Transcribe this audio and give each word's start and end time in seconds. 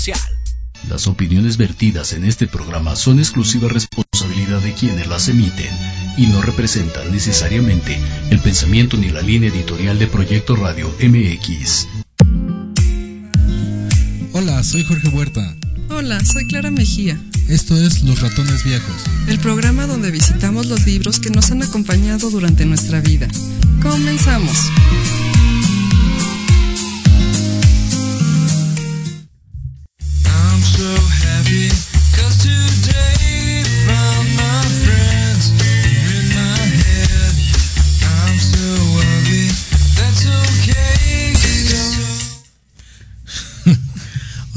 social. 0.00 0.20
Las 0.88 1.06
opiniones 1.06 1.58
vertidas 1.58 2.14
en 2.14 2.24
este 2.24 2.46
programa 2.46 2.96
son 2.96 3.18
exclusiva 3.18 3.68
responsabilidad 3.68 4.60
de 4.60 4.72
quienes 4.72 5.06
las 5.06 5.28
emiten 5.28 5.68
y 6.16 6.26
no 6.26 6.40
representan 6.40 7.12
necesariamente 7.12 8.00
el 8.30 8.38
pensamiento 8.40 8.96
ni 8.96 9.10
la 9.10 9.20
línea 9.20 9.50
editorial 9.50 9.98
de 9.98 10.06
Proyecto 10.06 10.56
Radio 10.56 10.90
MX. 11.02 11.86
Hola, 14.32 14.64
soy 14.64 14.84
Jorge 14.84 15.08
Huerta. 15.08 15.54
Hola, 15.90 16.24
soy 16.24 16.46
Clara 16.46 16.70
Mejía. 16.70 17.20
Esto 17.48 17.76
es 17.76 18.02
Los 18.02 18.20
Ratones 18.20 18.64
Viejos. 18.64 19.02
El 19.28 19.38
programa 19.38 19.86
donde 19.86 20.10
visitamos 20.10 20.66
los 20.66 20.86
libros 20.86 21.20
que 21.20 21.28
nos 21.28 21.50
han 21.50 21.62
acompañado 21.62 22.30
durante 22.30 22.64
nuestra 22.64 23.00
vida. 23.02 23.28
Comenzamos. 23.82 24.56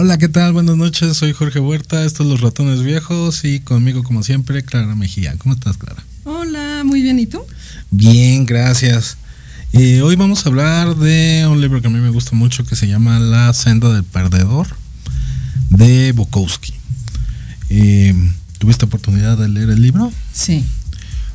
Hola, 0.06 0.18
¿qué 0.18 0.28
tal? 0.28 0.52
Buenas 0.52 0.76
noches, 0.76 1.16
soy 1.16 1.32
Jorge 1.32 1.60
Huerta, 1.60 2.04
estos 2.04 2.28
Los 2.28 2.42
Ratones 2.42 2.84
Viejos 2.84 3.46
y 3.46 3.62
conmigo 3.62 4.04
como 4.04 4.22
siempre 4.22 4.62
Clara 4.62 4.96
Mejía. 4.96 5.38
¿Cómo 5.38 5.56
estás, 5.56 5.78
Clara? 5.78 6.04
Hola, 6.26 6.82
muy 6.84 7.02
bien, 7.02 7.20
¿y 7.20 7.26
tú? 7.26 7.42
Bien, 7.90 8.46
gracias. 8.46 9.16
Eh, 9.72 10.02
hoy 10.02 10.18
vamos 10.18 10.46
a 10.46 10.50
hablar 10.50 10.98
de 10.98 11.48
un 11.50 11.62
libro 11.62 11.80
que 11.82 11.88
a 11.88 11.90
mí 11.90 12.00
me 12.00 12.10
gusta 12.10 12.36
mucho 12.36 12.66
que 12.66 12.76
se 12.76 12.86
llama 12.86 13.18
La 13.18 13.54
senda 13.54 13.94
del 13.94 14.04
perdedor 14.04 14.68
de 15.70 16.12
Bukowski. 16.12 16.74
Eh, 17.70 18.14
¿Tuviste 18.58 18.84
oportunidad 18.84 19.38
de 19.38 19.48
leer 19.48 19.70
el 19.70 19.82
libro? 19.82 20.12
Sí. 20.34 20.66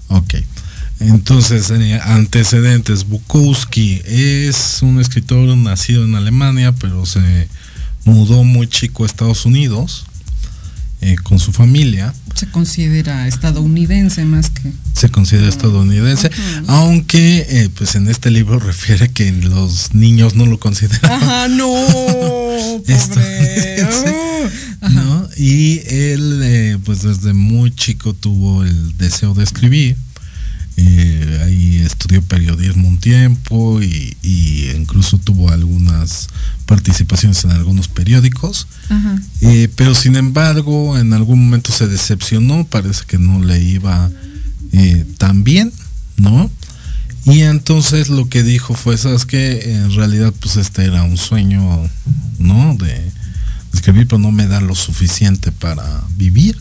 Ok. 0.09 0.35
Entonces, 1.01 1.71
eh, 1.71 1.99
antecedentes. 2.05 3.09
Bukowski 3.09 4.03
es 4.05 4.81
un 4.83 5.01
escritor 5.01 5.57
nacido 5.57 6.05
en 6.05 6.15
Alemania, 6.17 6.73
pero 6.73 7.07
se 7.07 7.49
mudó 8.09 8.43
muy 8.45 8.67
chico 8.67 9.05
a 9.05 9.07
Estados 9.07 9.45
Unidos 9.45 10.07
eh, 11.01 11.17
con 11.23 11.39
su 11.39 11.53
familia. 11.53 12.13
Se 12.35 12.51
considera 12.51 13.29
estadounidense 13.29 14.25
más 14.25 14.51
que. 14.51 14.73
Se 14.95 15.11
considera 15.11 15.49
estadounidense, 15.49 16.31
aunque 16.67 17.47
eh, 17.49 17.69
pues 17.77 17.95
en 17.95 18.09
este 18.09 18.31
libro 18.31 18.59
refiere 18.73 19.09
que 19.11 19.31
los 19.31 19.95
niños 19.95 20.35
no 20.35 20.47
lo 20.47 20.59
consideran. 20.59 21.11
Ajá, 21.11 21.49
no, 21.49 21.67
pobre. 22.87 23.87
¿no? 24.93 25.29
Y 25.37 25.81
él 25.87 26.41
eh, 26.43 26.79
pues 26.85 27.03
desde 27.03 27.33
muy 27.33 27.73
chico 27.73 28.15
tuvo 28.15 28.65
el 28.65 28.97
deseo 28.97 29.35
de 29.35 29.45
escribir. 29.45 29.97
Ahí 31.43 31.83
estudió 31.85 32.23
periodismo 32.23 32.89
un 32.89 32.99
tiempo 32.99 33.83
y, 33.83 34.17
y, 34.23 34.71
incluso 34.77 35.19
tuvo 35.19 35.51
algunas 35.51 36.29
participaciones 36.67 37.45
en 37.45 37.51
algunos 37.51 37.89
periódicos, 37.89 38.67
eh, 39.41 39.69
pero 39.75 39.95
sin 39.95 40.17
embargo 40.17 40.99
en 40.99 41.13
algún 41.13 41.45
momento 41.45 41.73
se 41.73 41.89
decepcionó, 41.89 42.65
parece 42.65 43.05
que 43.07 43.19
no 43.19 43.43
le 43.43 43.61
iba 43.61 44.11
eh, 44.73 45.05
tan 45.19 45.45
bien, 45.45 45.73
¿no? 46.17 46.51
Y 47.25 47.41
entonces 47.41 48.09
lo 48.09 48.29
que 48.29 48.43
dijo 48.43 48.75
fue, 48.75 48.97
¿sabes 48.97 49.27
que 49.27 49.75
En 49.75 49.95
realidad 49.95 50.33
pues 50.41 50.57
este 50.57 50.85
era 50.85 51.03
un 51.03 51.17
sueño, 51.17 51.89
¿no? 52.39 52.75
De, 52.77 53.13
escribir, 53.73 54.07
pero 54.07 54.19
no 54.19 54.33
me 54.33 54.47
da 54.47 54.61
lo 54.61 54.75
suficiente 54.75 55.53
para 55.53 56.03
vivir. 56.17 56.59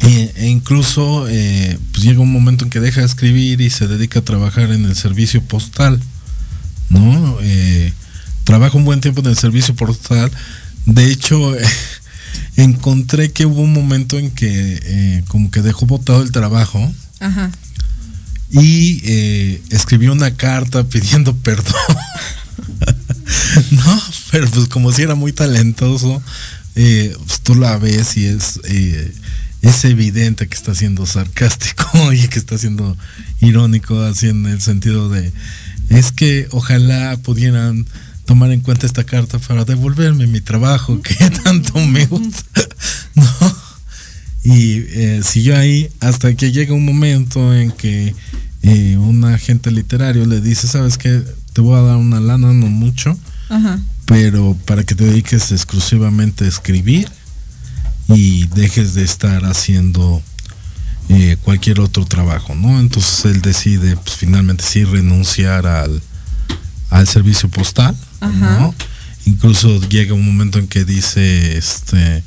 E, 0.00 0.32
e, 0.36 0.48
incluso 0.48 1.26
eh, 1.28 1.78
pues 1.92 2.04
llega 2.04 2.20
un 2.20 2.32
momento 2.32 2.64
en 2.64 2.70
que 2.70 2.80
deja 2.80 3.00
de 3.00 3.06
escribir 3.06 3.60
y 3.60 3.70
se 3.70 3.86
dedica 3.86 4.20
a 4.20 4.24
trabajar 4.24 4.70
en 4.70 4.84
el 4.84 4.94
servicio 4.94 5.42
postal, 5.42 6.00
¿no? 6.90 7.38
Eh, 7.42 7.92
trabajo 8.44 8.78
un 8.78 8.84
buen 8.84 9.00
tiempo 9.00 9.20
en 9.20 9.28
el 9.28 9.36
servicio 9.36 9.74
postal. 9.74 10.30
De 10.86 11.10
hecho, 11.10 11.54
encontré 12.56 13.32
que 13.32 13.46
hubo 13.46 13.62
un 13.62 13.72
momento 13.72 14.18
en 14.18 14.30
que 14.30 14.80
eh, 14.82 15.24
como 15.28 15.50
que 15.50 15.62
dejó 15.62 15.86
botado 15.86 16.22
el 16.22 16.32
trabajo. 16.32 16.92
Y 18.52 19.02
eh, 19.04 19.62
escribió 19.70 20.12
una 20.12 20.34
carta 20.34 20.84
pidiendo 20.88 21.36
perdón. 21.36 21.74
no, 23.70 24.02
pero 24.30 24.48
pues 24.50 24.68
como 24.68 24.92
si 24.92 25.02
era 25.02 25.14
muy 25.14 25.32
talentoso, 25.32 26.22
eh, 26.74 27.16
pues 27.26 27.40
tú 27.40 27.54
la 27.54 27.78
ves 27.78 28.16
y 28.16 28.26
es, 28.26 28.60
es 29.62 29.84
evidente 29.84 30.48
que 30.48 30.54
está 30.54 30.74
siendo 30.74 31.06
sarcástico 31.06 32.12
y 32.12 32.28
que 32.28 32.38
está 32.38 32.56
siendo 32.58 32.96
irónico, 33.40 34.00
así 34.02 34.28
en 34.28 34.46
el 34.46 34.60
sentido 34.60 35.08
de, 35.08 35.32
es 35.88 36.12
que 36.12 36.48
ojalá 36.50 37.16
pudieran 37.18 37.86
tomar 38.24 38.52
en 38.52 38.60
cuenta 38.60 38.86
esta 38.86 39.04
carta 39.04 39.38
para 39.40 39.64
devolverme 39.64 40.26
mi 40.26 40.40
trabajo 40.40 41.00
que 41.02 41.14
tanto 41.44 41.78
me 41.86 42.06
gusta, 42.06 42.62
¿no? 43.14 43.56
Y 44.42 44.84
eh, 44.88 45.20
siguió 45.22 45.58
ahí 45.58 45.90
hasta 46.00 46.32
que 46.34 46.50
llega 46.50 46.72
un 46.72 46.86
momento 46.86 47.54
en 47.54 47.72
que 47.72 48.14
eh, 48.62 48.96
un 48.96 49.24
agente 49.24 49.70
literario 49.70 50.24
le 50.24 50.40
dice, 50.40 50.66
¿sabes 50.66 50.96
qué? 50.96 51.22
Te 51.52 51.60
voy 51.60 51.76
a 51.76 51.82
dar 51.82 51.96
una 51.96 52.20
lana, 52.20 52.54
no 52.54 52.66
mucho, 52.66 53.18
pero 54.06 54.56
para 54.64 54.84
que 54.84 54.94
te 54.94 55.04
dediques 55.04 55.52
exclusivamente 55.52 56.44
a 56.44 56.48
escribir 56.48 57.10
y 58.14 58.46
dejes 58.46 58.94
de 58.94 59.04
estar 59.04 59.44
haciendo 59.44 60.22
eh, 61.08 61.36
cualquier 61.42 61.80
otro 61.80 62.04
trabajo, 62.04 62.54
¿no? 62.54 62.78
Entonces 62.80 63.24
él 63.24 63.42
decide, 63.42 63.96
pues 63.96 64.16
finalmente 64.16 64.64
sí 64.64 64.84
renunciar 64.84 65.66
al, 65.66 66.02
al 66.90 67.08
servicio 67.08 67.48
postal 67.48 67.96
Incluso 69.26 69.80
llega 69.88 70.14
un 70.14 70.24
momento 70.24 70.58
en 70.58 70.66
que 70.66 70.84
dice, 70.84 71.56
este, 71.56 72.22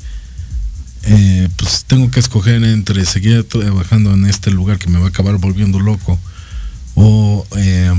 eh, 1.02 1.48
pues 1.56 1.84
tengo 1.86 2.10
que 2.10 2.20
escoger 2.20 2.62
entre 2.64 3.04
seguir 3.04 3.44
trabajando 3.44 4.14
en 4.14 4.26
este 4.26 4.50
lugar 4.50 4.78
que 4.78 4.88
me 4.88 4.98
va 4.98 5.06
a 5.06 5.08
acabar 5.08 5.36
volviendo 5.38 5.80
loco 5.80 6.18
o, 6.94 7.46
eh, 7.56 7.92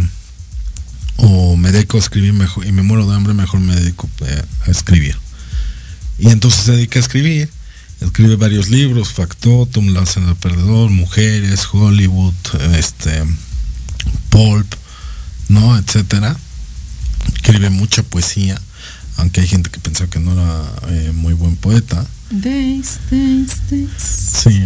o 1.17 1.55
me 1.57 1.71
dedico 1.71 1.97
a 1.97 1.99
escribir 1.99 2.33
mejor 2.33 2.65
y 2.65 2.71
me 2.71 2.83
muero 2.83 3.07
de 3.07 3.15
hambre, 3.15 3.33
mejor 3.33 3.59
me 3.59 3.75
dedico 3.75 4.09
a 4.65 4.71
escribir. 4.71 5.17
Y 6.17 6.29
entonces 6.29 6.63
se 6.63 6.71
dedica 6.71 6.99
a 6.99 7.01
escribir, 7.01 7.49
escribe 8.01 8.35
varios 8.35 8.69
libros, 8.69 9.13
Factotum, 9.13 9.93
Cena 10.05 10.27
del 10.27 10.35
Perdedor, 10.35 10.89
Mujeres, 10.89 11.67
Hollywood, 11.71 12.33
este, 12.75 13.23
Pulp, 14.29 14.73
¿no? 15.49 15.77
Etcétera 15.77 16.37
escribe 17.33 17.69
mucha 17.69 18.03
poesía, 18.03 18.59
aunque 19.17 19.41
hay 19.41 19.47
gente 19.47 19.69
que 19.69 19.79
pensaba 19.79 20.09
que 20.09 20.19
no 20.19 20.33
era 20.33 20.71
eh, 20.89 21.11
muy 21.13 21.33
buen 21.33 21.55
poeta. 21.55 22.05
Days, 22.31 22.99
days, 23.11 23.61
days. 23.69 23.91
Sí, 23.97 24.65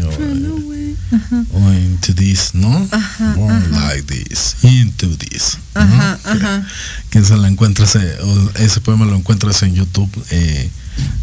o, 1.52 1.74
into 1.74 2.16
this, 2.16 2.52
¿no? 2.54 2.88
Ajá, 2.92 3.34
Born 3.36 3.72
like 3.72 4.04
this, 4.04 4.56
into 4.64 5.18
this. 5.18 5.58
Ajá, 5.74 6.20
ajá. 6.24 6.66
Que, 7.10 7.20
la 7.20 7.48
encuentras, 7.50 7.96
eh, 7.96 8.18
ese 8.60 8.80
poema 8.80 9.06
lo 9.06 9.16
encuentras 9.16 9.62
en 9.64 9.76
YouTube 9.76 10.10
eh, 10.32 10.70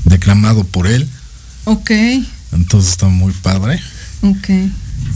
declamado 0.05 0.65
por 0.65 0.87
él. 0.87 1.09
Ok. 1.67 1.91
Entonces 2.53 2.93
está 2.93 3.09
muy 3.09 3.33
padre. 3.33 3.81
Ok. 4.23 4.49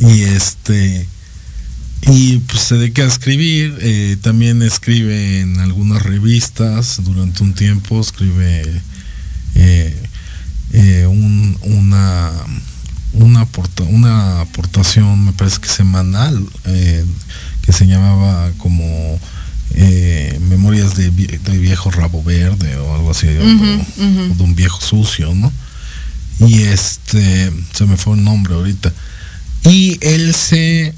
Y 0.01 0.23
este 0.23 1.07
y 2.03 2.39
pues 2.39 2.63
se 2.63 2.77
dedica 2.77 3.03
a 3.03 3.07
escribir, 3.07 3.77
eh, 3.81 4.17
también 4.21 4.63
escribe 4.63 5.41
en 5.41 5.59
algunas 5.61 6.03
revistas 6.03 7.01
durante 7.05 7.43
un 7.43 7.55
tiempo, 7.55 8.01
escribe 8.01 8.63
eh, 9.55 10.03
eh, 10.73 11.07
una, 11.07 11.57
una, 11.63 12.33
una 13.89 14.41
aportación, 14.41 15.25
me 15.25 15.33
parece 15.33 15.61
que 15.61 15.69
semanal, 15.69 16.45
que 16.65 17.73
se 17.73 17.87
llamaba 17.87 18.51
como 18.57 19.21
Memorias 20.49 20.97
de, 20.97 21.11
viejo 21.11 21.91
rabo 21.91 22.25
verde 22.25 22.77
o 22.77 22.95
algo 22.95 23.11
así, 23.11 23.29
o, 23.29 23.45
de 23.45 24.43
un 24.43 24.55
viejo 24.57 24.81
sucio, 24.81 25.35
¿no? 25.35 25.53
Y 26.41 26.63
este, 26.63 27.53
se 27.73 27.85
me 27.87 27.97
fue 27.97 28.17
el 28.17 28.25
nombre 28.25 28.55
ahorita. 28.55 28.93
Y 29.65 29.99
él 30.01 30.35
se 30.35 30.95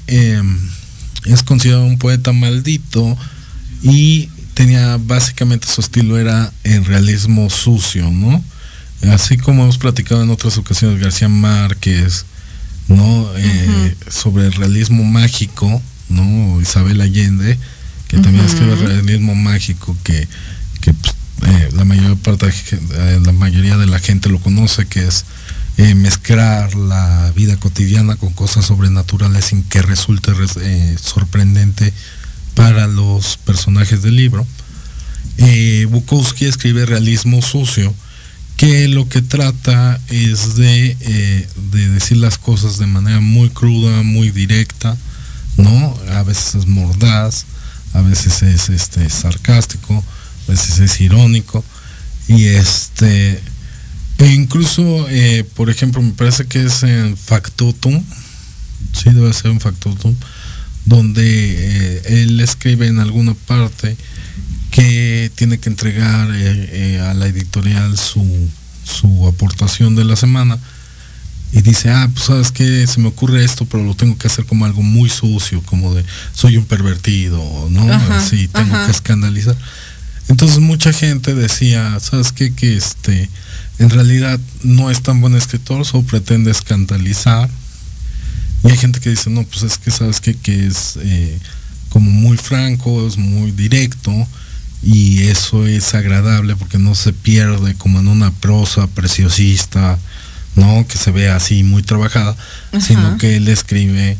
es 1.25 1.43
considerado 1.43 1.85
un 1.85 1.97
poeta 1.97 2.33
maldito 2.33 3.17
y 3.81 4.29
tenía 4.53 4.97
básicamente 4.97 5.67
su 5.67 5.81
estilo 5.81 6.17
era 6.17 6.51
el 6.63 6.85
realismo 6.85 7.49
sucio, 7.49 8.09
¿no? 8.11 8.43
Así 9.11 9.37
como 9.37 9.63
hemos 9.63 9.77
platicado 9.77 10.23
en 10.23 10.29
otras 10.29 10.57
ocasiones 10.57 10.99
García 10.99 11.27
Márquez, 11.27 12.25
¿no? 12.87 13.29
Eh, 13.35 13.95
sobre 14.09 14.47
el 14.47 14.53
realismo 14.53 15.03
mágico, 15.03 15.81
¿no? 16.09 16.61
Isabel 16.61 17.01
Allende, 17.01 17.57
que 18.07 18.17
también 18.19 18.45
escribe 18.45 18.75
realismo 18.75 19.35
mágico, 19.35 19.97
que, 20.03 20.27
que 20.79 20.93
pues, 20.93 21.15
eh, 21.45 21.69
de, 21.71 23.19
la 23.21 23.31
mayoría 23.31 23.77
de 23.77 23.87
la 23.87 23.99
gente 23.99 24.29
lo 24.29 24.39
conoce, 24.39 24.85
que 24.85 25.05
es 25.05 25.25
mezclar 25.95 26.75
la 26.75 27.31
vida 27.35 27.57
cotidiana 27.57 28.15
con 28.15 28.31
cosas 28.33 28.65
sobrenaturales 28.65 29.45
sin 29.45 29.63
que 29.63 29.81
resulte 29.81 30.31
sorprendente 31.01 31.91
para 32.53 32.87
los 32.87 33.37
personajes 33.37 34.03
del 34.03 34.15
libro. 34.15 34.45
Bukowski 35.89 36.45
escribe 36.45 36.85
realismo 36.85 37.41
sucio, 37.41 37.93
que 38.57 38.87
lo 38.87 39.09
que 39.09 39.21
trata 39.21 39.99
es 40.09 40.55
de, 40.55 40.95
de, 41.71 41.89
decir 41.89 42.17
las 42.17 42.37
cosas 42.37 42.77
de 42.77 42.85
manera 42.85 43.19
muy 43.19 43.49
cruda, 43.49 44.03
muy 44.03 44.31
directa, 44.31 44.95
¿no? 45.57 45.97
A 46.11 46.23
veces 46.23 46.55
es 46.55 46.67
mordaz, 46.67 47.45
a 47.93 48.01
veces 48.01 48.43
es 48.43 48.69
este 48.69 49.09
sarcástico, 49.09 50.03
veces 50.47 50.79
es 50.79 51.01
irónico 51.01 51.63
y 52.27 52.45
este 52.45 53.39
e 54.17 54.27
incluso 54.27 55.07
eh, 55.09 55.43
por 55.55 55.69
ejemplo 55.69 56.01
me 56.01 56.13
parece 56.13 56.45
que 56.45 56.63
es 56.65 56.83
en 56.83 57.17
Factotum 57.17 58.03
sí 58.93 59.09
debe 59.11 59.33
ser 59.33 59.51
en 59.51 59.59
Factotum 59.59 60.15
donde 60.85 61.23
eh, 61.25 62.01
él 62.23 62.39
escribe 62.39 62.87
en 62.87 62.99
alguna 62.99 63.33
parte 63.33 63.97
que 64.71 65.31
tiene 65.35 65.59
que 65.59 65.69
entregar 65.69 66.29
eh, 66.33 66.99
a 66.99 67.13
la 67.13 67.27
editorial 67.27 67.97
su, 67.97 68.49
su 68.83 69.27
aportación 69.27 69.95
de 69.95 70.03
la 70.03 70.15
semana 70.15 70.57
y 71.53 71.61
dice, 71.61 71.91
ah, 71.91 72.09
pues 72.11 72.25
sabes 72.25 72.51
que 72.51 72.87
se 72.87 72.99
me 72.99 73.09
ocurre 73.09 73.45
esto, 73.45 73.65
pero 73.65 73.83
lo 73.83 73.93
tengo 73.93 74.17
que 74.17 74.25
hacer 74.25 74.43
como 74.45 74.65
algo 74.65 74.81
muy 74.81 75.07
sucio, 75.07 75.61
como 75.61 75.93
de 75.93 76.03
soy 76.33 76.57
un 76.57 76.65
pervertido, 76.65 77.67
¿no? 77.69 77.93
Así, 77.93 78.47
tengo 78.47 78.75
que 78.85 78.91
escandalizar. 78.91 79.55
Entonces 80.29 80.59
mucha 80.59 80.93
gente 80.93 81.35
decía, 81.35 81.99
¿sabes 81.99 82.31
qué? 82.31 82.53
Que 82.53 82.77
este, 82.77 83.29
en 83.79 83.89
realidad 83.89 84.39
no 84.63 84.89
es 84.89 85.01
tan 85.01 85.21
buen 85.21 85.35
escritor, 85.35 85.85
solo 85.85 86.03
pretende 86.03 86.51
escandalizar. 86.51 87.49
Y 88.63 88.71
hay 88.71 88.77
gente 88.77 88.99
que 88.99 89.09
dice, 89.09 89.29
no, 89.29 89.43
pues 89.43 89.63
es 89.63 89.77
que 89.77 89.91
sabes 89.91 90.21
qué? 90.21 90.35
que 90.35 90.67
es 90.67 90.97
eh, 91.01 91.37
como 91.89 92.09
muy 92.09 92.37
franco, 92.37 93.05
es 93.05 93.17
muy 93.17 93.51
directo 93.51 94.11
y 94.81 95.23
eso 95.23 95.65
es 95.65 95.93
agradable 95.93 96.55
porque 96.55 96.77
no 96.77 96.95
se 96.95 97.13
pierde 97.13 97.75
como 97.75 97.99
en 97.99 98.07
una 98.07 98.31
prosa 98.31 98.87
preciosista 98.87 99.97
no 100.55 100.85
que 100.87 100.97
se 100.97 101.11
ve 101.11 101.29
así 101.29 101.63
muy 101.63 101.83
trabajada, 101.83 102.35
sino 102.79 103.17
que 103.17 103.37
él 103.37 103.47
escribe 103.47 104.17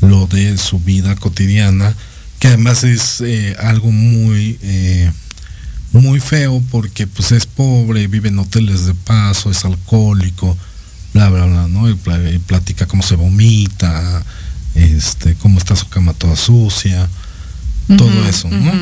lo 0.00 0.26
de 0.26 0.58
su 0.58 0.78
vida 0.78 1.16
cotidiana, 1.16 1.94
que 2.38 2.48
además 2.48 2.84
es 2.84 3.20
eh, 3.20 3.56
algo 3.58 3.90
muy 3.90 4.58
eh, 4.62 5.10
muy 5.92 6.20
feo 6.20 6.62
porque 6.70 7.06
pues 7.06 7.32
es 7.32 7.46
pobre, 7.46 8.06
vive 8.06 8.28
en 8.28 8.38
hoteles 8.38 8.86
de 8.86 8.94
paso, 8.94 9.50
es 9.50 9.64
alcohólico, 9.64 10.56
bla 11.14 11.30
bla 11.30 11.46
bla, 11.46 11.68
¿no? 11.68 11.88
Y, 11.88 11.94
platica 12.38 12.86
cómo 12.86 13.02
se 13.02 13.16
vomita, 13.16 14.24
este, 14.74 15.34
cómo 15.36 15.58
está 15.58 15.76
su 15.76 15.88
cama 15.88 16.12
toda 16.12 16.36
sucia, 16.36 17.08
todo 17.96 18.28
eso, 18.28 18.48
¿no? 18.50 18.72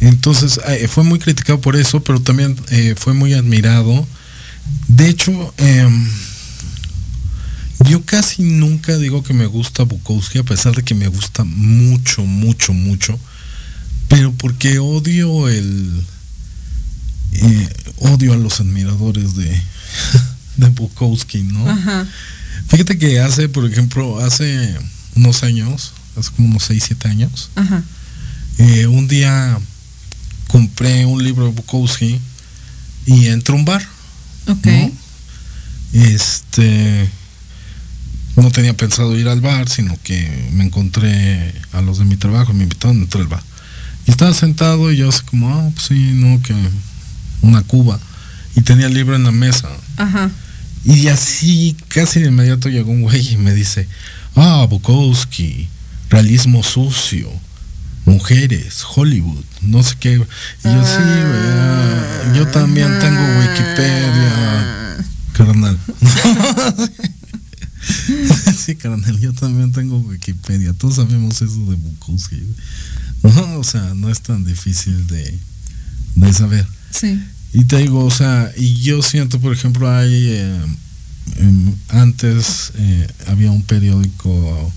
Entonces 0.00 0.60
eh, 0.66 0.88
fue 0.88 1.04
muy 1.04 1.18
criticado 1.18 1.60
por 1.60 1.76
eso, 1.76 2.02
pero 2.02 2.20
también 2.20 2.56
fue 2.96 3.14
muy 3.14 3.34
admirado 3.34 4.06
de 4.88 5.08
hecho, 5.08 5.54
em, 5.56 6.08
yo 7.88 8.04
casi 8.04 8.42
nunca 8.42 8.96
digo 8.96 9.22
que 9.22 9.32
me 9.32 9.46
gusta 9.46 9.84
Bukowski, 9.84 10.38
a 10.38 10.44
pesar 10.44 10.74
de 10.74 10.82
que 10.82 10.94
me 10.94 11.08
gusta 11.08 11.44
mucho, 11.44 12.24
mucho, 12.24 12.72
mucho. 12.72 13.18
Pero 14.10 14.32
porque 14.32 14.78
odio 14.78 15.48
el. 15.48 16.04
Eh, 17.32 17.68
odio 18.00 18.34
a 18.34 18.36
los 18.36 18.60
admiradores 18.60 19.34
de, 19.36 19.48
de 20.58 20.68
Bukowski, 20.68 21.42
¿no? 21.44 21.64
Fíjate 22.68 22.98
que 22.98 23.20
hace, 23.20 23.48
por 23.48 23.64
ejemplo, 23.64 24.20
hace 24.20 24.76
unos 25.16 25.42
años, 25.42 25.92
hace 26.18 26.30
como 26.32 26.48
unos 26.48 26.64
6, 26.64 26.84
7 26.88 27.08
años, 27.08 27.50
eh, 28.58 28.86
un 28.86 29.08
día 29.08 29.58
compré 30.48 31.06
un 31.06 31.24
libro 31.24 31.46
de 31.46 31.52
Bukowski 31.52 32.20
y 33.06 33.26
entré 33.28 33.54
a 33.54 33.58
un 33.58 33.64
bar 33.64 33.88
Ok. 34.46 34.66
Este, 35.92 37.08
no 38.36 38.50
tenía 38.50 38.76
pensado 38.76 39.18
ir 39.18 39.28
al 39.28 39.40
bar, 39.40 39.68
sino 39.68 39.98
que 40.02 40.48
me 40.52 40.64
encontré 40.64 41.52
a 41.72 41.80
los 41.80 41.98
de 41.98 42.04
mi 42.04 42.16
trabajo, 42.16 42.52
me 42.52 42.64
invitaron 42.64 42.98
a 42.98 43.02
entrar 43.02 43.22
al 43.22 43.28
bar. 43.28 43.42
Y 44.10 44.10
estaba 44.10 44.34
sentado 44.34 44.90
y 44.90 44.96
yo 44.96 45.08
así 45.08 45.22
como, 45.22 45.54
ah, 45.54 45.70
pues 45.72 45.86
sí, 45.86 46.10
no, 46.14 46.42
que 46.42 46.52
una 47.42 47.62
cuba. 47.62 48.00
Y 48.56 48.62
tenía 48.62 48.88
el 48.88 48.94
libro 48.94 49.14
en 49.14 49.22
la 49.22 49.30
mesa. 49.30 49.68
Ajá. 49.96 50.32
Y 50.84 51.06
así, 51.06 51.76
casi 51.86 52.18
de 52.18 52.26
inmediato 52.26 52.68
llegó 52.68 52.90
un 52.90 53.02
güey 53.02 53.34
y 53.34 53.36
me 53.36 53.54
dice, 53.54 53.86
ah, 54.34 54.66
Bukowski, 54.68 55.68
realismo 56.08 56.64
sucio 56.64 57.30
mujeres, 58.04 58.82
Hollywood, 58.96 59.44
no 59.62 59.80
sé 59.84 59.94
qué. 60.00 60.14
Y 60.14 60.16
yo 60.16 60.84
sí, 60.84 61.04
ah. 61.04 62.32
yo 62.34 62.48
también 62.48 62.88
tengo 62.98 63.22
Wikipedia, 63.38 64.96
carnal. 65.32 65.78
sí, 68.58 68.74
carnal, 68.74 69.20
yo 69.20 69.32
también 69.32 69.70
tengo 69.70 70.00
Wikipedia. 70.00 70.72
Todos 70.72 70.96
sabemos 70.96 71.40
eso 71.40 71.70
de 71.70 71.76
Bukowski. 71.76 72.42
O 73.22 73.64
sea, 73.64 73.94
no 73.94 74.10
es 74.10 74.20
tan 74.20 74.44
difícil 74.44 75.06
de, 75.06 75.38
de 76.16 76.32
saber. 76.32 76.66
Sí. 76.90 77.20
Y 77.52 77.64
te 77.64 77.78
digo, 77.78 78.04
o 78.04 78.10
sea, 78.10 78.52
y 78.56 78.80
yo 78.80 79.02
siento, 79.02 79.40
por 79.40 79.52
ejemplo, 79.52 79.90
hay 79.90 80.28
eh, 80.30 80.60
em, 81.36 81.74
antes 81.88 82.72
eh, 82.76 83.08
había 83.26 83.50
un 83.50 83.62
periódico 83.62 84.72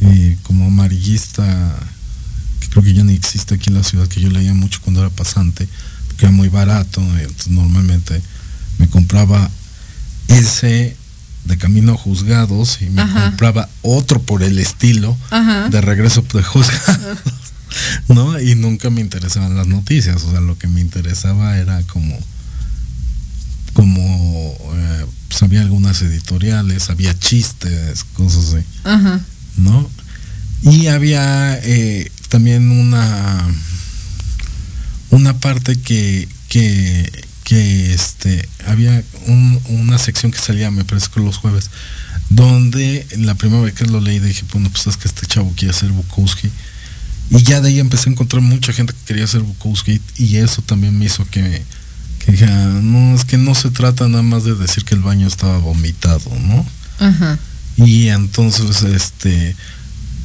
eh, 0.00 0.36
como 0.42 0.66
amarillista 0.66 1.78
creo 2.74 2.82
que 2.82 2.92
ya 2.92 3.04
ni 3.04 3.14
existe 3.14 3.54
aquí 3.54 3.70
en 3.70 3.76
la 3.76 3.84
ciudad, 3.84 4.08
que 4.08 4.20
yo 4.20 4.28
leía 4.30 4.52
mucho 4.52 4.80
cuando 4.82 5.00
era 5.00 5.10
pasante, 5.10 5.68
porque 6.08 6.26
era 6.26 6.32
muy 6.32 6.48
barato, 6.48 7.00
entonces 7.00 7.48
normalmente 7.48 8.20
me 8.78 8.88
compraba 8.88 9.48
ese 10.26 10.96
de 11.44 11.56
camino 11.56 11.92
a 11.92 11.96
juzgados 11.96 12.78
y 12.80 12.86
me 12.86 13.08
compraba 13.08 13.68
otro 13.82 14.20
por 14.20 14.42
el 14.42 14.58
estilo 14.58 15.16
de 15.70 15.80
regreso 15.80 16.24
de 16.32 16.42
juzgados. 16.42 17.18
¿No? 18.08 18.40
Y 18.40 18.54
nunca 18.54 18.90
me 18.90 19.00
interesaban 19.00 19.56
las 19.56 19.66
noticias, 19.66 20.22
o 20.22 20.30
sea, 20.30 20.40
lo 20.40 20.58
que 20.58 20.68
me 20.68 20.80
interesaba 20.80 21.58
era 21.58 21.82
como 21.84 22.18
como 23.72 24.56
eh, 24.74 25.06
pues 25.28 25.42
había 25.42 25.60
algunas 25.60 26.00
editoriales, 26.00 26.90
había 26.90 27.18
chistes, 27.18 28.04
cosas 28.14 28.54
así. 28.54 28.64
¿No? 29.56 29.90
Y 30.62 30.86
había 30.86 31.58
eh, 31.62 32.10
también 32.28 32.70
una 32.70 33.44
una 35.10 35.38
parte 35.38 35.78
que, 35.78 36.28
que, 36.48 37.24
que 37.44 37.92
este 37.92 38.48
había 38.66 39.02
una 39.68 39.98
sección 39.98 40.32
que 40.32 40.38
salía 40.38 40.70
me 40.70 40.84
parece 40.84 41.08
que 41.12 41.20
los 41.20 41.36
jueves 41.36 41.70
donde 42.30 43.06
la 43.18 43.34
primera 43.34 43.62
vez 43.62 43.74
que 43.74 43.84
lo 43.84 44.00
leí 44.00 44.18
dije 44.18 44.44
bueno 44.52 44.70
pues 44.70 44.86
es 44.86 44.96
que 44.96 45.06
este 45.06 45.26
chavo 45.26 45.52
quiere 45.56 45.74
hacer 45.74 45.90
Bukowski 45.90 46.50
y 47.30 47.42
ya 47.42 47.60
de 47.60 47.68
ahí 47.68 47.80
empecé 47.80 48.08
a 48.08 48.12
encontrar 48.12 48.42
mucha 48.42 48.72
gente 48.72 48.92
que 48.92 49.04
quería 49.06 49.24
hacer 49.24 49.40
Bukowski 49.40 50.00
y 50.16 50.36
eso 50.36 50.62
también 50.62 50.98
me 50.98 51.06
hizo 51.06 51.24
que, 51.30 51.62
que 52.24 52.32
dije 52.32 52.46
no 52.46 53.14
es 53.14 53.24
que 53.24 53.38
no 53.38 53.54
se 53.54 53.70
trata 53.70 54.08
nada 54.08 54.22
más 54.22 54.44
de 54.44 54.54
decir 54.54 54.84
que 54.84 54.94
el 54.94 55.00
baño 55.00 55.26
estaba 55.26 55.58
vomitado 55.58 56.30
no 56.40 56.66
Ajá. 56.98 57.38
y 57.76 58.08
entonces 58.08 58.82
este 58.82 59.56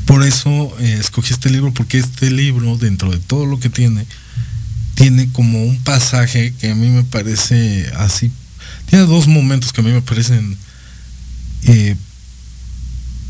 por 0.10 0.24
eso 0.24 0.75
eh, 0.79 0.98
escogí 1.00 1.34
este 1.34 1.51
libro, 1.51 1.72
porque 1.72 2.00
este 2.00 2.32
libro, 2.32 2.75
dentro 2.77 3.12
de 3.12 3.20
todo 3.20 3.46
lo 3.46 3.60
que 3.60 3.70
tiene, 3.70 4.08
tiene 4.96 5.29
como 5.32 5.63
un 5.63 5.84
pasaje 5.84 6.51
que 6.60 6.72
a 6.72 6.74
mí 6.74 6.88
me 6.88 7.03
parece 7.03 7.91
así. 7.96 8.32
Tiene 8.88 9.06
dos 9.06 9.27
momentos 9.27 9.72
que 9.72 9.82
a 9.82 9.84
mí 9.84 9.91
me 9.91 10.01
parecen 10.01 10.58
eh, 11.62 11.96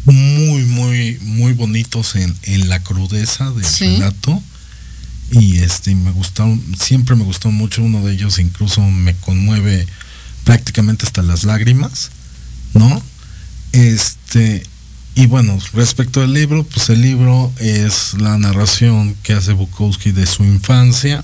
muy, 0.05 0.63
muy, 0.63 1.19
muy 1.21 1.53
bonitos 1.53 2.15
en, 2.15 2.69
la 2.69 2.81
crudeza 2.81 3.51
del 3.51 3.65
relato. 3.65 4.41
Y 5.31 5.57
este 5.57 5.93
me 5.93 6.11
gustaron, 6.11 6.61
siempre 6.79 7.15
me 7.15 7.23
gustó 7.23 7.51
mucho 7.51 7.83
uno 7.83 8.03
de 8.03 8.13
ellos, 8.13 8.39
incluso 8.39 8.81
me 8.81 9.15
conmueve 9.15 9.85
prácticamente 10.43 11.05
hasta 11.05 11.21
las 11.21 11.43
lágrimas, 11.43 12.09
¿no? 12.73 13.03
Este, 13.71 14.63
y 15.13 15.27
bueno, 15.27 15.59
respecto 15.73 16.23
al 16.23 16.33
libro, 16.33 16.63
pues 16.63 16.89
el 16.89 17.03
libro 17.03 17.51
es 17.59 18.15
la 18.15 18.39
narración 18.39 19.15
que 19.21 19.33
hace 19.33 19.53
Bukowski 19.53 20.11
de 20.11 20.25
su 20.25 20.43
infancia, 20.43 21.23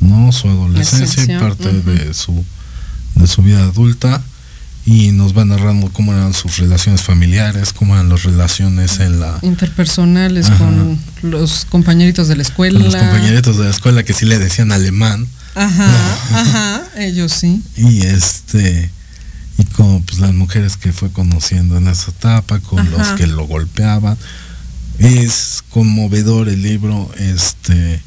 ¿no? 0.00 0.30
Su 0.30 0.48
adolescencia 0.48 1.24
y 1.24 1.38
parte 1.38 1.72
de 1.72 2.12
su 2.12 2.44
de 3.14 3.26
su 3.26 3.42
vida 3.42 3.62
adulta 3.62 4.22
y 4.86 5.12
nos 5.12 5.36
va 5.36 5.44
narrando 5.44 5.90
cómo 5.92 6.12
eran 6.12 6.34
sus 6.34 6.58
relaciones 6.58 7.02
familiares, 7.02 7.72
cómo 7.72 7.94
eran 7.94 8.10
las 8.10 8.24
relaciones 8.24 9.00
en 9.00 9.18
la... 9.18 9.38
Interpersonales 9.42 10.50
con 10.50 10.98
los 11.22 11.64
compañeritos 11.64 12.28
de 12.28 12.36
la 12.36 12.42
escuela. 12.42 12.78
Con 12.78 12.92
los 12.92 12.96
compañeritos 12.96 13.56
de 13.56 13.64
la 13.64 13.70
escuela 13.70 14.02
que 14.02 14.12
sí 14.12 14.26
le 14.26 14.38
decían 14.38 14.72
alemán. 14.72 15.26
Ajá, 15.54 15.88
ajá, 16.32 16.82
ellos 16.98 17.32
sí. 17.32 17.62
Y 17.76 18.02
este 18.02 18.90
y 19.56 19.64
como 19.66 20.02
pues 20.02 20.18
las 20.18 20.34
mujeres 20.34 20.76
que 20.76 20.92
fue 20.92 21.10
conociendo 21.10 21.76
en 21.76 21.86
esa 21.86 22.10
etapa, 22.10 22.58
con 22.58 22.90
los 22.90 23.08
que 23.10 23.26
lo 23.26 23.46
golpeaban. 23.46 24.18
Es 24.98 25.64
conmovedor 25.70 26.48
el 26.48 26.62
libro, 26.62 27.10
este 27.16 28.00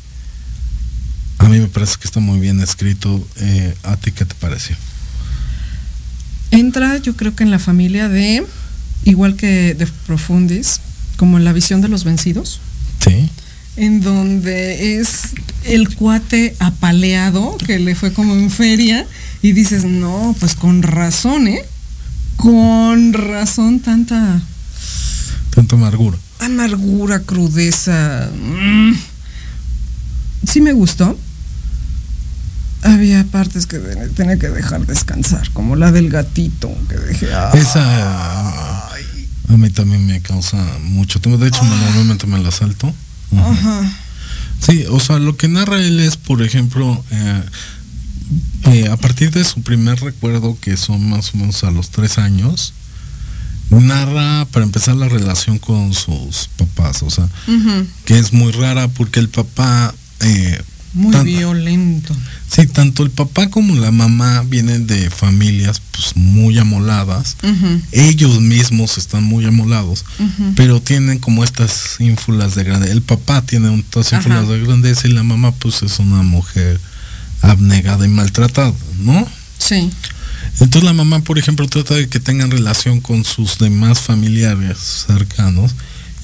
a 1.40 1.50
mí 1.50 1.60
me 1.60 1.68
parece 1.68 1.96
que 2.00 2.08
está 2.08 2.20
muy 2.20 2.40
bien 2.40 2.60
escrito. 2.62 3.26
Eh, 3.38 3.76
¿A 3.84 3.96
ti 3.98 4.12
qué 4.12 4.26
te 4.26 4.36
pareció? 4.36 4.76
Entra, 6.52 6.98
yo 6.98 7.16
creo 7.16 7.36
que 7.36 7.44
en 7.44 7.52
la 7.52 7.60
familia 7.60 8.10
de, 8.10 8.46
igual 9.04 9.36
que 9.36 9.74
de 9.74 9.88
Profundis, 10.06 10.80
como 11.18 11.38
en 11.38 11.44
la 11.44 11.54
visión 11.54 11.82
de 11.82 11.88
los 11.88 12.04
vencidos. 12.04 12.60
Sí. 13.00 13.30
En 13.76 14.02
donde 14.02 15.00
es 15.00 15.34
el 15.66 15.94
cuate 15.96 16.56
apaleado 16.60 17.58
que 17.58 17.80
le 17.80 17.96
fue 17.96 18.14
como 18.14 18.34
en 18.34 18.50
feria 18.50 19.06
y 19.42 19.52
dices, 19.52 19.86
no, 19.86 20.36
pues 20.40 20.56
con 20.56 20.82
razón, 20.82 21.48
¿eh? 21.48 21.64
Con 22.38 23.14
razón 23.14 23.80
tanta... 23.80 24.42
Tanta 25.52 25.76
amargura. 25.76 26.18
Amargura, 26.40 27.20
crudeza. 27.20 28.30
Mm. 28.34 28.94
Sí 30.48 30.62
me 30.62 30.74
gustó 30.74 31.18
había 32.94 33.24
partes 33.26 33.66
que 33.66 33.80
tenía 34.16 34.38
que 34.38 34.50
dejar 34.50 34.86
descansar, 34.86 35.50
como 35.52 35.76
la 35.76 35.92
del 35.92 36.10
gatito 36.10 36.70
que 36.90 36.96
dejé. 36.96 37.28
Esa 37.54 38.88
a 39.50 39.56
mí 39.56 39.70
también 39.70 40.06
me 40.06 40.22
causa 40.22 40.58
mucho 40.82 41.22
tema. 41.22 41.38
De 41.38 41.48
hecho, 41.48 41.64
normalmente 41.64 42.28
me 42.28 42.40
la 42.40 42.52
salto. 42.52 42.94
Ajá. 43.36 43.90
Sí, 44.60 44.86
o 44.90 45.00
sea, 45.00 45.20
lo 45.20 45.38
que 45.38 45.48
narra 45.48 45.78
él 45.78 46.00
es, 46.00 46.18
por 46.18 46.42
ejemplo, 46.42 47.04
eh, 47.12 47.44
eh, 48.66 48.88
a 48.90 48.98
partir 48.98 49.32
de 49.32 49.44
su 49.44 49.62
primer 49.62 50.00
recuerdo, 50.02 50.58
que 50.60 50.76
son 50.76 51.10
más 51.10 51.34
o 51.34 51.38
menos 51.38 51.64
a 51.64 51.72
los 51.72 51.92
tres 51.92 52.18
años, 52.18 52.74
narra 53.70 54.46
para 54.52 54.66
empezar 54.66 54.96
la 54.96 55.10
relación 55.10 55.60
con 55.60 55.94
sus 55.94 56.50
papás, 56.58 57.04
o 57.04 57.10
sea, 57.10 57.28
que 58.06 58.18
es 58.18 58.34
muy 58.34 58.52
rara 58.52 58.88
porque 58.88 59.20
el 59.20 59.30
papá 59.30 59.94
eh, 60.22 60.62
muy 60.94 61.16
violento. 61.24 62.16
Sí, 62.50 62.66
tanto 62.68 63.04
el 63.04 63.12
papá 63.12 63.50
como 63.50 63.76
la 63.76 63.92
mamá 63.92 64.44
vienen 64.48 64.88
de 64.88 65.10
familias 65.10 65.82
pues 65.92 66.16
muy 66.16 66.58
amoladas. 66.58 67.38
Ellos 67.92 68.40
mismos 68.40 68.98
están 68.98 69.24
muy 69.24 69.46
amolados, 69.46 70.06
pero 70.56 70.82
tienen 70.82 71.20
como 71.20 71.44
estas 71.44 71.98
ínfulas 72.00 72.56
de 72.56 72.64
grandeza. 72.64 72.94
El 72.94 73.02
papá 73.02 73.42
tiene 73.42 73.74
estas 73.76 74.14
ínfulas 74.14 74.48
de 74.48 74.60
grandeza 74.60 75.08
y 75.08 75.12
la 75.12 75.24
mamá 75.24 75.52
pues 75.52 75.84
es 75.84 76.00
una 76.00 76.24
mujer 76.24 76.80
abnegada 77.42 78.06
y 78.06 78.10
maltratada, 78.10 78.74
¿no? 79.00 79.28
Sí. 79.58 79.90
Entonces 80.60 80.84
la 80.84 80.94
mamá, 80.94 81.20
por 81.20 81.38
ejemplo, 81.38 81.68
trata 81.68 81.96
de 81.96 82.10
que 82.10 82.20
tengan 82.20 82.50
relación 82.50 83.02
con 83.02 83.24
sus 83.24 83.58
demás 83.60 84.00
familiares 84.00 85.06
cercanos 85.08 85.76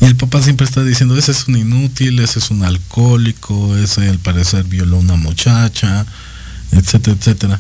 y 0.04 0.06
el 0.06 0.18
papá 0.18 0.44
siempre 0.44 0.66
está 0.66 0.84
diciendo, 0.84 1.18
ese 1.18 1.32
es 1.32 1.48
un 1.48 1.56
inútil, 1.56 2.20
ese 2.20 2.40
es 2.40 2.52
un 2.52 2.66
alcohólico, 2.66 3.78
ese 3.78 4.10
al 4.10 4.20
parecer 4.20 4.66
violó 4.66 4.98
a 4.98 5.00
una 5.00 5.16
muchacha, 5.16 6.06
etcétera, 6.74 7.16
etcétera. 7.18 7.60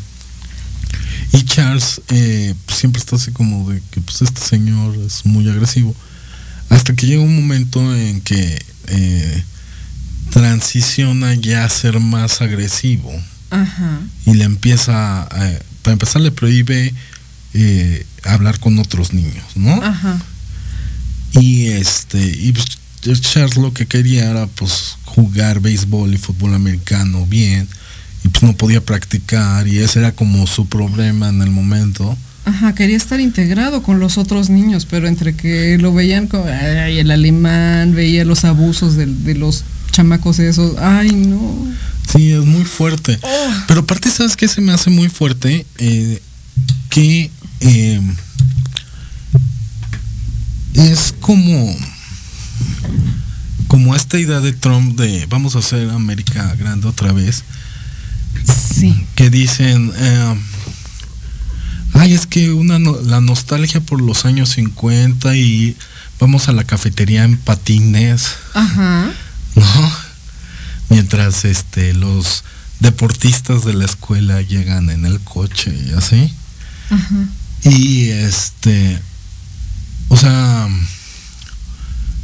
Y 1.31 1.43
Charles 1.43 2.01
eh, 2.09 2.53
pues, 2.65 2.79
siempre 2.79 2.99
está 2.99 3.15
así 3.15 3.31
como 3.31 3.71
de 3.71 3.81
que 3.91 4.01
pues 4.01 4.21
este 4.21 4.41
señor 4.41 4.93
es 4.97 5.25
muy 5.25 5.49
agresivo. 5.49 5.95
Hasta 6.67 6.93
que 6.93 7.07
llega 7.07 7.21
un 7.21 7.33
momento 7.33 7.95
en 7.95 8.19
que 8.19 8.61
eh, 8.87 9.43
transiciona 10.31 11.35
ya 11.35 11.63
a 11.63 11.69
ser 11.69 12.01
más 12.01 12.41
agresivo. 12.41 13.13
Y 14.25 14.33
le 14.33 14.43
empieza, 14.43 15.29
para 15.81 15.93
empezar 15.93 16.21
le 16.21 16.31
prohíbe 16.31 16.93
eh, 17.53 18.05
hablar 18.23 18.59
con 18.59 18.79
otros 18.79 19.13
niños, 19.13 19.45
¿no? 19.55 19.81
Ajá. 19.81 20.19
Y 21.33 21.67
este, 21.67 22.19
y 22.19 22.53
pues, 22.53 23.21
Charles 23.21 23.57
lo 23.57 23.73
que 23.73 23.85
quería 23.85 24.29
era 24.29 24.47
pues 24.47 24.97
jugar 25.05 25.59
béisbol 25.59 26.13
y 26.13 26.17
fútbol 26.17 26.53
americano 26.53 27.25
bien. 27.25 27.67
Y 28.23 28.29
pues 28.29 28.43
no 28.43 28.55
podía 28.55 28.79
practicar 28.79 29.67
y 29.67 29.79
ese 29.79 29.99
era 29.99 30.13
como 30.13 30.47
su 30.47 30.67
problema 30.67 31.29
en 31.29 31.41
el 31.41 31.49
momento. 31.49 32.17
Ajá, 32.45 32.75
quería 32.75 32.97
estar 32.97 33.19
integrado 33.19 33.83
con 33.83 33.99
los 33.99 34.17
otros 34.17 34.49
niños, 34.49 34.85
pero 34.85 35.07
entre 35.07 35.35
que 35.35 35.77
lo 35.77 35.93
veían 35.93 36.27
como, 36.27 36.45
ay, 36.45 36.99
el 36.99 37.09
alemán, 37.11 37.95
veía 37.95 38.25
los 38.25 38.43
abusos 38.43 38.95
de, 38.95 39.05
los 39.35 39.63
chamacos 39.91 40.39
esos, 40.39 40.77
ay, 40.77 41.11
no. 41.11 41.67
Sí, 42.11 42.33
es 42.33 42.43
muy 42.43 42.65
fuerte. 42.65 43.17
Oh. 43.21 43.53
Pero 43.67 43.81
aparte, 43.81 44.09
¿sabes 44.09 44.35
qué 44.35 44.49
se 44.49 44.59
me 44.59 44.73
hace 44.73 44.89
muy 44.89 45.07
fuerte? 45.07 45.65
Eh, 45.77 46.21
que 46.89 47.31
eh, 47.61 48.01
es 50.73 51.13
como 51.19 51.75
como 53.67 53.95
esta 53.95 54.19
idea 54.19 54.39
de 54.39 54.53
Trump 54.53 54.99
de 54.99 55.25
vamos 55.25 55.55
a 55.55 55.59
hacer 55.59 55.89
América 55.89 56.53
grande 56.55 56.87
otra 56.87 57.11
vez. 57.11 57.43
Sí. 58.45 59.07
Que 59.15 59.31
dicen, 59.31 59.91
eh, 59.95 60.35
ay, 61.93 62.13
es 62.13 62.27
que 62.27 62.51
una 62.51 62.77
la 62.77 63.19
nostalgia 63.19 63.81
por 63.81 63.99
los 63.99 64.25
años 64.25 64.49
50 64.49 65.35
y 65.35 65.75
vamos 66.19 66.49
a 66.49 66.51
la 66.51 66.65
cafetería 66.65 67.23
en 67.23 67.37
patines. 67.37 68.35
Ajá. 68.53 69.11
¿No? 69.55 69.91
Mientras 70.89 71.43
este 71.43 71.93
los 71.93 72.43
deportistas 72.79 73.65
de 73.65 73.73
la 73.73 73.85
escuela 73.85 74.41
llegan 74.41 74.91
en 74.91 75.05
el 75.05 75.19
coche 75.19 75.75
y 75.87 75.93
así. 75.93 76.31
Ajá. 76.91 77.15
Y 77.63 78.09
este 78.09 79.01
o 80.13 80.15
sea, 80.15 80.69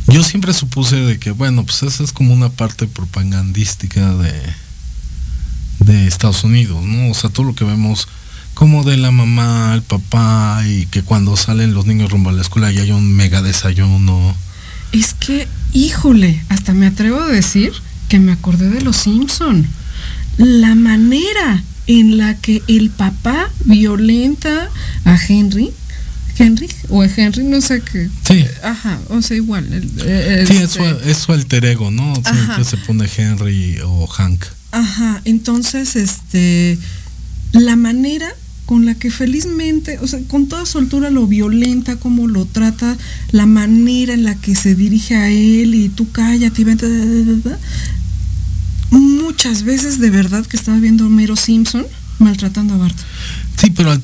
yo 0.10 0.23
siempre 0.23 0.54
supuse 0.54 0.97
de 0.97 1.17
que, 1.17 1.32
bueno, 1.32 1.65
pues 1.65 1.82
esa 1.82 2.04
es 2.04 2.12
como 2.12 2.36
una 2.36 2.49
parte 2.49 2.86
propagandística 2.86 4.13
de, 4.13 4.32
de 5.80 6.06
Estados 6.06 6.43
Unidos, 6.43 6.86
¿no? 6.86 7.10
O 7.10 7.15
sea, 7.15 7.32
todo 7.32 7.47
lo 7.47 7.56
que 7.56 7.65
vemos 7.65 8.08
como 8.54 8.84
de 8.84 8.95
la 8.95 9.10
mamá, 9.10 9.73
el 9.73 9.82
papá 9.82 10.62
y 10.67 10.86
que 10.86 11.02
cuando 11.02 11.36
salen 11.36 11.73
los 11.73 11.88
niños 11.88 12.12
rumbo 12.12 12.30
a 12.30 12.34
la 12.34 12.43
escuela 12.43 12.71
ya 12.71 12.84
hay 12.84 12.91
un 12.91 13.12
mega 13.12 13.41
desayuno. 13.41 14.36
Es 14.91 15.15
que, 15.15 15.47
híjole, 15.73 16.43
hasta 16.49 16.73
me 16.73 16.86
atrevo 16.86 17.19
a 17.19 17.28
decir 17.28 17.73
que 18.08 18.19
me 18.19 18.34
acordé 18.34 18.69
de 18.69 18.82
los 18.82 18.97
Simpson. 18.97 19.65
La 20.38 20.75
manera 20.75 21.63
en 21.88 22.19
la 22.19 22.36
que 22.36 22.62
el 22.67 22.91
papá 22.91 23.49
violenta 23.65 24.69
a 25.06 25.17
Henry 25.28 25.71
Henry 26.39 26.69
o 26.89 27.04
Henry, 27.04 27.43
no 27.43 27.62
sé 27.62 27.82
qué. 27.82 28.10
Sí. 28.25 28.45
Ajá, 28.63 28.99
o 29.10 29.21
sea, 29.21 29.38
igual. 29.38 29.67
sí, 29.67 30.56
es 30.58 30.71
su, 30.71 30.84
es 30.84 31.17
su, 31.17 31.34
alter 31.34 31.65
ego, 31.65 31.91
¿no? 31.91 32.13
Siempre 32.15 32.63
se 32.63 32.78
pone 32.78 33.08
Henry 33.15 33.80
o 33.84 34.08
Hank. 34.08 34.45
Ajá, 34.71 35.21
entonces, 35.25 35.95
este, 35.95 36.78
la 37.52 37.75
manera 37.75 38.28
con 38.65 38.86
la 38.86 38.93
que 38.93 39.10
felizmente, 39.10 39.97
o 39.99 40.06
sea, 40.06 40.19
con 40.28 40.47
toda 40.47 40.65
soltura 40.65 41.10
lo 41.10 41.25
violenta, 41.25 41.95
como 41.95 42.28
lo 42.28 42.45
trata, 42.45 42.95
la 43.32 43.47
manera 43.47 44.13
en 44.13 44.23
la 44.23 44.36
que 44.36 44.56
se 44.56 44.75
dirige 44.75 45.15
a 45.15 45.30
él 45.30 45.73
y 45.73 45.89
tú 45.89 46.12
cállate 46.12 46.62
y 46.62 46.65
vente, 46.65 46.88
muchas 48.91 49.63
veces 49.63 49.99
de 49.99 50.12
verdad 50.12 50.45
que 50.45 50.56
estaba 50.56 50.78
viendo 50.78 51.04
a 51.04 51.08
Homero 51.08 51.36
Simpson 51.36 51.86
maltratando 52.19 52.75
a 52.75 52.78
Bart. 52.78 52.97
Sí, 53.58 53.72
pero 53.72 53.92
al, 53.92 54.02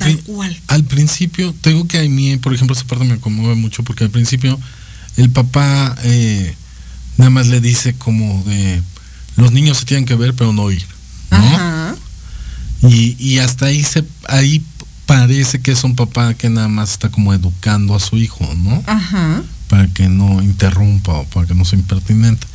al 0.67 0.84
principio, 0.84 1.53
tengo 1.62 1.88
que 1.88 1.99
a 1.99 2.03
mí, 2.03 2.36
por 2.38 2.53
ejemplo, 2.53 2.75
esa 2.75 2.86
parte 2.86 3.05
me 3.05 3.19
conmueve 3.19 3.55
mucho 3.55 3.84
porque 3.84 4.03
al 4.03 4.10
principio 4.10 4.60
el 5.17 5.29
papá 5.29 5.95
eh, 6.03 6.55
nada 7.17 7.29
más 7.29 7.47
le 7.47 7.62
dice 7.62 7.93
como 7.93 8.43
de 8.43 8.81
los 9.38 9.51
niños 9.51 9.77
se 9.77 9.86
tienen 9.86 10.05
que 10.05 10.15
ver 10.15 10.34
pero 10.34 10.53
no 10.53 10.63
oír, 10.63 10.86
¿no? 11.31 11.95
Y, 12.89 13.15
y 13.17 13.39
hasta 13.39 13.67
ahí 13.67 13.84
se 13.84 14.05
ahí 14.27 14.63
parece 15.05 15.62
que 15.62 15.71
es 15.71 15.84
un 15.84 15.95
papá 15.95 16.34
que 16.34 16.49
nada 16.49 16.67
más 16.67 16.91
está 16.91 17.10
como 17.10 17.34
educando 17.34 17.95
a 17.95 17.99
su 17.99 18.17
hijo, 18.17 18.47
¿no? 18.58 18.84
Ajá. 18.86 19.43
Para 19.69 19.88
que 19.88 20.10
no 20.10 20.41
interrumpa 20.41 21.13
o 21.13 21.25
para 21.25 21.47
que 21.47 21.55
no 21.55 21.65
sea 21.65 21.79
impertinente. 21.79 22.45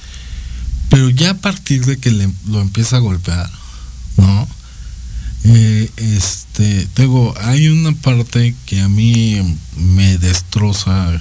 Pero 0.88 1.08
ya 1.10 1.30
a 1.30 1.34
partir 1.34 1.84
de 1.84 1.98
que 1.98 2.10
le, 2.10 2.28
lo 2.48 2.60
empieza 2.60 2.96
a 2.96 3.00
golpear, 3.00 3.50
¿no? 4.16 4.48
Eh, 5.44 5.90
este, 5.96 6.86
tengo, 6.94 7.34
hay 7.40 7.68
una 7.68 7.92
parte 7.92 8.54
que 8.66 8.80
a 8.82 8.88
mí 8.88 9.56
me 9.76 10.18
destroza 10.18 11.20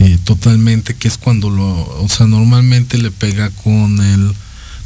eh, 0.00 0.18
totalmente, 0.24 0.94
que 0.96 1.06
es 1.08 1.18
cuando 1.18 1.48
lo, 1.50 1.66
o 2.02 2.08
sea, 2.08 2.26
normalmente 2.26 2.98
le 2.98 3.10
pega 3.12 3.50
con 3.50 4.00
el, 4.00 4.34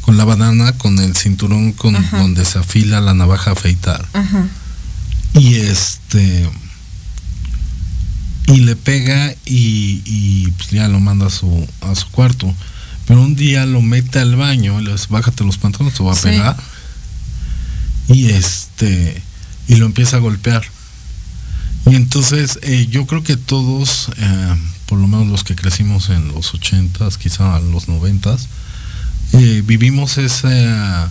con 0.02 0.16
la 0.18 0.24
banana, 0.24 0.72
con 0.76 0.98
el 0.98 1.16
cinturón 1.16 1.72
con 1.72 1.94
donde 2.12 2.44
se 2.44 2.58
afila 2.58 3.00
la 3.00 3.14
navaja 3.14 3.50
a 3.50 3.52
afeitar. 3.54 4.06
Ajá. 4.12 4.46
Y 5.34 5.54
este, 5.54 6.48
y 8.48 8.56
le 8.60 8.76
pega 8.76 9.32
y, 9.46 10.02
y 10.04 10.50
pues 10.58 10.70
ya 10.70 10.88
lo 10.88 11.00
manda 11.00 11.26
a 11.26 11.30
su, 11.30 11.66
a 11.80 11.94
su 11.94 12.08
cuarto. 12.10 12.52
Pero 13.06 13.22
un 13.22 13.34
día 13.34 13.64
lo 13.66 13.80
mete 13.82 14.18
al 14.20 14.36
baño 14.36 14.80
y 14.80 14.84
le 14.84 14.92
dice, 14.92 15.06
bájate 15.08 15.42
los 15.44 15.58
pantalones, 15.58 15.96
te 15.96 16.04
va 16.04 16.12
a 16.12 16.16
Sí. 16.16 16.22
pegar. 16.28 16.56
Y 18.08 18.30
este, 18.30 19.22
y 19.68 19.76
lo 19.76 19.86
empieza 19.86 20.16
a 20.16 20.20
golpear. 20.20 20.62
Y 21.90 21.94
entonces 21.94 22.58
eh, 22.62 22.86
yo 22.90 23.06
creo 23.06 23.22
que 23.22 23.36
todos, 23.36 24.10
eh, 24.16 24.54
por 24.86 24.98
lo 24.98 25.08
menos 25.08 25.26
los 25.28 25.44
que 25.44 25.56
crecimos 25.56 26.10
en 26.10 26.28
los 26.28 26.54
ochentas, 26.54 27.18
quizá 27.18 27.58
en 27.58 27.72
los 27.72 27.88
noventas, 27.88 28.48
eh, 29.32 29.62
vivimos 29.64 30.18
esa, 30.18 31.10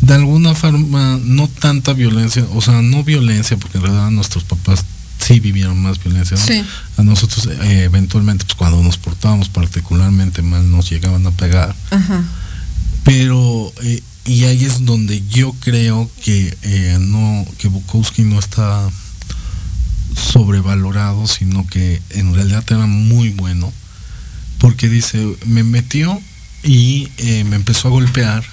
de 0.00 0.14
alguna 0.14 0.54
forma, 0.54 1.18
no 1.22 1.48
tanta 1.48 1.92
violencia, 1.92 2.44
o 2.54 2.62
sea, 2.62 2.82
no 2.82 3.02
violencia, 3.02 3.56
porque 3.56 3.78
en 3.78 3.84
realidad 3.84 4.10
nuestros 4.10 4.44
papás 4.44 4.84
sí 5.18 5.40
vivieron 5.40 5.80
más 5.82 6.02
violencia. 6.02 6.36
¿no? 6.36 6.46
Sí. 6.46 6.64
A 6.96 7.02
nosotros 7.02 7.46
eh, 7.46 7.84
eventualmente, 7.84 8.44
pues 8.44 8.56
cuando 8.56 8.82
nos 8.82 8.96
portábamos 8.96 9.48
particularmente 9.48 10.42
mal, 10.42 10.70
nos 10.70 10.88
llegaban 10.88 11.26
a 11.26 11.32
pegar. 11.32 11.74
Ajá. 11.90 12.24
Pero, 13.04 13.72
y 14.28 14.44
ahí 14.44 14.66
es 14.66 14.84
donde 14.84 15.22
yo 15.26 15.54
creo 15.54 16.10
que 16.22 16.54
eh, 16.60 16.98
no, 17.00 17.46
que 17.56 17.68
Bukowski 17.68 18.22
no 18.22 18.38
está 18.38 18.90
sobrevalorado, 20.14 21.26
sino 21.26 21.66
que 21.66 22.02
en 22.10 22.34
realidad 22.34 22.62
era 22.68 22.84
muy 22.84 23.30
bueno, 23.30 23.72
porque 24.58 24.90
dice, 24.90 25.34
me 25.46 25.64
metió 25.64 26.20
y 26.62 27.08
eh, 27.16 27.44
me 27.44 27.56
empezó 27.56 27.88
a 27.88 27.92
golpear 27.92 28.44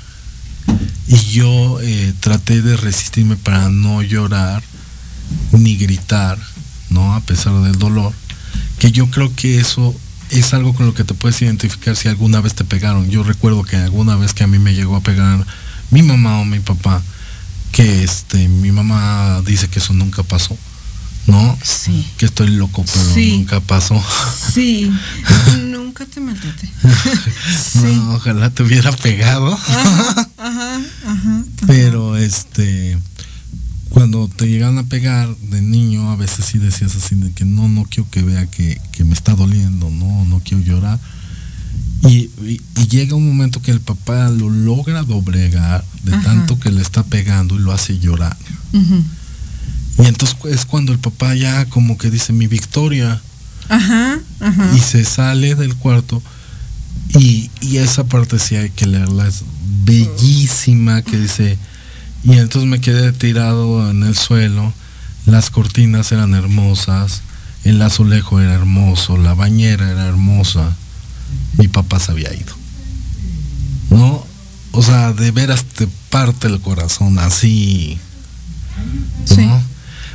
y 1.09 1.17
yo 1.17 1.81
eh, 1.81 2.13
traté 2.21 2.61
de 2.61 2.77
resistirme 2.77 3.35
para 3.35 3.67
no 3.69 4.01
llorar 4.01 4.63
ni 5.51 5.75
gritar, 5.75 6.39
¿no? 6.89 7.15
A 7.15 7.19
pesar 7.19 7.53
del 7.63 7.77
dolor, 7.77 8.13
que 8.79 8.93
yo 8.93 9.11
creo 9.11 9.35
que 9.35 9.59
eso 9.59 9.93
es 10.29 10.53
algo 10.53 10.73
con 10.73 10.85
lo 10.85 10.93
que 10.93 11.03
te 11.03 11.13
puedes 11.13 11.41
identificar 11.41 11.97
si 11.97 12.07
alguna 12.07 12.39
vez 12.39 12.55
te 12.55 12.63
pegaron. 12.63 13.09
Yo 13.09 13.23
recuerdo 13.23 13.63
que 13.63 13.75
alguna 13.75 14.15
vez 14.15 14.33
que 14.33 14.45
a 14.45 14.47
mí 14.47 14.57
me 14.57 14.73
llegó 14.73 14.95
a 14.95 15.01
pegar 15.01 15.45
mi 15.91 16.01
mamá 16.01 16.39
o 16.39 16.45
mi 16.45 16.59
papá, 16.59 17.01
que 17.71 18.03
este 18.03 18.47
mi 18.47 18.71
mamá 18.71 19.41
dice 19.45 19.67
que 19.67 19.79
eso 19.79 19.93
nunca 19.93 20.23
pasó, 20.23 20.57
¿no? 21.27 21.57
Sí. 21.63 22.05
Que 22.17 22.25
estoy 22.25 22.49
loco, 22.49 22.83
pero 22.91 23.13
Sí. 23.13 23.37
nunca 23.37 23.59
pasó. 23.59 24.01
Sí. 24.53 24.91
Nunca 25.65 26.05
te 26.05 26.19
maltraté. 26.19 26.69
Sí. 27.47 27.79
No, 27.95 28.15
ojalá 28.15 28.49
te 28.49 28.63
hubiera 28.63 28.91
pegado. 28.91 29.53
Ajá, 29.53 30.27
ajá, 30.37 30.81
ajá. 31.07 31.43
Pero 31.67 32.17
este 32.17 32.97
cuando 33.89 34.27
te 34.27 34.47
llegan 34.49 34.77
a 34.77 34.83
pegar 34.83 35.29
papá 44.05 44.29
lo 44.29 44.49
logra 44.49 45.03
doblegar 45.03 45.83
de 46.03 46.13
Ajá. 46.13 46.23
tanto 46.23 46.59
que 46.59 46.71
le 46.71 46.81
está 46.81 47.03
pegando 47.03 47.55
y 47.55 47.59
lo 47.59 47.71
hace 47.71 47.97
llorar. 47.99 48.37
Y 49.97 50.05
entonces 50.05 50.37
es 50.45 50.65
cuando 50.65 50.91
el 50.91 50.99
papá 50.99 51.33
ya 51.35 51.65
como 51.65 51.97
que 51.97 52.09
dice 52.09 52.33
mi 52.33 52.47
victoria 52.47 53.21
Ajá, 53.69 54.19
ajá. 54.41 54.71
y 54.75 54.79
se 54.79 55.03
sale 55.05 55.55
del 55.55 55.75
cuarto 55.75 56.21
y, 57.17 57.49
y 57.61 57.77
esa 57.77 58.03
parte 58.03 58.37
sí 58.39 58.55
hay 58.55 58.69
que 58.69 58.85
leerla, 58.85 59.27
es 59.27 59.43
bellísima 59.85 61.01
que 61.01 61.17
dice, 61.17 61.57
y 62.23 62.33
entonces 62.33 62.69
me 62.69 62.81
quedé 62.81 63.11
tirado 63.13 63.89
en 63.89 64.03
el 64.03 64.15
suelo, 64.17 64.73
las 65.25 65.49
cortinas 65.49 66.11
eran 66.11 66.33
hermosas, 66.33 67.21
el 67.63 67.81
azulejo 67.81 68.39
era 68.41 68.53
hermoso, 68.53 69.17
la 69.17 69.33
bañera 69.33 69.89
era 69.89 70.05
hermosa, 70.07 70.75
mi 71.57 71.67
papá 71.67 71.99
se 71.99 72.11
había 72.11 72.33
ido. 72.33 72.53
¿No? 73.97 74.25
O 74.71 74.81
sea, 74.83 75.13
de 75.13 75.31
veras 75.31 75.63
te 75.63 75.87
parte 76.09 76.47
el 76.47 76.59
corazón 76.59 77.17
así. 77.19 77.97
Sí. 79.25 79.45
¿no? 79.45 79.61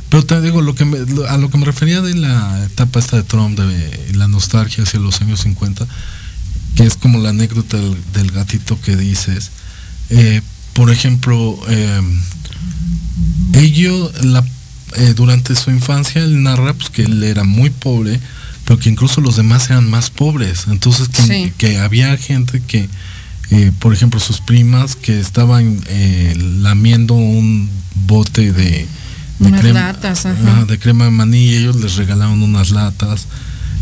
Pero 0.09 0.25
te 0.25 0.41
digo, 0.41 0.61
lo 0.61 0.75
que 0.75 0.85
me- 0.85 0.99
lo- 0.99 1.27
a 1.27 1.37
lo 1.37 1.49
que 1.49 1.57
me 1.57 1.65
refería 1.65 2.01
de 2.01 2.13
la 2.15 2.63
etapa 2.65 2.99
esta 2.99 3.17
de 3.17 3.23
Trump, 3.23 3.57
de 3.57 4.13
la 4.15 4.27
nostalgia 4.27 4.83
hacia 4.83 4.99
los 4.99 5.21
años 5.21 5.39
50, 5.41 5.87
que 6.75 6.83
es 6.83 6.95
como 6.95 7.19
la 7.19 7.29
anécdota 7.29 7.77
del, 7.77 7.97
del 8.13 8.31
gatito 8.31 8.79
que 8.81 8.95
dices. 8.95 9.51
eh, 10.09 10.41
por 10.73 10.91
ejemplo, 10.91 11.57
eh, 11.69 12.01
ello, 13.53 14.11
la, 14.23 14.43
eh, 14.97 15.13
durante 15.15 15.55
su 15.55 15.71
infancia, 15.71 16.21
él 16.23 16.43
narra 16.43 16.73
pues, 16.73 16.89
que 16.89 17.03
él 17.03 17.23
era 17.23 17.43
muy 17.43 17.69
pobre, 17.69 18.19
pero 18.65 18.79
que 18.79 18.89
incluso 18.89 19.21
los 19.21 19.35
demás 19.37 19.69
eran 19.69 19.89
más 19.89 20.09
pobres. 20.09 20.65
Entonces, 20.69 21.09
que, 21.09 21.21
Sí. 21.23 21.53
que 21.57 21.79
había 21.79 22.15
gente 22.17 22.61
que, 22.61 22.89
eh, 23.51 23.71
por 23.79 23.93
ejemplo, 23.93 24.19
sus 24.21 24.39
primas 24.39 24.95
que 24.95 25.19
estaban 25.19 25.81
eh, 25.87 26.33
lamiendo 26.37 27.15
un 27.15 27.69
bote 28.07 28.53
de, 28.53 28.87
de 29.39 29.47
Unas 29.47 29.59
crema, 29.59 29.79
latas, 29.81 30.25
ajá. 30.25 30.51
ajá, 30.51 30.65
de 30.65 30.79
crema 30.79 31.05
de 31.05 31.11
maní 31.11 31.45
y 31.47 31.55
ellos 31.55 31.75
les 31.75 31.97
regalaron 31.97 32.41
unas 32.43 32.71
latas. 32.71 33.27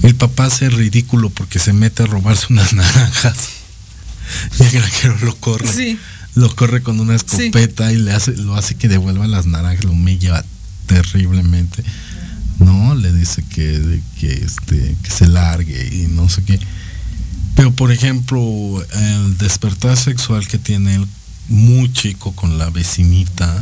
El 0.02 0.16
papá 0.16 0.46
hace 0.46 0.70
ridículo 0.70 1.30
porque 1.30 1.60
se 1.60 1.74
mete 1.74 2.02
a 2.04 2.08
robarse 2.08 2.48
unas 2.50 2.74
naranjas. 2.74 3.50
Y 4.60 4.64
el 4.64 4.72
granjero 4.72 5.18
lo 5.22 5.36
corre. 5.36 5.72
Sí. 5.72 6.00
Lo 6.34 6.56
corre 6.56 6.82
con 6.82 7.00
una 7.00 7.16
escopeta 7.16 7.92
y 7.92 7.98
le 7.98 8.12
hace, 8.12 8.36
lo 8.38 8.56
hace 8.56 8.76
que 8.76 8.88
devuelva 8.88 9.28
las 9.28 9.46
naranjas, 9.46 9.86
lo 9.86 9.92
humilla 9.92 10.44
terriblemente. 10.88 11.84
No, 12.60 12.96
le 12.96 13.14
dice 13.14 13.44
que, 13.44 14.02
que, 14.20 14.34
este, 14.34 14.96
que 15.04 15.12
se 15.12 15.28
largue 15.28 15.90
y 15.94 16.08
no 16.08 16.28
sé 16.28 16.44
qué. 16.44 16.60
Pero 17.60 17.74
por 17.74 17.92
ejemplo, 17.92 18.40
el 18.94 19.38
despertar 19.38 19.98
sexual 19.98 20.48
que 20.48 20.58
tiene 20.58 20.96
él 20.96 21.06
muy 21.50 21.92
chico 21.92 22.32
con 22.32 22.58
la 22.58 22.70
vecinita. 22.70 23.54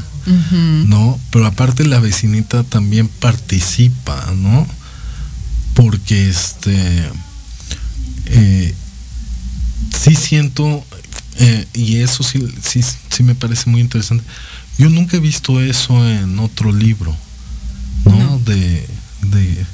¿no? 0.85 1.19
Pero 1.31 1.47
aparte 1.47 1.83
la 1.83 1.99
vecinita 1.99 2.63
también 2.63 3.07
participa, 3.07 4.33
¿no? 4.35 4.67
Porque 5.73 6.29
este 6.29 7.09
eh, 8.27 8.75
sí 9.99 10.13
siento 10.13 10.85
eh, 11.39 11.65
y 11.73 11.97
eso 11.97 12.21
sí, 12.21 12.47
sí, 12.61 12.81
sí 13.09 13.23
me 13.23 13.33
parece 13.33 13.67
muy 13.67 13.81
interesante. 13.81 14.23
Yo 14.77 14.89
nunca 14.89 15.17
he 15.17 15.19
visto 15.19 15.59
eso 15.59 16.07
en 16.07 16.37
otro 16.37 16.71
libro, 16.71 17.17
¿no? 18.05 18.15
No. 18.15 18.39
De, 18.45 18.87
de, 19.23 19.65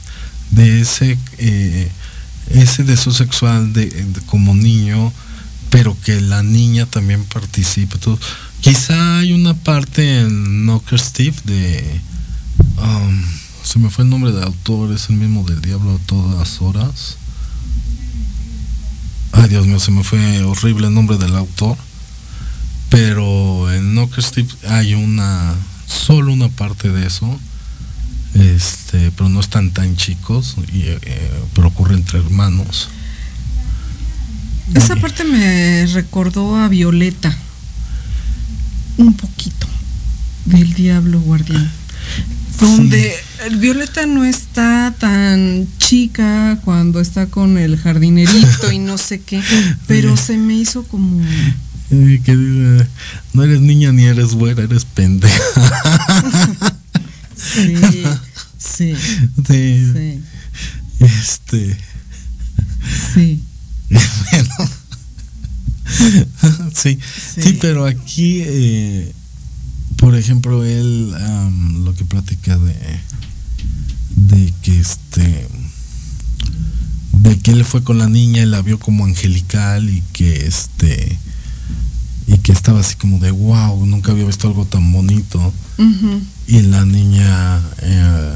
de 0.51 0.79
ese 0.79 1.17
eh, 1.39 1.91
ese 2.49 2.84
deseo 2.84 3.13
sexual 3.13 3.73
de, 3.73 4.06
como 4.25 4.53
niño, 4.53 5.12
pero 5.69 5.97
que 6.03 6.21
la 6.21 6.43
niña 6.43 6.86
también 6.86 7.23
participe. 7.25 7.97
Todo. 7.97 8.19
Quizá 8.62 9.19
hay 9.19 9.34
una 9.34 9.53
parte 9.53 10.21
en 10.21 10.65
Knocker 10.65 10.99
Steve 10.99 11.36
de 11.45 12.01
um, 12.77 13.23
se 13.63 13.79
me 13.79 13.89
fue 13.89 14.03
el 14.03 14.10
nombre 14.10 14.32
del 14.32 14.43
autor, 14.43 14.91
es 14.91 15.10
el 15.10 15.15
mismo 15.15 15.43
del 15.43 15.62
Diablo 15.62 15.95
a 15.95 16.06
todas 16.06 16.62
horas. 16.62 17.17
Ay, 19.32 19.49
Dios 19.49 19.65
mío, 19.65 19.79
se 19.79 19.91
me 19.91 20.03
fue 20.03 20.43
horrible 20.43 20.88
el 20.88 20.93
nombre 20.93 21.17
del 21.17 21.36
autor. 21.36 21.77
Pero 22.89 23.73
en 23.73 23.95
Knocker 23.95 24.23
Steve 24.23 24.49
hay 24.69 24.93
una, 24.93 25.56
solo 25.88 26.32
una 26.32 26.49
parte 26.49 26.89
de 26.89 27.08
eso. 27.08 27.39
Este, 28.33 29.11
pero 29.11 29.29
no 29.29 29.39
están 29.39 29.71
tan 29.71 29.95
chicos, 29.95 30.55
y, 30.73 30.83
eh, 30.83 31.31
pero 31.53 31.67
ocurre 31.67 31.93
entre 31.95 32.19
hermanos. 32.19 32.89
Esa 34.73 34.95
parte 34.95 35.23
me 35.23 35.85
recordó 35.87 36.55
a 36.57 36.67
Violeta. 36.67 37.35
Un 38.97 39.13
poquito. 39.13 39.67
Del 40.45 40.73
Diablo 40.73 41.19
Guardián. 41.21 41.71
Donde 42.59 43.13
Violeta 43.59 44.05
no 44.05 44.23
está 44.23 44.93
tan 44.97 45.67
chica 45.77 46.59
cuando 46.63 47.01
está 47.01 47.27
con 47.27 47.57
el 47.57 47.77
jardinerito 47.77 48.71
y 48.71 48.79
no 48.79 48.97
sé 48.97 49.21
qué, 49.21 49.41
pero 49.87 50.15
se 50.17 50.37
me 50.37 50.55
hizo 50.55 50.83
como... 50.83 51.21
Eh, 51.91 52.21
que 52.23 52.33
no 53.33 53.43
eres 53.43 53.61
niña 53.61 53.91
ni 53.91 54.05
eres 54.05 54.33
güera, 54.33 54.63
eres 54.63 54.85
pendeja. 54.85 55.43
Sí, 57.53 58.03
sí, 58.57 58.93
Sí, 59.47 59.91
sí, 59.93 60.21
Este, 60.99 61.77
sí. 63.13 63.43
bueno. 63.89 64.69
sí, 66.73 66.97
sí, 67.35 67.41
Sí. 67.41 67.57
pero 67.61 67.85
aquí, 67.85 68.41
eh, 68.45 69.13
por 69.97 70.15
ejemplo, 70.15 70.63
él 70.65 71.11
lo 71.83 71.93
que 71.93 72.05
platica 72.05 72.57
de, 72.57 72.73
de 74.15 74.53
que 74.61 74.79
este, 74.79 75.47
de 77.19 77.39
que 77.39 77.51
él 77.51 77.63
fue 77.65 77.83
con 77.83 77.97
la 77.97 78.07
niña 78.07 78.41
y 78.43 78.45
la 78.45 78.61
vio 78.61 78.79
como 78.79 79.05
angelical 79.05 79.89
y 79.89 80.01
que 80.13 80.45
este, 80.47 81.17
y 82.27 82.37
que 82.39 82.51
estaba 82.53 82.79
así 82.79 82.95
como 82.95 83.19
de 83.19 83.31
wow, 83.31 83.85
nunca 83.85 84.11
había 84.13 84.25
visto 84.25 84.47
algo 84.47 84.65
tan 84.65 84.91
bonito. 84.91 85.53
Ujú. 85.77 86.21
Y 86.47 86.62
la 86.62 86.86
niña 86.86 87.62
eh, 87.82 88.34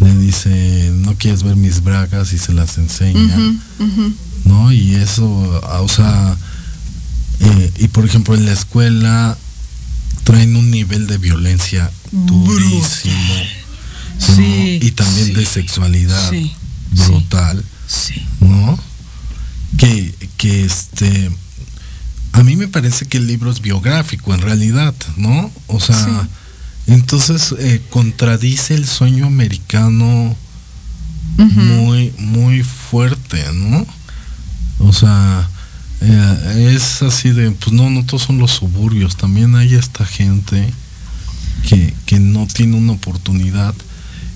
le 0.00 0.16
dice, 0.18 0.90
no 0.94 1.14
quieres 1.16 1.42
ver 1.42 1.56
mis 1.56 1.82
bragas 1.82 2.32
y 2.32 2.38
se 2.38 2.52
las 2.52 2.78
enseña, 2.78 3.36
¿no? 4.44 4.72
Y 4.72 4.94
eso, 4.94 5.60
ah, 5.64 5.80
o 5.80 5.88
sea, 5.88 6.36
eh, 7.40 7.72
y 7.78 7.88
por 7.88 8.04
ejemplo 8.04 8.34
en 8.34 8.46
la 8.46 8.52
escuela 8.52 9.36
traen 10.24 10.56
un 10.56 10.70
nivel 10.70 11.06
de 11.06 11.18
violencia 11.18 11.90
durísimo. 12.12 13.34
y 14.28 14.90
también 14.92 15.34
de 15.34 15.44
sexualidad 15.44 16.32
brutal. 16.90 17.64
¿No? 18.40 18.78
Que, 19.76 20.14
que 20.36 20.64
este 20.64 21.30
a 22.36 22.42
mí 22.42 22.54
me 22.56 22.68
parece 22.68 23.06
que 23.06 23.16
el 23.16 23.26
libro 23.26 23.50
es 23.50 23.62
biográfico 23.62 24.34
en 24.34 24.42
realidad, 24.42 24.94
¿no? 25.16 25.50
O 25.68 25.80
sea, 25.80 26.28
entonces 26.86 27.54
eh, 27.58 27.82
contradice 27.90 28.74
el 28.74 28.86
sueño 28.86 29.26
americano 29.26 30.36
muy, 31.36 32.14
muy 32.18 32.62
fuerte, 32.62 33.44
¿no? 33.52 33.86
O 34.78 34.92
sea, 34.92 35.48
eh, 36.00 36.72
es 36.74 37.02
así 37.02 37.30
de, 37.30 37.50
pues 37.50 37.72
no, 37.72 37.90
no 37.90 38.06
todos 38.06 38.22
son 38.22 38.38
los 38.38 38.52
suburbios, 38.52 39.16
también 39.16 39.54
hay 39.54 39.74
esta 39.74 40.06
gente 40.06 40.72
que, 41.68 41.92
que 42.06 42.20
no 42.20 42.46
tiene 42.46 42.76
una 42.76 42.92
oportunidad 42.92 43.74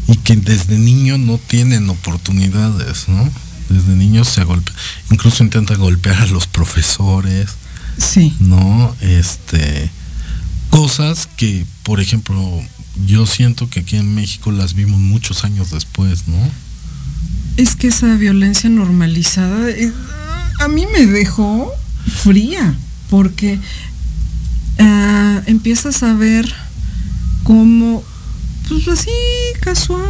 y 0.08 0.16
que 0.16 0.36
desde 0.36 0.78
niño 0.78 1.16
no 1.16 1.38
tienen 1.38 1.88
oportunidades, 1.88 3.08
¿no? 3.08 3.30
Desde 3.70 3.94
niños 3.94 4.28
se 4.28 4.44
golpea, 4.44 4.74
incluso 5.10 5.42
intenta 5.42 5.76
golpear 5.76 6.20
a 6.20 6.26
los 6.26 6.46
profesores 6.46 7.50
Sí. 8.00 8.34
¿No? 8.40 8.94
Este. 9.00 9.90
Cosas 10.70 11.28
que, 11.37 11.66
por 11.83 12.00
ejemplo, 12.00 12.37
yo 13.06 13.26
siento 13.26 13.68
que 13.68 13.80
aquí 13.80 13.96
en 13.96 14.14
México 14.14 14.50
las 14.52 14.74
vimos 14.74 15.00
muchos 15.00 15.44
años 15.44 15.70
después, 15.70 16.28
¿no? 16.28 16.38
Es 17.56 17.76
que 17.76 17.88
esa 17.88 18.14
violencia 18.16 18.70
normalizada 18.70 19.68
a 20.61 20.68
mí 20.68 20.87
me 20.92 21.06
dejó 21.06 21.72
fría, 22.22 22.74
porque 23.09 23.59
ah, 24.78 25.42
empiezas 25.46 26.02
a 26.02 26.14
ver 26.14 26.52
cómo 27.42 28.02
pues 28.70 28.87
así, 28.87 29.11
casual, 29.61 30.04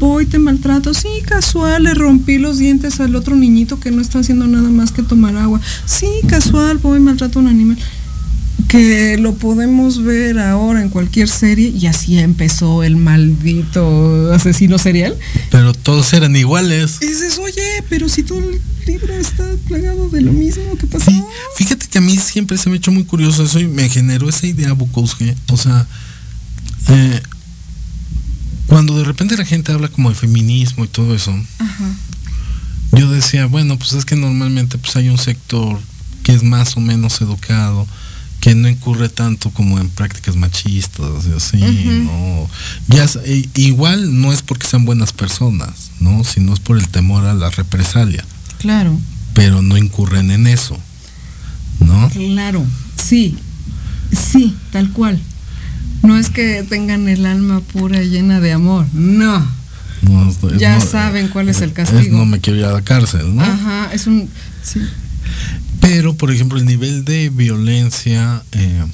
voy, 0.00 0.26
te 0.26 0.40
maltrato, 0.40 0.92
sí, 0.92 1.08
casual, 1.24 1.84
le 1.84 1.94
rompí 1.94 2.38
los 2.38 2.58
dientes 2.58 2.98
al 2.98 3.14
otro 3.14 3.36
niñito 3.36 3.78
que 3.78 3.92
no 3.92 4.02
está 4.02 4.18
haciendo 4.18 4.48
nada 4.48 4.68
más 4.70 4.90
que 4.90 5.04
tomar 5.04 5.36
agua, 5.36 5.60
sí, 5.86 6.08
casual, 6.26 6.78
voy, 6.78 6.98
maltrato 6.98 7.38
a 7.38 7.42
un 7.42 7.48
animal. 7.48 7.78
Que 8.68 9.18
lo 9.18 9.34
podemos 9.34 10.02
ver 10.02 10.38
ahora 10.38 10.80
en 10.80 10.88
cualquier 10.88 11.28
serie 11.28 11.68
y 11.68 11.86
así 11.86 12.18
empezó 12.18 12.82
el 12.82 12.96
maldito 12.96 14.32
asesino 14.32 14.78
serial. 14.78 15.16
Pero 15.50 15.74
todos 15.74 16.12
eran 16.14 16.34
iguales. 16.36 16.98
Y 17.02 17.06
dices, 17.06 17.38
oye, 17.38 17.84
pero 17.90 18.08
si 18.08 18.22
todo 18.22 18.38
el 18.38 18.60
libro 18.86 19.12
está 19.14 19.44
plagado 19.68 20.08
de 20.08 20.22
lo 20.22 20.32
mismo, 20.32 20.76
¿qué 20.78 20.86
pasó? 20.86 21.10
fíjate 21.56 21.86
que 21.86 21.98
a 21.98 22.00
mí 22.00 22.16
siempre 22.16 22.56
se 22.56 22.70
me 22.70 22.76
ha 22.76 22.78
hecho 22.78 22.92
muy 22.92 23.04
curioso 23.04 23.44
eso 23.44 23.60
y 23.60 23.68
me 23.68 23.88
generó 23.88 24.28
esa 24.28 24.46
idea 24.46 24.72
Bukowski. 24.72 25.34
O 25.50 25.56
sea, 25.56 25.86
eh, 26.88 27.20
cuando 28.66 28.96
de 28.96 29.04
repente 29.04 29.36
la 29.36 29.44
gente 29.44 29.70
habla 29.72 29.88
como 29.88 30.08
de 30.08 30.14
feminismo 30.14 30.84
y 30.84 30.88
todo 30.88 31.14
eso, 31.14 31.34
yo 32.92 33.10
decía, 33.10 33.46
bueno, 33.46 33.76
pues 33.78 33.92
es 33.92 34.04
que 34.04 34.16
normalmente 34.16 34.78
pues 34.78 34.96
hay 34.96 35.08
un 35.08 35.18
sector 35.18 35.78
que 36.22 36.32
es 36.32 36.42
más 36.42 36.76
o 36.76 36.80
menos 36.80 37.20
educado, 37.20 37.86
que 38.42 38.56
no 38.56 38.68
incurre 38.68 39.08
tanto 39.08 39.50
como 39.50 39.78
en 39.78 39.88
prácticas 39.88 40.34
machistas 40.34 41.26
y 41.30 41.36
así, 41.36 41.58
¿no? 41.58 42.48
Ya, 42.88 43.06
igual 43.54 44.20
no 44.20 44.32
es 44.32 44.42
porque 44.42 44.66
sean 44.66 44.84
buenas 44.84 45.12
personas, 45.12 45.92
¿no? 46.00 46.24
Sino 46.24 46.52
es 46.52 46.58
por 46.58 46.76
el 46.76 46.88
temor 46.88 47.24
a 47.24 47.34
la 47.34 47.50
represalia. 47.50 48.24
Claro. 48.58 48.98
Pero 49.32 49.62
no 49.62 49.76
incurren 49.76 50.32
en 50.32 50.48
eso, 50.48 50.76
¿no? 51.78 52.10
Claro, 52.10 52.66
sí, 53.00 53.38
sí, 54.10 54.56
tal 54.72 54.90
cual. 54.90 55.20
No 56.02 56.18
es 56.18 56.28
que 56.28 56.64
tengan 56.68 57.08
el 57.08 57.26
alma 57.26 57.60
pura 57.60 58.02
llena 58.02 58.40
de 58.40 58.50
amor, 58.50 58.86
no. 58.92 59.46
ya 60.58 60.80
saben 60.80 61.28
cuál 61.28 61.48
es 61.48 61.60
el 61.60 61.72
castigo. 61.72 62.18
no 62.18 62.26
me 62.26 62.40
quiero 62.40 62.58
ir 62.58 62.64
a 62.64 62.72
la 62.72 62.82
cárcel, 62.82 63.36
¿no? 63.36 63.44
Ajá, 63.44 63.90
es 63.92 64.08
un... 64.08 64.28
Sí. 64.64 64.80
Pero, 65.82 66.14
por 66.14 66.30
ejemplo, 66.30 66.58
el 66.58 66.64
nivel 66.64 67.04
de 67.04 67.28
violencia 67.28 68.42
eh, 68.52 68.84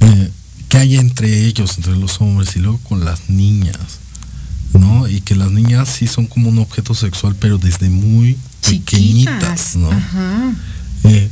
eh, 0.00 0.30
que 0.70 0.78
hay 0.78 0.96
entre 0.96 1.44
ellos, 1.44 1.76
entre 1.76 1.94
los 1.94 2.22
hombres, 2.22 2.56
y 2.56 2.60
luego 2.60 2.78
con 2.78 3.04
las 3.04 3.28
niñas, 3.28 4.00
¿no? 4.72 5.06
Y 5.06 5.20
que 5.20 5.36
las 5.36 5.50
niñas 5.52 5.90
sí 5.90 6.06
son 6.06 6.26
como 6.26 6.48
un 6.48 6.58
objeto 6.58 6.94
sexual, 6.94 7.36
pero 7.38 7.58
desde 7.58 7.90
muy 7.90 8.38
pequeñitas, 8.66 9.76
¿no? 9.76 9.90
Ajá. 9.90 10.54
Eh, 11.04 11.28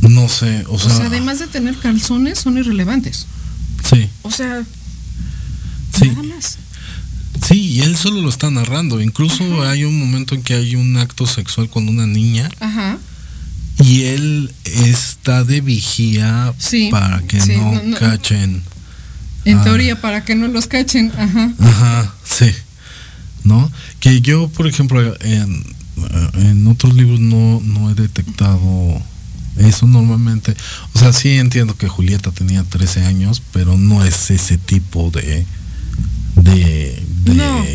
no 0.00 0.28
sé, 0.28 0.64
o 0.68 0.78
sea. 0.78 0.92
O 0.92 0.96
sea, 0.96 1.06
además 1.06 1.40
de 1.40 1.48
tener 1.48 1.76
calzones, 1.76 2.38
son 2.38 2.58
irrelevantes. 2.58 3.26
Sí. 3.90 4.08
O 4.22 4.30
sea. 4.30 4.64
Sí. 5.98 6.12
Sí, 7.46 7.60
y 7.60 7.80
él 7.82 7.96
solo 7.96 8.22
lo 8.22 8.28
está 8.28 8.50
narrando. 8.50 9.00
Incluso 9.00 9.62
hay 9.64 9.84
un 9.84 9.98
momento 9.98 10.34
en 10.34 10.42
que 10.42 10.54
hay 10.54 10.76
un 10.76 10.96
acto 10.96 11.26
sexual 11.26 11.68
con 11.68 11.88
una 11.88 12.06
niña. 12.06 12.50
Ajá. 12.60 12.98
Y 13.82 14.04
él 14.04 14.52
está 14.64 15.44
de 15.44 15.60
vigía 15.60 16.54
para 16.90 17.20
que 17.22 17.38
no, 17.56 17.98
cachen. 17.98 18.62
En 19.44 19.62
teoría, 19.62 20.00
para 20.00 20.24
que 20.24 20.34
no 20.34 20.48
los 20.48 20.68
cachen. 20.68 21.12
Ajá. 21.18 21.52
Ajá, 21.58 22.14
sí. 22.24 22.50
¿No? 23.42 23.70
Que 24.00 24.22
yo, 24.22 24.48
por 24.48 24.66
ejemplo, 24.66 25.14
en, 25.20 25.64
en 26.34 26.66
otros 26.66 26.94
libros 26.94 27.20
no, 27.20 27.60
no 27.62 27.90
he 27.90 27.94
detectado 27.94 29.02
eso 29.58 29.86
normalmente, 29.86 30.56
o 30.94 30.98
sea, 30.98 31.12
sí 31.12 31.38
entiendo 31.38 31.76
que 31.76 31.86
Julieta 31.86 32.32
tenía 32.32 32.64
13 32.64 33.04
años, 33.04 33.40
pero 33.52 33.76
no 33.76 34.04
es 34.04 34.32
ese 34.32 34.58
tipo 34.58 35.12
de 35.12 35.46
de, 36.36 37.02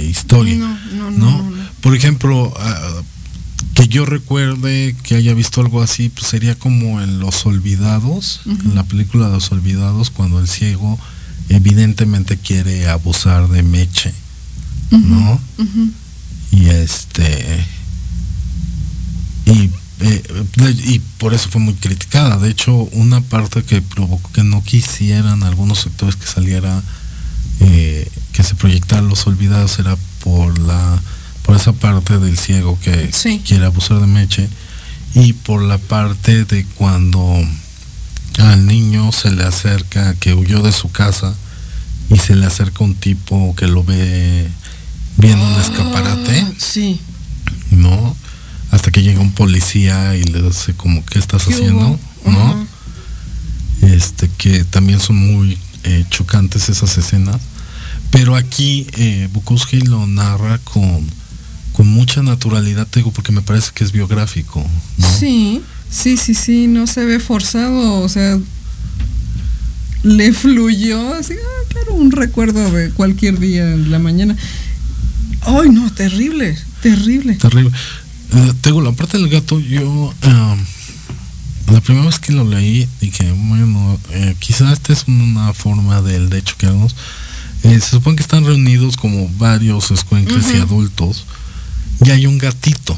historia. 0.09 0.55
No, 0.55 1.11
no, 1.11 1.51
Por 1.81 1.95
ejemplo, 1.95 2.53
ah, 2.57 3.01
que 3.73 3.87
yo 3.87 4.05
recuerde 4.05 4.95
que 5.03 5.15
haya 5.15 5.33
visto 5.33 5.61
algo 5.61 5.81
así, 5.81 6.09
pues 6.09 6.27
sería 6.27 6.55
como 6.55 7.01
en 7.01 7.19
Los 7.19 7.45
Olvidados, 7.45 8.41
en 8.45 8.75
la 8.75 8.83
película 8.83 9.27
de 9.27 9.33
Los 9.33 9.51
Olvidados, 9.51 10.09
cuando 10.09 10.39
el 10.39 10.47
ciego 10.47 10.99
evidentemente 11.49 12.37
quiere 12.37 12.87
abusar 12.89 13.47
de 13.47 13.63
Meche, 13.63 14.13
¿no? 14.91 15.39
Y 16.51 16.69
este 16.69 17.65
y 19.45 19.69
eh, 20.01 20.23
y 20.85 20.99
por 21.17 21.33
eso 21.33 21.49
fue 21.49 21.59
muy 21.59 21.73
criticada. 21.73 22.37
De 22.37 22.49
hecho, 22.49 22.73
una 22.73 23.21
parte 23.21 23.63
que 23.63 23.81
provocó 23.81 24.31
que 24.31 24.43
no 24.43 24.63
quisieran 24.63 25.43
algunos 25.43 25.79
sectores 25.79 26.15
que 26.15 26.25
saliera, 26.25 26.81
eh, 27.59 28.09
que 28.33 28.43
se 28.43 28.55
proyectaran 28.55 29.09
los 29.09 29.27
olvidados 29.27 29.79
era 29.79 29.97
por 30.23 30.57
la 30.59 31.01
por 31.43 31.55
esa 31.55 31.73
parte 31.73 32.19
del 32.19 32.37
ciego 32.37 32.77
que 32.79 33.09
quiere 33.43 33.65
abusar 33.65 33.99
de 33.99 34.07
Meche 34.07 34.47
y 35.15 35.33
por 35.33 35.63
la 35.63 35.77
parte 35.79 36.45
de 36.45 36.65
cuando 36.75 37.35
al 38.37 38.67
niño 38.67 39.11
se 39.11 39.31
le 39.31 39.43
acerca, 39.43 40.13
que 40.13 40.33
huyó 40.33 40.61
de 40.61 40.71
su 40.71 40.91
casa 40.91 41.33
y 42.09 42.17
se 42.17 42.35
le 42.35 42.45
acerca 42.45 42.83
un 42.83 42.93
tipo 42.93 43.55
que 43.55 43.67
lo 43.67 43.83
ve 43.83 44.47
viendo 45.17 45.43
un 45.43 45.59
escaparate. 45.59 46.41
Ah, 46.41 46.53
sí. 46.59 47.01
¿No? 47.71 48.15
hasta 48.71 48.91
que 48.91 49.01
llega 49.01 49.19
un 49.19 49.31
policía 49.31 50.15
y 50.15 50.23
le 50.23 50.41
dice 50.41 50.73
como 50.73 51.03
qué 51.05 51.19
estás 51.19 51.47
haciendo, 51.47 51.99
¿no? 52.25 52.67
Este 53.81 54.29
que 54.37 54.63
también 54.63 54.99
son 54.99 55.15
muy 55.15 55.57
eh, 55.83 56.05
chocantes 56.09 56.69
esas 56.69 56.97
escenas, 56.97 57.37
pero 58.11 58.35
aquí 58.35 58.87
eh, 58.93 59.29
Bukowski 59.31 59.81
lo 59.81 60.05
narra 60.07 60.57
con 60.59 61.19
con 61.79 61.87
mucha 61.87 62.21
naturalidad, 62.21 62.85
te 62.87 62.99
digo, 62.99 63.11
porque 63.11 63.31
me 63.31 63.41
parece 63.41 63.71
que 63.73 63.85
es 63.85 63.93
biográfico. 63.93 64.61
Sí, 65.17 65.61
sí, 65.89 66.17
sí, 66.17 66.33
sí, 66.33 66.67
no 66.67 66.87
se 66.87 67.05
ve 67.05 67.21
forzado, 67.21 68.01
o 68.01 68.09
sea, 68.09 68.37
le 70.03 70.33
fluyó 70.33 71.13
así, 71.13 71.35
ah, 71.35 71.67
claro, 71.69 71.93
un 71.93 72.11
recuerdo 72.11 72.69
de 72.71 72.89
cualquier 72.89 73.39
día 73.39 73.63
en 73.63 73.91
la 73.91 73.99
mañana. 73.99 74.35
Ay, 75.43 75.69
no, 75.69 75.89
terrible, 75.93 76.57
terrible. 76.81 77.35
Terrible. 77.35 77.71
Eh, 78.33 78.53
tengo 78.59 78.81
la 78.81 78.91
parte 78.91 79.17
del 79.17 79.29
gato, 79.29 79.57
yo 79.61 80.13
la 81.71 81.81
primera 81.81 82.05
vez 82.05 82.19
que 82.19 82.33
lo 82.33 82.43
leí 82.43 82.87
dije, 82.99 83.31
bueno, 83.31 83.99
eh, 84.11 84.35
quizás 84.39 84.73
esta 84.73 84.93
es 84.93 85.05
una 85.07 85.53
forma 85.53 86.01
del 86.01 86.29
de 86.29 86.39
hecho 86.39 86.55
que 86.57 86.65
hagamos. 86.65 86.95
Eh, 87.63 87.79
se 87.79 87.91
supone 87.91 88.15
que 88.15 88.23
están 88.23 88.45
reunidos 88.45 88.95
como 88.97 89.27
varios 89.37 89.91
escuencles 89.91 90.53
y 90.53 90.57
adultos 90.57 91.25
y 92.03 92.09
hay 92.11 92.25
un 92.25 92.37
gatito. 92.37 92.97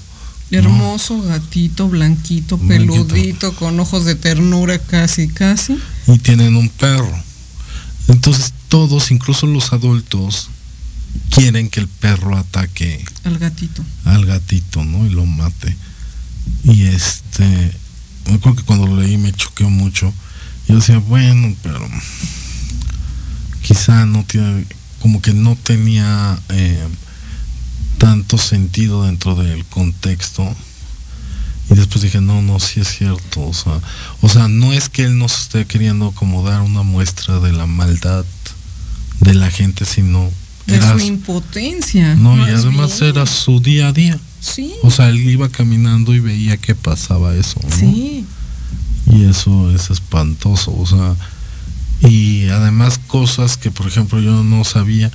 Hermoso 0.51 1.21
gatito, 1.21 1.87
blanquito, 1.87 2.57
peludito, 2.57 3.55
con 3.55 3.79
ojos 3.79 4.03
de 4.05 4.15
ternura 4.15 4.77
casi, 4.79 5.29
casi. 5.29 5.77
Y 6.07 6.17
tienen 6.19 6.55
un 6.57 6.67
perro. 6.69 7.11
Entonces 8.09 8.53
todos, 8.67 9.11
incluso 9.11 9.47
los 9.47 9.71
adultos, 9.71 10.49
quieren 11.29 11.69
que 11.69 11.79
el 11.79 11.87
perro 11.87 12.37
ataque 12.37 13.03
Al 13.23 13.37
gatito. 13.37 13.83
al 14.05 14.25
gatito, 14.25 14.83
¿no? 14.83 15.05
Y 15.05 15.09
lo 15.09 15.25
mate. 15.25 15.75
Y 16.65 16.83
este, 16.83 17.71
me 18.27 18.33
acuerdo 18.35 18.57
que 18.57 18.63
cuando 18.63 18.87
lo 18.87 18.97
leí 19.01 19.17
me 19.17 19.31
choqueó 19.33 19.69
mucho. 19.69 20.13
Yo 20.67 20.75
decía, 20.75 20.99
bueno, 20.99 21.55
pero 21.63 21.79
quizá 23.61 24.05
no 24.05 24.23
tiene, 24.25 24.65
como 25.01 25.21
que 25.21 25.33
no 25.33 25.55
tenía 25.55 26.39
eh, 26.49 26.87
tanto 27.97 28.37
sentido 28.37 29.03
dentro 29.05 29.35
del 29.35 29.65
contexto. 29.65 30.55
Y 31.69 31.75
después 31.75 32.01
dije, 32.01 32.19
no, 32.21 32.41
no, 32.41 32.59
sí 32.59 32.81
es 32.81 32.97
cierto. 32.97 33.41
O 33.41 33.53
sea, 33.53 33.79
o 34.21 34.29
sea, 34.29 34.47
no 34.47 34.73
es 34.73 34.89
que 34.89 35.03
él 35.03 35.17
nos 35.17 35.41
esté 35.41 35.65
queriendo 35.65 36.11
como 36.11 36.43
dar 36.43 36.61
una 36.61 36.81
muestra 36.83 37.39
de 37.39 37.53
la 37.53 37.65
maldad 37.65 38.25
de 39.21 39.35
la 39.35 39.49
gente, 39.51 39.85
sino 39.85 40.29
era 40.67 40.93
su 40.93 40.99
su- 40.99 41.05
impotencia. 41.05 42.15
no, 42.15 42.35
y 42.35 42.39
más 42.39 42.49
además 42.65 42.99
bien. 42.99 43.11
era 43.15 43.25
su 43.25 43.59
día 43.61 43.87
a 43.89 43.93
día. 43.93 44.19
Sí. 44.41 44.73
O 44.83 44.91
sea, 44.91 45.09
él 45.09 45.19
iba 45.29 45.47
caminando 45.49 46.13
y 46.13 46.19
veía 46.19 46.57
que 46.57 46.75
pasaba 46.75 47.35
eso. 47.35 47.59
¿no? 47.63 47.75
Sí. 47.75 48.25
Y 49.07 49.23
eso 49.25 49.73
es 49.73 49.89
espantoso. 49.89 50.75
O 50.75 50.85
sea, 50.85 51.15
y 52.09 52.49
además 52.49 52.99
cosas 53.07 53.57
que, 53.57 53.71
por 53.71 53.87
ejemplo, 53.87 54.19
yo 54.19 54.43
no 54.43 54.63
sabía. 54.63 55.11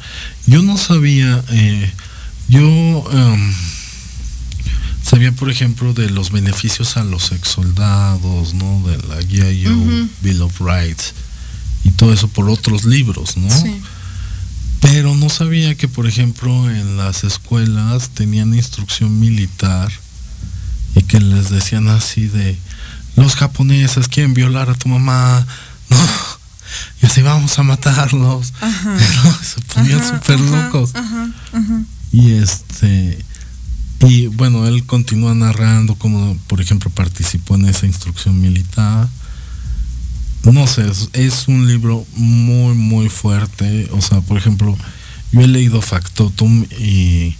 Yo 0.46 0.62
no 0.62 0.78
sabía, 0.78 1.44
eh, 1.50 1.92
yo 2.48 2.60
em, 3.12 3.52
sabía, 5.02 5.32
por 5.32 5.50
ejemplo, 5.50 5.92
de 5.92 6.08
los 6.10 6.30
beneficios 6.30 6.96
a 6.96 7.04
los 7.04 7.32
ex 7.32 7.48
soldados, 7.48 8.54
¿no? 8.54 8.82
De 8.88 8.96
la 9.08 9.20
guía. 9.20 9.46
Bill 10.22 10.42
of 10.42 10.60
Rights 10.60 11.12
y 11.84 11.90
todo 11.90 12.12
eso 12.12 12.28
por 12.28 12.48
otros 12.48 12.84
libros, 12.84 13.36
¿no? 13.36 13.50
Sí. 13.50 13.80
No 15.26 15.30
sabía 15.30 15.74
que, 15.74 15.88
por 15.88 16.06
ejemplo, 16.06 16.70
en 16.70 16.96
las 16.96 17.24
escuelas 17.24 18.10
tenían 18.10 18.54
instrucción 18.54 19.18
militar 19.18 19.90
y 20.94 21.02
que 21.02 21.18
les 21.18 21.50
decían 21.50 21.88
así 21.88 22.28
de, 22.28 22.56
los 23.16 23.34
japoneses 23.34 24.06
quieren 24.06 24.34
violar 24.34 24.70
a 24.70 24.74
tu 24.74 24.88
mamá, 24.88 25.44
¿no? 25.90 25.96
Y 27.02 27.06
así 27.06 27.22
vamos 27.22 27.58
a 27.58 27.64
matarlos. 27.64 28.52
Ajá. 28.60 28.96
Se 29.42 29.60
ponían 29.62 30.08
súper 30.08 30.38
locos. 30.38 30.94
Ajá, 30.94 31.28
ajá. 31.52 31.82
Y 32.12 32.34
este, 32.34 33.18
y 34.06 34.28
bueno, 34.28 34.64
él 34.68 34.86
continúa 34.86 35.34
narrando 35.34 35.96
cómo, 35.96 36.38
por 36.46 36.60
ejemplo, 36.60 36.88
participó 36.88 37.56
en 37.56 37.64
esa 37.64 37.84
instrucción 37.84 38.40
militar. 38.40 39.08
No 40.44 40.68
sé, 40.68 40.88
es, 40.88 41.10
es 41.14 41.48
un 41.48 41.66
libro 41.66 42.06
muy, 42.14 42.76
muy 42.76 43.08
fuerte. 43.08 43.88
O 43.90 44.00
sea, 44.00 44.20
por 44.20 44.38
ejemplo, 44.38 44.78
yo 45.32 45.40
he 45.40 45.46
leído 45.46 45.82
Factotum 45.82 46.64
y, 46.78 47.36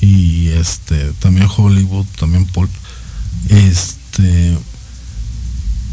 y 0.00 0.48
este, 0.48 1.12
también 1.18 1.48
Hollywood, 1.54 2.06
también 2.18 2.46
Pulp. 2.46 2.70
Este, 3.48 4.56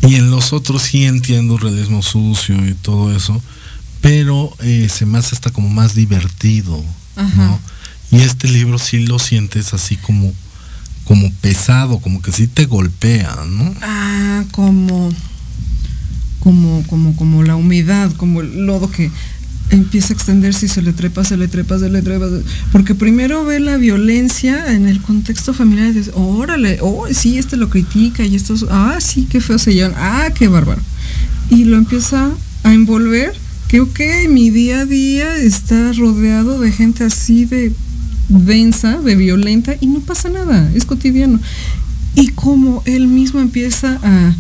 y 0.08 0.16
en 0.16 0.30
los 0.30 0.54
otros 0.54 0.84
sí 0.84 1.06
entiendo 1.06 1.58
realismo 1.58 2.02
sucio 2.02 2.68
y 2.68 2.74
todo 2.74 3.16
eso, 3.16 3.42
pero 4.02 4.56
eh, 4.60 4.88
se 4.90 5.06
me 5.06 5.18
hace 5.18 5.36
hasta 5.36 5.52
como 5.52 5.70
más 5.70 5.96
divertido. 5.96 6.84
Ajá. 7.16 7.48
¿no? 7.48 7.60
Y 8.12 8.22
este 8.22 8.48
libro 8.48 8.78
sí 8.78 9.00
lo 9.06 9.20
sientes 9.20 9.74
así 9.74 9.98
como, 9.98 10.32
como 11.06 11.32
pesado, 11.42 12.00
como 12.00 12.22
que 12.22 12.32
sí 12.32 12.48
te 12.48 12.66
golpea, 12.66 13.36
¿no? 13.48 13.74
Ah, 13.82 14.44
como, 14.52 15.12
como, 16.40 16.84
como, 16.88 17.16
como 17.16 17.44
la 17.44 17.56
humedad, 17.56 18.12
como 18.14 18.42
el 18.42 18.66
lodo 18.66 18.92
que 18.92 19.12
empieza 19.70 20.14
a 20.14 20.16
extenderse 20.16 20.66
y 20.66 20.70
se 20.70 20.82
le 20.82 20.94
trepa, 20.94 21.24
se 21.24 21.38
le 21.38 21.48
trepa, 21.48 21.80
se 21.80 21.90
le 21.90 22.02
trepa. 22.02 22.28
Porque 22.72 22.96
primero 22.96 23.46
ve 23.46 23.60
la 23.60 23.78
violencia 23.78 24.74
en 24.74 24.88
el 24.88 25.02
contexto 25.02 25.54
familiar 25.54 25.90
y 25.90 25.94
dice, 25.94 26.12
órale, 26.14 26.80
oh, 26.82 27.08
sí, 27.12 27.38
este 27.38 27.58
lo 27.58 27.70
critica 27.70 28.24
y 28.24 28.36
estos, 28.36 28.66
ah, 28.70 28.98
sí, 29.00 29.28
qué 29.30 29.42
feo 29.42 29.58
se 29.58 29.74
llevan, 29.74 29.94
ah, 29.98 30.30
qué 30.34 30.48
bárbaro. 30.48 30.82
Y 31.50 31.66
lo 31.66 31.78
empieza 31.78 32.32
a 32.64 32.74
envolver, 32.74 33.34
que 33.68 33.82
ok, 33.82 34.00
mi 34.30 34.50
día 34.50 34.82
a 34.82 34.86
día 34.86 35.38
está 35.38 35.94
rodeado 35.94 36.60
de 36.60 36.72
gente 36.72 37.04
así 37.04 37.46
de 37.46 37.74
densa, 38.30 39.00
de 39.00 39.16
violenta, 39.16 39.76
y 39.80 39.88
no 39.88 40.00
pasa 40.00 40.30
nada, 40.30 40.72
es 40.74 40.86
cotidiano. 40.86 41.40
Y 42.16 42.30
como 42.30 42.82
él 42.86 43.08
mismo 43.08 43.40
empieza 43.42 44.00
a 44.02 44.34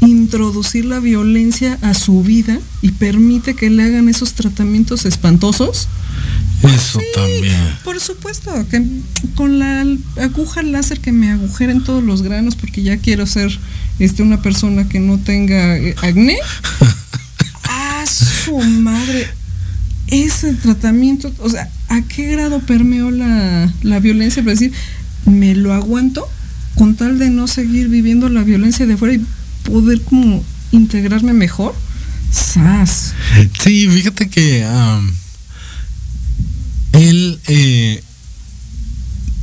introducir 0.00 0.84
la 0.84 1.00
violencia 1.00 1.78
a 1.82 1.94
su 1.94 2.22
vida 2.22 2.58
y 2.82 2.92
permite 2.92 3.54
que 3.54 3.70
le 3.70 3.84
hagan 3.84 4.08
esos 4.08 4.34
tratamientos 4.34 5.04
espantosos. 5.04 5.88
Eso 6.62 6.98
Sí, 6.98 7.06
también. 7.14 7.76
Por 7.84 8.00
supuesto, 8.00 8.50
que 8.70 8.82
con 9.34 9.58
la 9.58 9.84
aguja 10.20 10.62
láser 10.62 11.00
que 11.00 11.12
me 11.12 11.30
agujeren 11.30 11.82
todos 11.84 12.02
los 12.02 12.22
granos 12.22 12.56
porque 12.56 12.82
ya 12.82 12.96
quiero 12.96 13.26
ser 13.26 13.58
este 13.98 14.22
una 14.22 14.40
persona 14.40 14.88
que 14.88 15.00
no 15.00 15.18
tenga 15.18 15.76
eh, 15.76 15.94
acné. 16.02 16.36
¡Ah, 17.64 18.04
su 18.06 18.58
madre! 18.58 19.28
Ese 20.06 20.54
tratamiento, 20.54 21.32
o 21.38 21.48
sea, 21.48 21.70
¿a 21.88 22.02
qué 22.02 22.30
grado 22.30 22.60
permeó 22.60 23.10
la, 23.10 23.72
la 23.82 24.00
violencia? 24.00 24.42
Para 24.42 24.52
decir, 24.52 24.72
me 25.26 25.54
lo 25.54 25.72
aguanto 25.72 26.28
con 26.74 26.94
tal 26.94 27.18
de 27.18 27.30
no 27.30 27.46
seguir 27.46 27.88
viviendo 27.88 28.28
la 28.28 28.42
violencia 28.42 28.86
de 28.86 28.96
fuera 28.96 29.14
y 29.14 29.24
poder 29.64 30.00
como 30.02 30.44
integrarme 30.72 31.32
mejor. 31.32 31.74
¡Sas! 32.30 33.14
Sí, 33.62 33.88
fíjate 33.88 34.28
que 34.28 34.64
él, 36.92 37.40
eh, 37.46 38.02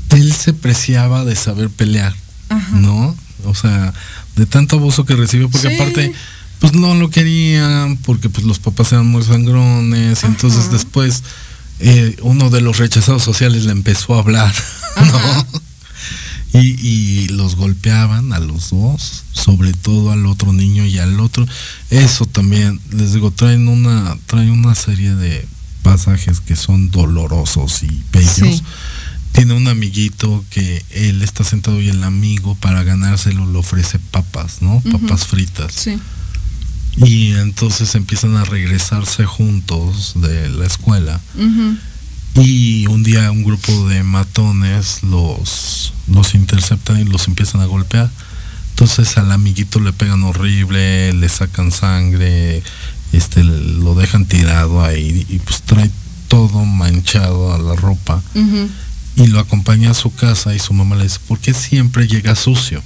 él 0.09 0.33
se 0.33 0.53
preciaba 0.53 1.23
de 1.25 1.35
saber 1.35 1.69
pelear, 1.69 2.13
Ajá. 2.49 2.75
¿no? 2.77 3.15
O 3.45 3.55
sea, 3.55 3.93
de 4.35 4.45
tanto 4.45 4.77
abuso 4.77 5.05
que 5.05 5.15
recibió, 5.15 5.49
porque 5.49 5.69
Sí. 5.69 5.75
aparte, 5.75 6.13
pues 6.59 6.73
no 6.73 6.93
lo 6.95 7.09
querían, 7.09 7.97
porque 7.97 8.29
pues 8.29 8.45
los 8.45 8.59
papás 8.59 8.91
eran 8.91 9.07
muy 9.07 9.23
sangrones, 9.23 10.23
y 10.23 10.25
entonces 10.25 10.61
Ajá. 10.65 10.73
después 10.73 11.23
eh, 11.79 12.15
uno 12.21 12.49
de 12.51 12.61
los 12.61 12.77
rechazados 12.77 13.23
sociales 13.23 13.65
le 13.65 13.71
empezó 13.71 14.15
a 14.15 14.19
hablar, 14.19 14.53
Ajá. 14.95 15.45
¿no? 15.53 15.61
Y, 16.53 16.59
y 16.85 17.27
los 17.29 17.55
golpeaban 17.55 18.33
a 18.33 18.39
los 18.39 18.71
dos, 18.71 19.23
sobre 19.31 19.71
todo 19.73 20.11
al 20.11 20.25
otro 20.25 20.51
niño 20.51 20.85
y 20.85 20.99
al 20.99 21.19
otro. 21.19 21.47
Eso 21.89 22.25
también, 22.25 22.79
les 22.91 23.13
digo, 23.13 23.31
traen 23.31 23.67
una, 23.69 24.17
traen 24.25 24.51
una 24.51 24.75
serie 24.75 25.15
de 25.15 25.47
pasajes 25.81 26.39
que 26.41 26.55
son 26.55 26.91
dolorosos 26.91 27.83
y 27.83 28.01
bellos. 28.11 28.57
Sí. 28.57 28.63
Tiene 29.31 29.53
un 29.53 29.67
amiguito 29.69 30.43
que 30.49 30.83
él 30.89 31.21
está 31.21 31.45
sentado 31.45 31.81
y 31.81 31.87
el 31.87 32.03
amigo 32.03 32.55
para 32.55 32.83
ganárselo 32.83 33.49
le 33.49 33.57
ofrece 33.57 33.97
papas, 33.97 34.61
¿no? 34.61 34.81
Papas 34.91 35.25
fritas. 35.25 35.73
Sí. 35.73 35.97
Y 36.97 37.31
entonces 37.33 37.95
empiezan 37.95 38.35
a 38.35 38.43
regresarse 38.43 39.25
juntos 39.25 40.13
de 40.15 40.49
la 40.49 40.65
escuela. 40.65 41.21
Ujú. 41.35 41.77
Y 42.35 42.87
un 42.87 43.03
día 43.03 43.29
un 43.31 43.43
grupo 43.43 43.87
de 43.89 44.03
matones 44.03 45.03
los, 45.03 45.93
los 46.07 46.33
interceptan 46.33 46.99
y 46.99 47.03
los 47.03 47.27
empiezan 47.27 47.61
a 47.61 47.65
golpear. 47.65 48.09
Entonces 48.71 49.17
al 49.17 49.31
amiguito 49.31 49.79
le 49.79 49.93
pegan 49.93 50.23
horrible, 50.23 51.13
le 51.13 51.29
sacan 51.29 51.71
sangre, 51.71 52.63
este 53.11 53.43
lo 53.43 53.95
dejan 53.95 54.25
tirado 54.25 54.83
ahí 54.83 55.25
y 55.29 55.39
pues 55.39 55.61
trae 55.63 55.91
todo 56.29 56.63
manchado 56.65 57.53
a 57.53 57.59
la 57.59 57.75
ropa 57.75 58.21
y 59.17 59.27
lo 59.27 59.39
acompaña 59.39 59.91
a 59.91 59.93
su 59.93 60.13
casa 60.15 60.55
y 60.55 60.59
su 60.59 60.73
mamá 60.73 60.95
le 60.95 61.03
dice, 61.03 61.19
¿por 61.27 61.37
qué 61.39 61.53
siempre 61.53 62.07
llega 62.07 62.33
sucio? 62.35 62.81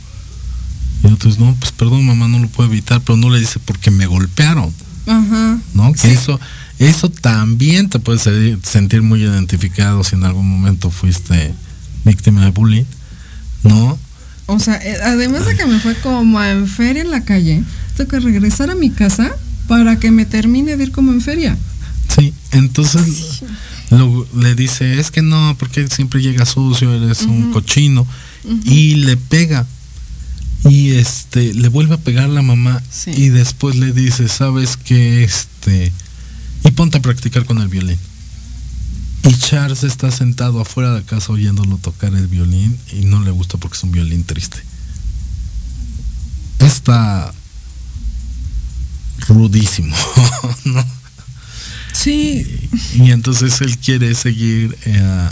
Y 1.04 1.08
entonces, 1.08 1.40
no, 1.40 1.56
pues 1.60 1.72
perdón 1.72 2.06
mamá, 2.08 2.28
no 2.28 2.40
lo 2.40 2.48
puedo 2.48 2.68
evitar, 2.70 3.00
pero 3.02 3.16
no 3.16 3.30
le 3.30 3.40
dice 3.40 3.60
porque 3.64 3.92
me 3.92 4.08
golpearon. 4.08 4.74
Ajá. 5.06 5.60
¿no? 5.76 5.94
Que 5.94 6.00
Sí. 6.00 6.08
eso, 6.10 6.40
eso 6.80 7.10
también 7.10 7.90
te 7.90 8.00
puede 8.00 8.58
sentir 8.64 9.02
muy 9.02 9.24
identificado 9.24 10.04
si 10.04 10.16
en 10.16 10.24
algún 10.26 10.48
momento 10.50 10.92
fuiste 10.92 11.54
víctima 12.04 12.44
de 12.46 12.52
bullying, 12.52 12.84
¿no? 13.64 13.98
O 14.48 14.60
sea, 14.60 14.76
eh, 14.76 14.98
además 15.04 15.46
de 15.46 15.56
que 15.56 15.66
me 15.66 15.80
fue 15.80 15.96
como 15.96 16.42
en 16.44 16.68
feria 16.68 17.02
en 17.02 17.12
la 17.12 17.24
calle, 17.24 17.64
tengo 17.98 18.10
que 18.10 18.20
regresar 18.20 18.70
a 18.70 18.76
mi 18.76 18.90
casa 18.92 19.32
para 19.68 19.98
que 20.00 20.12
me 20.12 20.26
termine 20.26 20.78
de 20.78 20.84
ir 20.84 20.92
como 20.92 21.12
en 21.12 21.22
feria. 21.22 21.58
Sí, 22.16 22.34
entonces 22.52 23.42
lo- 23.90 24.28
le 24.38 24.54
dice, 24.54 25.00
es 25.00 25.10
que 25.10 25.22
no, 25.24 25.56
porque 25.58 25.88
siempre 25.88 26.22
llega 26.22 26.46
sucio, 26.46 26.94
eres 26.94 27.24
un 27.24 27.52
cochino, 27.52 28.06
y 28.64 28.96
le 28.96 29.18
pega. 29.18 29.66
Y 30.70 30.92
este, 30.92 31.54
le 31.54 31.68
vuelve 31.70 31.96
a 31.96 32.00
pegar 32.00 32.28
la 32.30 32.42
mamá 32.42 32.82
Sí. 32.92 33.12
y 33.16 33.30
después 33.30 33.76
le 33.76 33.92
dice, 33.92 34.28
sabes 34.28 34.78
que 34.78 35.24
este, 35.24 35.92
ponte 36.76 36.98
a 36.98 37.02
practicar 37.02 37.46
con 37.46 37.58
el 37.58 37.68
violín. 37.68 37.98
Y 39.24 39.34
Charles 39.34 39.84
está 39.84 40.12
sentado 40.12 40.62
afuera 40.62 40.94
de 40.94 41.04
casa 41.04 41.32
oyéndolo 41.34 41.78
tocar 41.78 42.14
el 42.14 42.28
violín 42.28 42.78
y 42.94 43.06
no 43.06 43.22
le 43.22 43.32
gusta 43.32 43.58
porque 43.58 43.76
es 43.76 43.84
un 43.84 43.92
violín 43.92 44.24
triste. 44.24 44.58
Está 46.60 47.34
rudísimo, 49.28 49.96
¿no? 50.66 50.86
Sí. 51.94 52.70
Y, 52.94 53.12
entonces 53.12 53.62
él 53.62 53.78
quiere 53.80 54.14
seguir, 54.14 54.78
eh, 54.86 55.30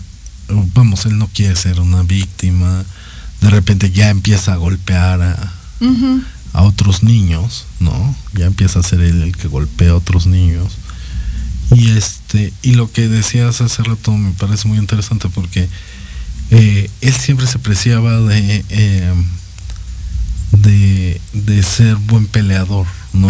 vamos, 0.74 1.06
él 1.06 1.20
no 1.20 1.28
quiere 1.28 1.56
ser 1.56 1.80
una 1.80 2.02
víctima. 2.02 2.84
De 3.42 3.50
repente 3.50 3.92
ya 3.92 4.10
empieza 4.10 4.54
a 4.54 4.58
golpear 4.58 5.22
a, 5.22 5.54
a 6.54 6.64
otros 6.64 7.04
niños, 7.04 7.66
¿no? 7.80 8.16
Ya 8.34 8.46
empieza 8.46 8.80
a 8.80 8.84
ser 8.84 9.02
él 9.02 9.22
el 9.22 9.38
que 9.38 9.48
golpea 9.48 9.92
a 9.92 9.96
otros 9.96 10.26
niños. 10.26 10.78
Y 11.76 11.98
este, 11.98 12.54
y 12.62 12.74
lo 12.74 12.92
que 12.92 13.08
decías 13.08 13.62
hace 13.62 13.84
rato 13.84 14.12
me 14.12 14.32
parece 14.32 14.68
muy 14.68 14.78
interesante 14.78 15.30
porque 15.30 15.68
eh, 16.52 16.90
él 17.02 17.14
siempre 17.14 17.48
se 17.48 17.58
apreciaba 17.58 18.20
de, 18.20 18.64
eh, 18.70 19.14
de, 20.52 21.22
de 21.34 21.64
ser 21.64 21.96
buen 21.96 22.28
peleador, 22.28 22.86
¿no? 23.14 23.30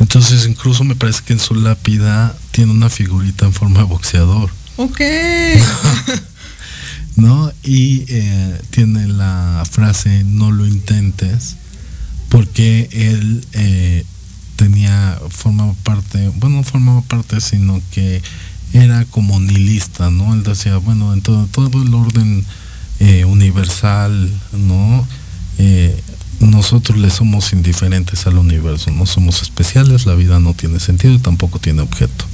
Entonces 0.00 0.46
incluso 0.46 0.84
me 0.84 0.96
parece 0.96 1.22
que 1.24 1.34
en 1.34 1.38
su 1.38 1.54
lápida 1.54 2.36
tiene 2.50 2.72
una 2.72 2.88
figurita 2.88 3.46
en 3.46 3.52
forma 3.52 3.80
de 3.80 3.86
boxeador. 3.86 4.50
Ok. 4.76 5.00
¿No? 7.16 7.52
Y 7.62 8.04
eh, 8.08 8.60
tiene 8.70 9.06
la 9.06 9.62
frase 9.70 10.24
no 10.24 10.50
lo 10.50 10.66
intentes 10.66 11.56
porque 12.30 12.88
él 12.90 13.44
eh, 13.52 14.04
tenía, 14.62 15.18
formaba 15.28 15.74
parte, 15.82 16.28
bueno, 16.36 16.58
no 16.58 16.62
formaba 16.62 17.02
parte, 17.02 17.40
sino 17.40 17.82
que 17.90 18.22
era 18.72 19.04
como 19.06 19.40
nihilista, 19.40 20.08
¿no? 20.10 20.32
Él 20.34 20.44
decía, 20.44 20.76
bueno, 20.76 21.12
en 21.12 21.20
todo, 21.20 21.48
todo 21.48 21.82
el 21.82 21.92
orden 21.92 22.44
eh, 23.00 23.24
universal, 23.24 24.30
¿no? 24.52 25.06
nosotros 26.40 26.98
le 26.98 27.08
somos 27.10 27.52
indiferentes 27.52 28.26
al 28.26 28.36
universo, 28.36 28.90
no 28.90 29.06
somos 29.06 29.42
especiales, 29.42 30.06
la 30.06 30.14
vida 30.14 30.40
no 30.40 30.54
tiene 30.54 30.80
sentido 30.80 31.14
y 31.14 31.18
tampoco 31.18 31.58
tiene 31.60 31.82
objeto. 31.82 32.24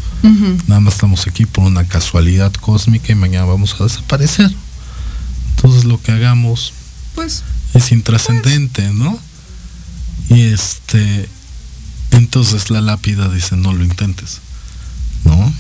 Nada 0.67 0.81
más 0.81 0.95
estamos 0.95 1.27
aquí 1.27 1.45
por 1.45 1.65
una 1.65 1.85
casualidad 1.85 2.53
cósmica 2.55 3.13
y 3.13 3.15
mañana 3.15 3.45
vamos 3.45 3.79
a 3.79 3.85
desaparecer. 3.85 4.51
Entonces 5.51 5.85
lo 5.85 6.01
que 6.01 6.13
hagamos 6.13 6.73
pues 7.15 7.45
es 7.75 7.93
intrascendente, 7.93 8.91
¿no? 8.93 9.19
Y 10.31 10.41
este 10.41 11.29
entonces 12.11 12.71
la 12.71 12.81
lápida 12.81 13.29
dice 13.29 13.57
no 13.57 13.73
lo 13.73 13.85
intentes, 13.85 14.41
¿no? 15.25 15.53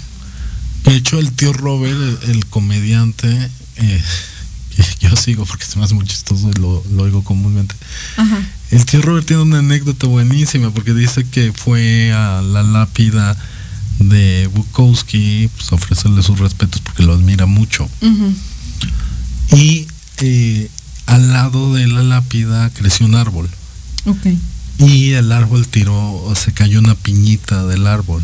De 0.84 0.96
hecho 0.96 1.18
el 1.18 1.32
tío 1.32 1.52
Robert, 1.52 2.24
el, 2.28 2.46
comediante, 2.46 3.50
eh, 3.76 4.02
yo 5.00 5.14
sigo 5.16 5.44
porque 5.44 5.64
se 5.64 5.78
me 5.78 5.84
hace 5.84 5.94
muy 5.94 6.06
chistoso 6.06 6.50
y 6.50 6.58
lo, 6.60 6.82
lo 6.92 7.02
oigo 7.02 7.22
comúnmente. 7.22 7.74
El 8.70 8.84
tío 8.84 9.02
Robert 9.02 9.26
tiene 9.26 9.42
una 9.42 9.58
anécdota 9.58 10.06
buenísima 10.06 10.70
porque 10.70 10.94
dice 10.94 11.24
que 11.24 11.52
fue 11.52 12.12
a 12.12 12.42
la 12.42 12.62
lápida 12.62 13.36
de 13.98 14.48
Bukowski 14.54 15.50
pues, 15.56 15.72
a 15.72 15.74
ofrecerle 15.74 16.22
sus 16.22 16.38
respetos 16.38 16.80
porque 16.80 17.02
lo 17.02 17.14
admira 17.14 17.46
mucho. 17.46 17.88
Y 19.52 19.86
eh, 20.18 20.70
al 21.06 21.32
lado 21.32 21.74
de 21.74 21.86
la 21.86 22.02
lápida 22.02 22.70
creció 22.70 23.06
un 23.06 23.14
árbol. 23.14 23.48
Y 24.78 25.12
el 25.14 25.32
árbol 25.32 25.66
tiró, 25.66 26.32
se 26.36 26.52
cayó 26.52 26.78
una 26.78 26.94
piñita 26.94 27.66
del 27.66 27.86
árbol. 27.86 28.22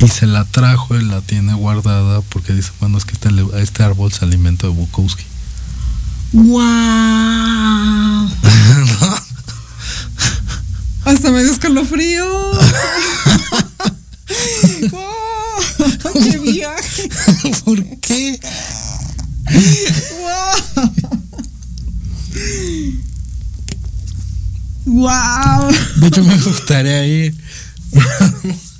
Y 0.00 0.08
se 0.08 0.26
la 0.26 0.44
trajo 0.44 0.96
y 0.96 1.04
la 1.04 1.20
tiene 1.20 1.54
guardada 1.54 2.22
porque 2.22 2.52
dice, 2.52 2.72
bueno, 2.80 2.98
es 2.98 3.04
que 3.04 3.12
este, 3.12 3.28
este 3.60 3.84
árbol 3.84 4.12
se 4.12 4.24
alimenta 4.24 4.66
de 4.66 4.72
Bukowski. 4.72 5.24
¡Wow! 6.32 6.62
Hasta 11.04 11.30
me 11.30 11.42
dio 11.44 11.52
escalofrío. 11.52 12.26
¡Wow! 14.90 15.02
¡Qué 16.14 16.38
viaje! 16.38 17.10
¿Por 17.64 17.84
qué? 18.00 18.40
¡Wow! 20.20 20.52
¡Wow! 24.92 25.72
De 25.96 26.06
hecho, 26.08 26.24
me 26.24 26.38
gustaría 26.38 27.06
ir. 27.06 27.34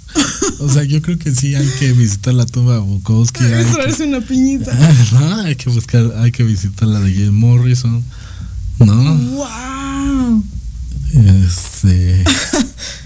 O 0.59 0.69
sea, 0.69 0.85
yo 0.85 1.01
creo 1.03 1.19
que 1.19 1.35
sí 1.35 1.55
hay 1.55 1.67
que 1.81 1.93
visitar 1.93 2.35
la 2.35 2.47
tumba 2.47 2.75
de 2.75 2.81
Bukowski. 2.81 3.43
Eso 3.45 3.81
es 3.81 3.99
una 4.01 4.21
piñita. 4.21 4.73
No, 5.13 5.41
hay 5.41 5.57
que 5.57 5.71
buscar, 5.71 6.13
hay 6.19 6.31
que 6.31 6.45
visitar 6.45 6.87
la 6.87 7.01
de 7.01 7.13
Jim 7.13 7.33
Morrison. 7.33 8.05
¿No? 8.79 9.17
¡Wow! 9.17 10.45
Este. 11.45 12.25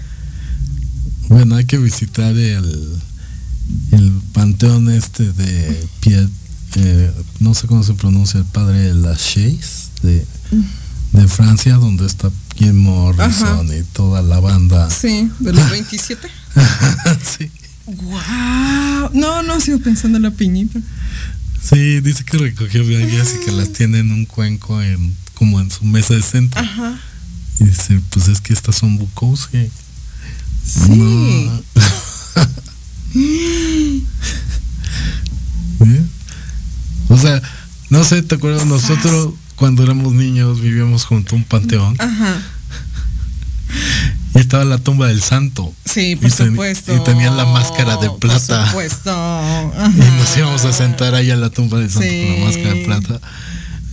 bueno, 1.29 1.55
hay 1.55 1.65
que 1.65 1.77
visitar 1.77 2.37
el, 2.37 2.99
el 3.91 4.11
panteón 4.33 4.89
este 4.89 5.31
de 5.31 5.87
Piet, 6.01 6.29
eh, 6.75 7.11
no 7.39 7.53
sé 7.53 7.67
cómo 7.67 7.83
se 7.83 7.93
pronuncia 7.93 8.39
el 8.39 8.45
padre 8.45 8.79
de 8.79 8.93
las 8.93 9.35
de, 10.03 10.25
de 11.13 11.27
Francia, 11.27 11.75
donde 11.75 12.05
está 12.05 12.29
Jim 12.57 12.75
Morrison 12.75 13.67
y 13.73 13.83
toda 13.93 14.21
la 14.21 14.39
banda. 14.39 14.89
Sí, 14.89 15.29
de 15.39 15.53
los 15.53 15.69
27. 15.69 16.27
sí. 17.37 17.51
¡Wow! 17.85 19.11
No, 19.13 19.43
no 19.43 19.59
sigo 19.59 19.79
pensando 19.79 20.17
en 20.17 20.23
la 20.23 20.31
piñita. 20.31 20.79
Sí, 21.61 21.99
dice 22.01 22.23
que 22.23 22.37
recogió 22.37 22.85
gallas 22.85 23.35
y 23.35 23.45
que 23.45 23.51
las 23.51 23.71
tiene 23.73 23.99
en 23.99 24.11
un 24.11 24.25
cuenco 24.25 24.81
en, 24.81 25.15
como 25.33 25.59
en 25.59 25.69
su 25.69 25.85
mesa 25.85 26.13
de 26.13 26.21
centro. 26.21 26.59
Ajá. 26.59 26.99
Y 27.59 27.65
dice, 27.65 27.99
pues 28.09 28.27
es 28.27 28.41
que 28.41 28.53
estas 28.53 28.75
son 28.75 28.97
Bukowski. 28.97 29.69
Sí. 30.65 31.49
¿Eh? 35.79 36.05
O 37.09 37.17
sea, 37.17 37.41
no 37.89 38.03
sé, 38.03 38.21
¿te 38.21 38.35
acuerdas? 38.35 38.65
Nosotros 38.65 39.33
cuando 39.57 39.83
éramos 39.83 40.13
niños 40.13 40.61
vivíamos 40.61 41.05
junto 41.05 41.35
a 41.35 41.39
un 41.39 41.43
panteón. 41.43 41.95
Ajá. 41.99 42.41
Y 44.35 44.39
estaba 44.39 44.63
la 44.63 44.77
tumba 44.77 45.07
del 45.07 45.21
santo. 45.21 45.73
Sí, 45.83 46.15
por 46.15 46.29
supuesto. 46.29 46.95
y 46.95 46.99
tenían 47.03 47.35
la 47.35 47.45
máscara 47.45 47.97
de 47.97 48.09
plata. 48.11 48.71
Por 48.71 48.87
supuesto. 48.87 49.73
Y 49.95 50.19
nos 50.19 50.37
íbamos 50.37 50.63
a 50.63 50.71
sentar 50.71 51.15
ahí 51.15 51.31
a 51.31 51.35
la 51.35 51.49
tumba 51.49 51.79
del 51.79 51.89
santo 51.89 52.07
con 52.07 52.39
la 52.39 52.45
máscara 52.45 52.73
de 52.75 52.85
plata. 52.85 53.21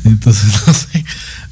Entonces, 0.04 0.44
no 0.66 0.74
sé, 0.74 1.04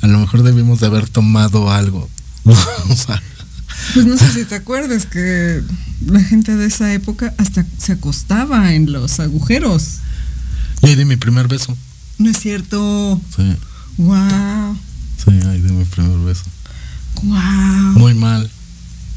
a 0.03 0.07
lo 0.07 0.19
mejor 0.19 0.43
debimos 0.43 0.81
de 0.81 0.87
haber 0.87 1.09
tomado 1.09 1.73
algo. 1.73 2.09
pues 2.45 4.07
no 4.07 4.19
sé 4.19 4.31
si 4.31 4.45
te 4.45 4.57
acuerdas 4.57 5.07
que 5.07 5.63
la 6.07 6.21
gente 6.21 6.55
de 6.55 6.67
esa 6.67 6.93
época 6.93 7.33
hasta 7.39 7.65
se 7.79 7.93
acostaba 7.93 8.75
en 8.75 8.93
los 8.93 9.21
agujeros. 9.21 10.01
Y 10.83 10.97
di 10.97 11.07
mi 11.07 11.17
primer 11.17 11.49
beso. 11.49 11.75
No 12.19 12.29
es 12.29 12.39
cierto. 12.39 13.19
Sí. 13.35 13.57
Wow. 13.99 14.77
Sí, 15.17 15.31
ahí 15.31 15.61
di 15.61 15.73
mi 15.73 15.85
primer 15.85 16.19
beso. 16.19 16.45
Wow. 17.23 17.99
Muy 17.99 18.15
mal. 18.15 18.51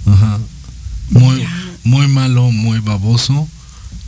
Ajá. 0.06 0.40
Muy, 1.10 1.44
muy 1.84 2.08
malo, 2.08 2.52
muy 2.52 2.80
baboso. 2.80 3.48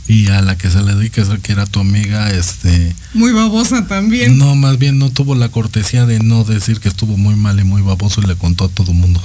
Y 0.06 0.28
a 0.28 0.40
la 0.40 0.56
que 0.56 0.70
se 0.70 0.82
le 0.82 0.94
dedica, 0.94 1.20
esa 1.20 1.36
que 1.38 1.52
era 1.52 1.66
tu 1.66 1.80
amiga, 1.80 2.30
este. 2.30 2.94
Muy 3.12 3.32
babosa 3.32 3.86
también. 3.86 4.38
No, 4.38 4.56
más 4.56 4.78
bien 4.78 4.98
no 4.98 5.10
tuvo 5.10 5.34
la 5.34 5.50
cortesía 5.50 6.06
de 6.06 6.20
no 6.20 6.44
decir 6.44 6.80
que 6.80 6.88
estuvo 6.88 7.18
muy 7.18 7.36
mal 7.36 7.60
y 7.60 7.64
muy 7.64 7.82
baboso 7.82 8.22
y 8.22 8.26
le 8.26 8.36
contó 8.36 8.64
a 8.64 8.68
todo 8.68 8.92
el 8.92 8.98
mundo. 8.98 9.20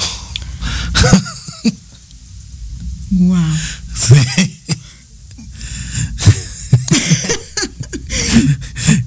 wow. 3.11 3.39
Sí. 3.93 4.15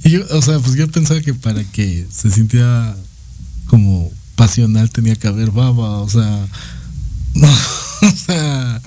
y 0.07 0.11
yo, 0.11 0.24
o 0.30 0.40
sea, 0.42 0.59
pues 0.61 0.76
yo 0.76 0.88
pensaba 0.88 1.20
que 1.20 1.34
para 1.34 1.64
que 1.64 2.07
se 2.12 2.30
sintiera 2.30 2.96
como 3.66 4.11
pasional 4.36 4.88
tenía 4.90 5.16
que 5.16 5.26
haber 5.26 5.50
baba, 5.50 6.00
o 6.00 6.09
sea, 6.09 6.46
no, 7.34 7.48
o 8.02 8.11
sea, 8.12 8.80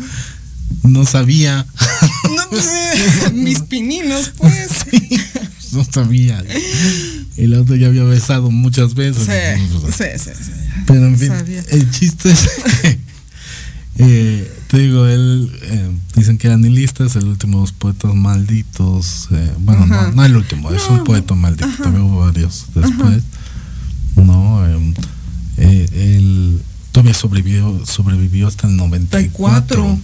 no 0.84 1.06
sabía. 1.06 1.66
No, 2.36 2.50
pues, 2.50 2.66
eh, 2.66 3.32
mis 3.34 3.60
pininos, 3.62 4.32
pues. 4.38 4.70
no 5.74 5.84
sabía. 5.84 6.42
Y 7.36 7.48
la 7.48 7.62
otra 7.62 7.76
ya 7.76 7.88
había 7.88 8.04
besado 8.04 8.50
muchas 8.50 8.94
veces. 8.94 9.26
Sí, 9.26 9.92
sí, 9.92 10.04
sí, 10.18 10.32
sí, 10.42 10.52
Pero 10.88 11.06
en 11.06 11.18
fin, 11.18 11.34
el 11.70 11.92
chiste 11.92 12.32
es 12.32 12.48
que, 12.82 13.00
eh, 14.00 14.52
te 14.70 14.78
digo, 14.78 15.06
él, 15.08 15.52
eh, 15.62 15.92
dicen 16.16 16.38
que 16.38 16.48
eran 16.48 16.62
nihilistas, 16.62 17.16
el 17.18 17.26
último 17.26 17.58
de 17.58 17.64
los 17.64 17.72
poetas 17.74 18.16
malditos. 18.16 19.28
Eh, 19.32 19.54
bueno, 19.60 19.86
no, 19.86 20.12
no 20.12 20.26
el 20.26 20.38
último, 20.38 20.72
es 20.72 20.88
un 20.90 21.04
poeta 21.04 21.36
maldito, 21.36 21.68
también 21.84 22.06
hubo 22.06 22.20
varios 22.20 22.68
después. 22.74 23.24
No, 24.16 24.66
em, 24.66 24.94
eh, 25.58 25.90
él 25.92 26.62
todavía 26.92 27.14
sobrevivió, 27.14 27.86
sobrevivió 27.86 28.48
hasta 28.48 28.68
el 28.68 28.78
94. 28.78 30.00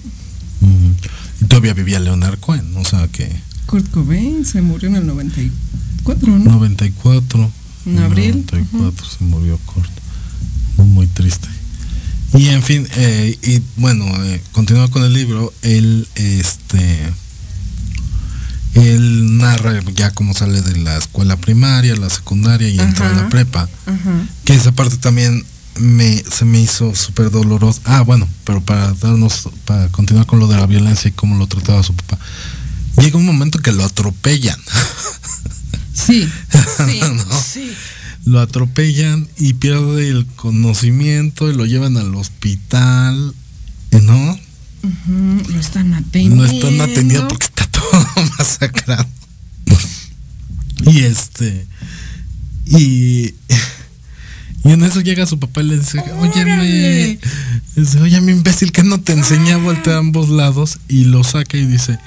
Y 1.41 1.45
todavía 1.45 1.73
vivía 1.73 1.99
Leonard 1.99 2.39
Cohen, 2.39 2.75
o 2.75 2.83
sea 2.83 3.07
que... 3.07 3.29
Kurt 3.65 3.89
Cobain 3.91 4.45
se 4.45 4.61
murió 4.61 4.89
en 4.89 4.95
el 4.95 5.07
94, 5.07 6.39
¿no? 6.39 6.51
94. 6.51 7.51
En 7.85 7.99
abril. 7.99 8.45
94 8.51 9.05
se 9.05 9.23
murió 9.23 9.57
Kurt. 9.65 9.89
muy 10.77 11.07
triste. 11.07 11.47
Y 12.33 12.49
en 12.49 12.63
fin, 12.63 12.87
eh, 12.95 13.37
y 13.43 13.61
bueno, 13.77 14.05
eh, 14.25 14.41
continúa 14.51 14.89
con 14.89 15.03
el 15.03 15.13
libro, 15.13 15.53
él, 15.61 16.07
este, 16.15 17.13
él 18.73 19.37
narra 19.37 19.79
ya 19.95 20.11
cómo 20.11 20.33
sale 20.33 20.61
de 20.61 20.75
la 20.77 20.97
escuela 20.97 21.37
primaria, 21.37 21.95
la 21.95 22.09
secundaria 22.09 22.67
y 22.67 22.79
entra 22.79 23.09
a 23.09 23.13
la 23.13 23.29
prepa. 23.29 23.69
Que 24.43 24.53
esa 24.53 24.73
parte 24.73 24.97
también 24.97 25.45
me, 25.79 26.23
se 26.29 26.43
me 26.43 26.59
hizo 26.59 26.93
súper 26.93 27.31
dolorosa. 27.31 27.79
Ah, 27.85 28.01
bueno, 28.01 28.27
pero 28.43 28.61
para 28.61 28.91
darnos, 28.93 29.47
para 29.65 29.87
continuar 29.89 30.25
con 30.25 30.39
lo 30.39 30.47
de 30.47 30.57
la 30.57 30.65
violencia 30.65 31.07
y 31.09 31.13
cómo 31.13 31.37
lo 31.37 31.47
trataba 31.47 31.83
su 31.83 31.95
papá. 31.95 32.19
Llega 33.01 33.17
un 33.17 33.25
momento 33.25 33.59
que 33.59 33.71
lo 33.71 33.83
atropellan. 33.85 34.59
Sí, 35.93 36.29
sí, 36.77 36.99
No. 36.99 37.41
sí. 37.41 37.71
Lo 38.25 38.39
atropellan 38.39 39.27
y 39.37 39.53
pierde 39.53 40.09
el 40.09 40.25
conocimiento 40.25 41.49
y 41.49 41.55
lo 41.55 41.65
llevan 41.65 41.95
al 41.97 42.13
hospital. 42.15 43.33
¿eh, 43.91 44.01
¿No? 44.01 44.39
Ujú, 44.83 45.51
Lo 45.51 45.59
están 45.59 45.93
atendiendo. 45.93 46.43
No 46.43 46.45
están 46.45 46.81
atendidos 46.81 47.25
porque 47.29 47.45
está 47.45 47.67
todo 47.67 47.91
masacrado. 48.37 49.07
Y 50.85 50.99
este. 50.99 51.67
Y. 52.65 53.33
Y 54.63 54.71
en 54.71 54.83
eso 54.83 54.99
llega 55.01 55.27
su 55.27 55.39
papá 55.39 55.61
y 55.61 55.65
le 55.65 55.77
dice, 55.77 56.03
óyeme, 56.19 57.19
dice, 57.75 58.01
óyeme 58.01 58.31
imbécil, 58.31 58.71
que 58.71 58.81
no 58.81 58.99
te 58.99 59.13
enseñé 59.13 59.51
a 59.51 59.57
voltear 59.57 59.97
a 59.97 59.99
ambos 59.99 60.27
lados 60.27 60.79
y 60.87 61.05
lo 61.05 61.23
saca 61.23 61.55
y 61.55 61.67
dice, 61.67 61.99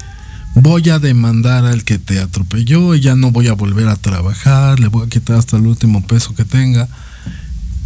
voy 0.61 0.89
a 0.91 0.99
demandar 0.99 1.65
al 1.65 1.85
que 1.85 1.99
te 1.99 2.21
atropelló 2.21 2.95
y 2.95 3.01
ya 3.01 3.15
no 3.15 3.31
voy 3.31 3.49
a 3.49 3.53
volver 3.55 3.89
a 3.89 3.97
trabajar, 3.97 4.81
le 4.81 4.89
voy 4.89 5.07
a 5.07 5.09
quitar 5.09 5.37
hasta 5.37 5.57
el 5.57 5.67
último 5.67 6.07
peso 6.07 6.35
que 6.35 6.45
tenga. 6.45 6.89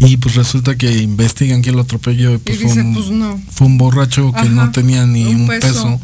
Y 0.01 0.17
pues 0.17 0.35
resulta 0.35 0.75
que 0.77 1.01
investigan 1.01 1.63
quién 1.63 1.77
lo 1.77 1.83
atropelló 1.83 2.35
y 2.35 2.39
pues, 2.39 2.59
dice, 2.59 2.75
fue, 2.75 2.83
un, 2.83 2.95
pues, 2.95 3.11
no. 3.11 3.41
fue 3.51 3.67
un 3.69 3.79
borracho 3.79 4.33
que 4.33 4.41
Ajá, 4.41 4.49
no 4.49 4.71
tenía 4.73 5.07
ni 5.07 5.25
un, 5.27 5.43
un 5.43 5.47
peso. 5.49 6.01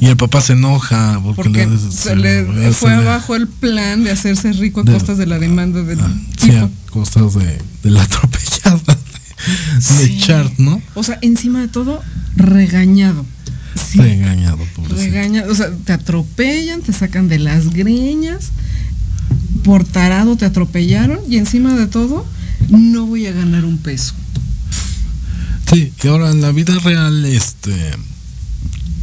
Y 0.00 0.06
el 0.06 0.16
papá 0.16 0.40
se 0.40 0.52
enoja 0.52 1.20
porque, 1.22 1.42
Porque 1.42 1.66
le, 1.66 1.78
se 1.78 2.16
le 2.16 2.72
fue 2.72 2.92
abajo 2.94 3.34
el 3.34 3.48
plan 3.48 4.04
de 4.04 4.10
hacerse 4.12 4.52
rico 4.52 4.80
a 4.80 4.84
De- 4.84 4.92
costas 4.92 5.18
de 5.18 5.26
la 5.26 5.38
demanda 5.40 5.82
del 5.82 5.98
Ah, 6.00 6.12
sí, 6.38 6.50
a 6.52 6.68
costas 6.90 7.34
de, 7.34 7.58
de 7.82 7.90
la 7.90 8.02
atropellada 8.04 8.80
de, 8.86 9.94
de 9.96 10.06
Sí. 10.08 10.18
Chart, 10.20 10.52
¿no? 10.58 10.80
O 10.94 11.02
sea, 11.02 11.18
encima 11.22 11.60
de 11.60 11.68
todo, 11.68 12.00
regañado. 12.36 13.24
Sí, 13.74 13.98
Regañado, 13.98 14.58
pobrecito. 14.76 15.00
regañado. 15.00 15.52
O 15.52 15.54
sea, 15.54 15.70
te 15.84 15.92
atropellan, 15.92 16.82
te 16.82 16.92
sacan 16.92 17.28
de 17.28 17.38
las 17.38 17.70
greñas, 17.70 18.50
por 19.64 19.84
tarado 19.84 20.36
te 20.36 20.44
atropellaron 20.44 21.20
y 21.28 21.36
encima 21.38 21.74
de 21.74 21.86
todo, 21.86 22.26
no 22.68 23.06
voy 23.06 23.26
a 23.26 23.32
ganar 23.32 23.64
un 23.64 23.78
peso. 23.78 24.14
Sí, 25.72 25.92
y 26.02 26.08
ahora 26.08 26.30
en 26.30 26.40
la 26.42 26.52
vida 26.52 26.74
real, 26.80 27.24
este 27.24 27.72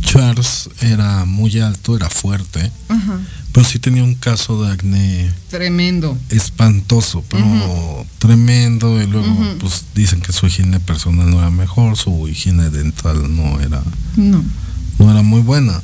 Charles 0.02 0.70
era 0.82 1.26
muy 1.26 1.60
alto, 1.60 1.96
era 1.96 2.10
fuerte, 2.10 2.72
Ajá. 2.90 3.20
Pero 3.60 3.68
sí 3.70 3.78
tenía 3.78 4.06
un 4.06 4.16
caso 4.16 4.64
de 4.64 4.72
acné 4.72 5.34
Tremendo. 5.50 6.18
espantoso, 6.30 7.26
pero 7.28 8.06
tremendo. 8.18 9.02
Y 9.02 9.06
luego, 9.06 9.36
pues 9.60 9.84
dicen 9.94 10.22
que 10.22 10.32
su 10.32 10.48
higiene 10.48 10.80
personal 10.80 11.30
no 11.30 11.40
era 11.40 11.50
mejor, 11.50 11.98
su 11.98 12.30
higiene 12.30 12.70
dental 12.70 13.36
no 13.36 13.60
era, 13.60 13.84
No. 14.16 14.42
no 14.98 15.12
era 15.12 15.24
muy 15.24 15.42
buena. 15.42 15.82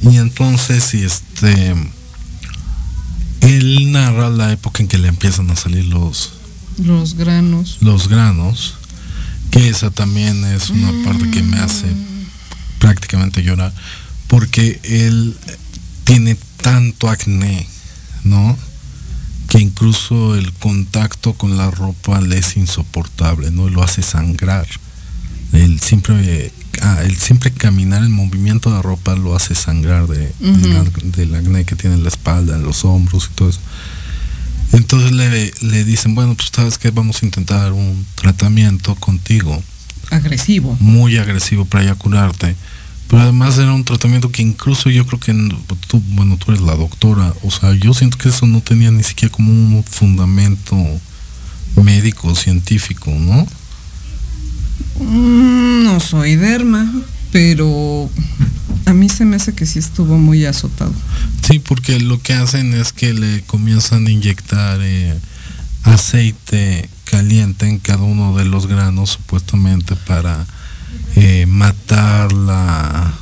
Y 0.00 0.16
entonces, 0.16 0.94
este, 0.94 1.74
él 3.42 3.92
narra 3.92 4.30
la 4.30 4.50
época 4.50 4.82
en 4.82 4.88
que 4.88 4.96
le 4.96 5.08
empiezan 5.08 5.50
a 5.50 5.56
salir 5.56 5.84
los, 5.84 6.32
Los 6.78 7.12
granos. 7.14 7.76
los 7.82 8.08
granos, 8.08 8.76
que 9.50 9.68
esa 9.68 9.90
también 9.90 10.46
es 10.46 10.70
una 10.70 10.92
parte 11.04 11.30
que 11.30 11.42
me 11.42 11.58
hace 11.58 11.88
prácticamente 12.78 13.42
llorar, 13.42 13.74
porque 14.28 14.80
él 14.82 15.36
tiene 16.04 16.38
tanto 16.62 17.08
acné, 17.08 17.66
¿no? 18.24 18.56
Que 19.48 19.58
incluso 19.58 20.36
el 20.36 20.52
contacto 20.52 21.34
con 21.34 21.56
la 21.56 21.70
ropa 21.70 22.20
le 22.20 22.38
es 22.38 22.56
insoportable, 22.56 23.50
¿no? 23.50 23.68
Lo 23.68 23.82
hace 23.82 24.02
sangrar. 24.02 24.66
El 25.52 25.80
siempre, 25.80 26.52
ah, 26.82 27.00
el 27.02 27.16
siempre 27.16 27.50
caminar 27.50 28.04
en 28.04 28.12
movimiento 28.12 28.70
de 28.70 28.76
la 28.76 28.82
ropa 28.82 29.16
lo 29.16 29.34
hace 29.34 29.54
sangrar 29.56 30.06
de, 30.06 30.32
ac- 30.40 31.02
del 31.02 31.34
acné 31.34 31.64
que 31.64 31.74
tiene 31.74 31.96
en 31.96 32.02
la 32.04 32.08
espalda, 32.10 32.54
en 32.56 32.62
los 32.62 32.84
hombros 32.84 33.28
y 33.32 33.34
todo 33.34 33.50
eso. 33.50 33.60
Entonces 34.72 35.10
le, 35.10 35.52
le 35.62 35.84
dicen, 35.84 36.14
bueno, 36.14 36.34
pues 36.36 36.50
sabes 36.54 36.78
que 36.78 36.90
vamos 36.92 37.22
a 37.22 37.26
intentar 37.26 37.72
un 37.72 38.06
tratamiento 38.14 38.94
contigo 38.94 39.60
Agresivo. 40.10 40.76
muy 40.78 41.16
agresivo 41.18 41.64
para 41.64 41.84
ya 41.84 41.94
curarte. 41.96 42.54
Pero 43.10 43.22
además 43.22 43.58
era 43.58 43.72
un 43.72 43.84
tratamiento 43.84 44.30
que 44.30 44.40
incluso 44.40 44.88
yo 44.88 45.04
creo 45.04 45.18
que 45.18 45.34
tú, 45.88 46.00
bueno, 46.10 46.36
tú 46.36 46.52
eres 46.52 46.62
la 46.62 46.76
doctora, 46.76 47.34
o 47.42 47.50
sea, 47.50 47.74
yo 47.74 47.92
siento 47.92 48.16
que 48.16 48.28
eso 48.28 48.46
no 48.46 48.60
tenía 48.60 48.92
ni 48.92 49.02
siquiera 49.02 49.32
como 49.32 49.50
un 49.50 49.82
fundamento 49.82 50.76
médico, 51.82 52.32
científico, 52.36 53.10
¿no? 53.10 53.46
Mm, 55.00 55.82
No 55.82 55.98
soy 55.98 56.36
derma, 56.36 56.88
pero 57.32 58.08
a 58.86 58.92
mí 58.92 59.08
se 59.08 59.24
me 59.24 59.36
hace 59.36 59.54
que 59.54 59.66
sí 59.66 59.80
estuvo 59.80 60.16
muy 60.16 60.44
azotado. 60.44 60.92
Sí, 61.42 61.58
porque 61.58 61.98
lo 61.98 62.22
que 62.22 62.34
hacen 62.34 62.74
es 62.74 62.92
que 62.92 63.12
le 63.12 63.42
comienzan 63.42 64.06
a 64.06 64.10
inyectar 64.10 64.78
eh, 64.82 65.18
aceite 65.82 66.88
caliente 67.04 67.66
en 67.66 67.80
cada 67.80 68.02
uno 68.02 68.36
de 68.36 68.44
los 68.44 68.68
granos, 68.68 69.10
supuestamente 69.10 69.96
para 69.96 70.46
eh, 71.16 71.46
matar 71.46 72.32
la... 72.32 73.14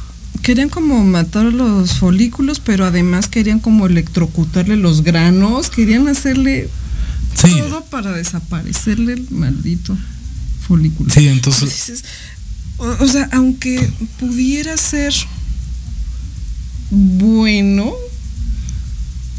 Querían 0.42 0.68
como 0.68 1.04
matar 1.04 1.44
los 1.44 1.98
folículos, 1.98 2.60
pero 2.60 2.86
además 2.86 3.28
querían 3.28 3.60
como 3.60 3.86
electrocutarle 3.86 4.76
los 4.76 5.02
granos, 5.02 5.68
querían 5.68 6.08
hacerle 6.08 6.70
Sí, 7.34 7.56
todo 7.58 7.84
para 7.84 8.12
desaparecerle 8.12 9.12
el 9.12 9.30
maldito 9.30 9.96
folículo. 10.66 11.12
sí, 11.12 11.28
entonces... 11.28 12.04
O 12.78 13.08
sea, 13.08 13.28
aunque 13.32 13.90
pudiera 14.20 14.76
ser 14.76 15.12
bueno, 16.90 17.92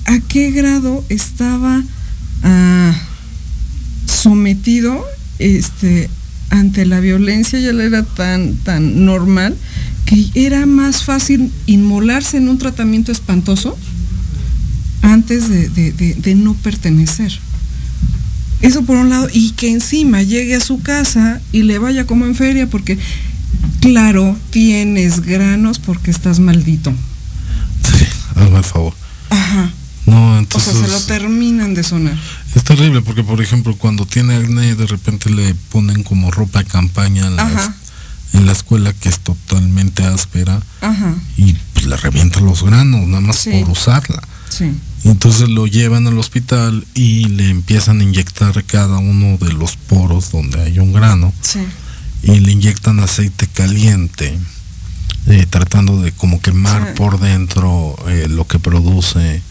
¿a 0.05 0.19
qué 0.27 0.51
grado 0.51 1.03
estaba 1.09 1.83
ah, 2.43 3.01
sometido 4.05 5.03
este, 5.39 6.09
ante 6.49 6.85
la 6.85 6.99
violencia? 6.99 7.59
Ya 7.59 7.71
le 7.73 7.85
era 7.85 8.03
tan, 8.03 8.55
tan 8.55 9.05
normal 9.05 9.55
que 10.05 10.25
era 10.33 10.65
más 10.65 11.03
fácil 11.03 11.51
inmolarse 11.67 12.37
en 12.37 12.49
un 12.49 12.57
tratamiento 12.57 13.11
espantoso 13.11 13.77
antes 15.01 15.49
de, 15.49 15.69
de- 15.69 15.91
de- 15.91 16.13
de 16.15 16.35
no 16.35 16.53
pertenecer. 16.55 17.31
Eso 18.61 18.83
por 18.83 18.97
un 18.97 19.09
lado, 19.09 19.27
y 19.31 19.51
que 19.51 19.69
encima 19.71 20.21
llegue 20.21 20.55
a 20.55 20.59
su 20.59 20.81
casa 20.81 21.39
y 21.53 21.63
le 21.63 21.77
vaya 21.77 22.05
como 22.05 22.25
en 22.25 22.35
feria, 22.35 22.67
porque 22.67 22.97
claro, 23.79 24.35
tienes 24.49 25.21
granos 25.21 25.79
porque 25.79 26.11
estás 26.11 26.39
maldito. 26.39 26.91
Sí, 27.97 28.05
hazme 28.35 28.57
el 28.57 28.63
favor. 28.63 28.93
Ajá. 29.29 29.71
No, 30.05 30.33
O 30.35 30.39
entonces... 30.39 30.73
sea, 30.73 30.85
se 30.87 30.91
lo 30.91 30.99
terminan 31.01 31.73
de 31.73 31.83
sonar. 31.83 32.17
Es 32.59 32.65
terrible 32.65 33.01
porque, 33.01 33.23
por 33.23 33.41
ejemplo, 33.41 33.73
cuando 33.77 34.05
tiene 34.05 34.35
acné, 34.35 34.75
de 34.75 34.85
repente 34.85 35.29
le 35.29 35.55
ponen 35.71 36.03
como 36.03 36.29
ropa 36.29 36.59
de 36.59 36.65
campaña 36.65 37.25
en 37.25 37.37
la, 37.37 37.43
Ajá. 37.43 37.73
en 38.33 38.45
la 38.45 38.51
escuela 38.51 38.91
que 38.91 39.07
es 39.07 39.19
totalmente 39.21 40.03
áspera 40.05 40.61
Ajá. 40.81 41.15
y 41.37 41.53
pues, 41.73 41.85
le 41.85 41.95
revientan 41.95 42.45
los 42.45 42.61
granos, 42.63 43.07
nada 43.07 43.21
más 43.21 43.37
Sí. 43.37 43.51
por 43.61 43.69
usarla. 43.69 44.21
Sí. 44.49 44.71
Entonces 45.05 45.47
lo 45.47 45.67
llevan 45.67 46.05
al 46.07 46.17
hospital 46.17 46.85
y 46.93 47.23
le 47.29 47.49
empiezan 47.49 48.01
a 48.01 48.03
inyectar 48.03 48.61
cada 48.65 48.97
uno 48.97 49.37
de 49.37 49.53
los 49.53 49.77
poros 49.77 50.29
donde 50.31 50.61
hay 50.61 50.79
un 50.79 50.91
grano 50.91 51.31
Sí. 51.39 51.59
y 52.23 52.39
le 52.41 52.51
inyectan 52.51 52.99
aceite 52.99 53.47
caliente, 53.47 54.37
eh, 55.27 55.45
tratando 55.49 56.01
de 56.01 56.11
como 56.11 56.41
quemar 56.41 56.93
por 56.95 57.21
dentro 57.21 57.95
eh, 58.09 58.27
lo 58.29 58.45
que 58.47 58.59
produce 58.59 59.41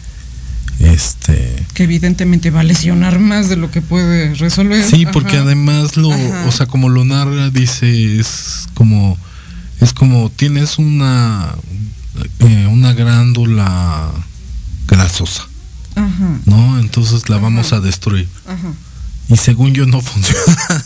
este 0.79 1.65
Que 1.73 1.83
evidentemente 1.83 2.51
va 2.51 2.61
a 2.61 2.63
lesionar 2.63 3.19
más 3.19 3.49
de 3.49 3.57
lo 3.57 3.69
que 3.69 3.81
puede 3.81 4.33
resolver. 4.35 4.83
Sí, 4.83 5.05
porque 5.11 5.35
Ajá. 5.35 5.45
además 5.45 5.97
lo, 5.97 6.11
Ajá. 6.11 6.45
o 6.47 6.51
sea, 6.51 6.65
como 6.67 6.89
lo 6.89 7.03
narra, 7.05 7.49
dice, 7.49 8.19
es 8.19 8.67
como, 8.73 9.17
es 9.81 9.93
como 9.93 10.29
tienes 10.29 10.79
una, 10.79 11.53
eh, 12.39 12.67
una 12.71 12.93
glándula 12.93 14.09
grasosa, 14.87 15.47
Ajá. 15.95 16.39
¿no? 16.45 16.79
Entonces 16.79 17.29
la 17.29 17.37
vamos 17.37 17.73
a 17.73 17.81
destruir. 17.81 18.27
Ajá. 18.47 18.73
Y 19.29 19.35
según 19.35 19.73
yo 19.73 19.85
no 19.85 20.01
funciona, 20.01 20.85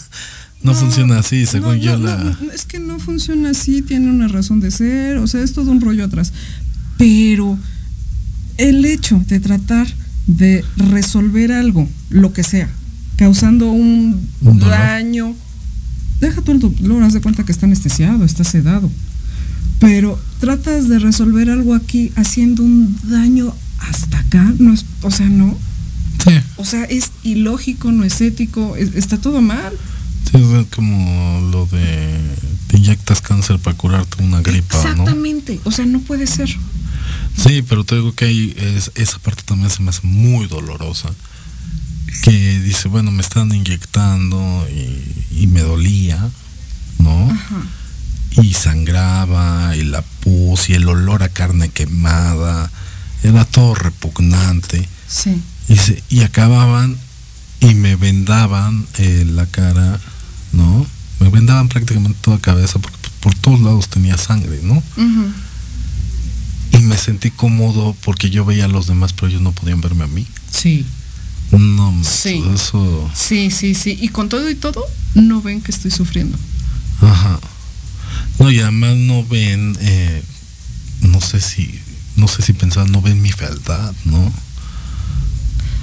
no, 0.63 0.73
funciona 0.73 1.19
así, 1.19 1.45
según 1.45 1.77
no, 1.77 1.83
yo 1.83 1.97
no, 1.97 2.05
la... 2.05 2.37
es 2.53 2.65
que 2.65 2.79
no 2.79 2.99
funciona 2.99 3.51
así, 3.51 3.81
tiene 3.81 4.09
una 4.09 4.27
razón 4.27 4.59
de 4.59 4.71
ser, 4.71 5.17
o 5.17 5.27
sea, 5.27 5.41
es 5.41 5.53
todo 5.53 5.71
un 5.71 5.81
rollo 5.81 6.03
atrás. 6.03 6.33
Pero 6.97 7.57
el 8.57 8.85
hecho 8.85 9.21
de 9.27 9.39
tratar 9.39 9.87
de 10.27 10.63
resolver 10.77 11.51
algo, 11.51 11.87
lo 12.09 12.33
que 12.33 12.43
sea, 12.43 12.69
causando 13.17 13.71
un, 13.71 14.27
daño 14.41 15.35
deja 16.19 16.41
tú 16.41 16.53
el 16.53 16.59
dolor, 16.59 17.03
haz 17.03 17.13
de 17.13 17.21
cuenta 17.21 17.43
que 17.43 17.51
está 17.51 17.65
anestesiado, 17.65 18.23
está 18.23 18.43
sedado. 18.45 18.89
Pero 19.79 20.17
tratas 20.39 20.87
de 20.87 20.99
resolver 20.99 21.49
algo 21.49 21.73
aquí 21.75 22.11
haciendo 22.15 22.63
un 22.63 22.97
daño 23.03 23.53
hasta 23.79 24.19
acá, 24.19 24.53
no 24.59 24.73
es, 24.73 24.85
o 25.01 25.11
sea, 25.11 25.27
no. 25.27 25.57
Sí. 26.25 26.31
O 26.55 26.63
sea, 26.63 26.85
es 26.85 27.11
ilógico, 27.23 27.91
no 27.91 28.05
es 28.05 28.21
ético, 28.21 28.77
es- 28.77 28.95
está 28.95 29.17
todo 29.17 29.41
mal. 29.41 29.73
Sí, 30.31 30.37
es 30.37 30.67
como 30.73 31.49
lo 31.51 31.65
de 31.65 32.17
te 32.67 32.77
inyectas 32.77 33.19
cáncer 33.21 33.59
para 33.59 33.75
curarte 33.75 34.23
una 34.23 34.41
gripa, 34.41 34.75
¿no? 34.77 34.89
Exactamente, 34.89 35.59
o 35.65 35.71
sea, 35.71 35.85
no 35.85 35.99
puede 35.99 36.25
ser. 36.27 36.49
Sí, 37.35 37.61
pero 37.63 37.83
te 37.83 37.95
digo 37.95 38.13
que 38.13 38.25
ahí 38.25 38.53
es, 38.57 38.91
esa 38.95 39.19
parte 39.19 39.43
también 39.43 39.69
se 39.69 39.81
me 39.81 39.89
hace 39.89 40.01
muy 40.03 40.47
dolorosa. 40.47 41.09
Que 42.23 42.59
dice, 42.59 42.87
bueno, 42.87 43.11
me 43.11 43.21
están 43.21 43.53
inyectando 43.53 44.67
y, 44.69 45.41
y 45.43 45.47
me 45.47 45.61
dolía, 45.61 46.29
¿no? 46.99 47.31
Ajá. 47.31 47.55
Y 48.41 48.53
sangraba, 48.53 49.75
y 49.75 49.83
la 49.83 50.01
pus, 50.21 50.69
y 50.69 50.73
el 50.73 50.87
olor 50.87 51.23
a 51.23 51.29
carne 51.29 51.69
quemada, 51.69 52.71
era 53.23 53.45
todo 53.45 53.75
repugnante. 53.75 54.87
Sí. 55.07 55.41
Y, 55.69 55.75
se- 55.77 56.03
y 56.09 56.21
acababan 56.21 56.97
y 57.59 57.73
me 57.75 57.95
vendaban 57.95 58.85
eh, 58.97 59.25
la 59.27 59.45
cara, 59.47 59.99
¿no? 60.51 60.85
Me 61.19 61.29
vendaban 61.29 61.67
prácticamente 61.69 62.17
toda 62.21 62.39
cabeza 62.39 62.79
porque 62.79 62.97
pues, 63.01 63.13
por 63.21 63.35
todos 63.35 63.59
lados 63.61 63.87
tenía 63.89 64.17
sangre, 64.17 64.59
¿no? 64.63 64.75
Ujú. 64.97 65.31
Y 66.73 66.79
me 66.79 66.97
sentí 66.97 67.29
cómodo 67.31 67.95
porque 68.03 68.29
yo 68.29 68.45
veía 68.45 68.65
a 68.65 68.67
los 68.67 68.87
demás, 68.87 69.13
pero 69.13 69.27
ellos 69.27 69.41
no 69.41 69.51
podían 69.51 69.79
verme 69.81 70.03
a 70.03 70.07
mí. 70.07 70.27
Sí. 70.51 70.85
No, 71.51 71.59
mames, 71.91 72.07
Sí. 72.07 72.43
eso. 72.53 73.09
Sí, 73.15 73.51
sí, 73.51 73.75
sí. 73.75 73.97
Y 74.01 74.09
con 74.09 74.27
todo 74.27 74.49
y 74.49 74.55
todo, 74.55 74.83
no 75.13 75.41
ven 75.41 75.61
que 75.61 75.71
estoy 75.71 75.91
sufriendo. 75.91 76.37
Ajá. 77.01 77.39
No, 78.39 78.49
y 78.49 78.59
además 78.59 78.95
no 78.97 79.23
ven, 79.25 79.77
eh, 79.81 80.23
no 81.01 81.21
sé 81.21 81.39
si, 81.41 81.79
no 82.15 82.27
sé 82.27 82.41
si 82.41 82.53
pensaban, 82.53 82.91
no 82.91 83.01
ven 83.01 83.21
mi 83.21 83.31
fealdad, 83.31 83.93
¿no? 84.05 84.33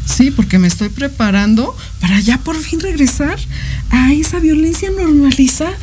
Sí, 0.07 0.33
porque 0.33 0.59
me 0.59 0.67
estoy 0.67 0.89
preparando 0.89 1.77
para 2.01 2.19
ya 2.19 2.39
por 2.39 2.57
fin 2.61 2.81
regresar 2.81 3.39
a 3.91 4.13
esa 4.13 4.41
violencia 4.41 4.91
normalizada. 4.91 5.77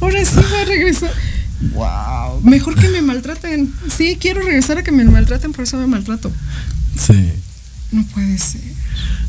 Ahora 0.00 0.24
sí 0.24 0.36
va 0.36 0.60
a 0.62 0.64
regresar. 0.64 1.12
Wow. 1.72 2.40
Mejor 2.42 2.76
que 2.76 2.88
me 2.88 3.02
maltraten. 3.02 3.72
Sí, 3.96 4.16
quiero 4.20 4.42
regresar 4.42 4.78
a 4.78 4.84
que 4.84 4.92
me 4.92 5.04
maltraten, 5.04 5.52
por 5.52 5.64
eso 5.64 5.76
me 5.76 5.86
maltrato. 5.86 6.30
Sí. 6.96 7.32
No 7.90 8.04
puede 8.06 8.38
ser. 8.38 8.60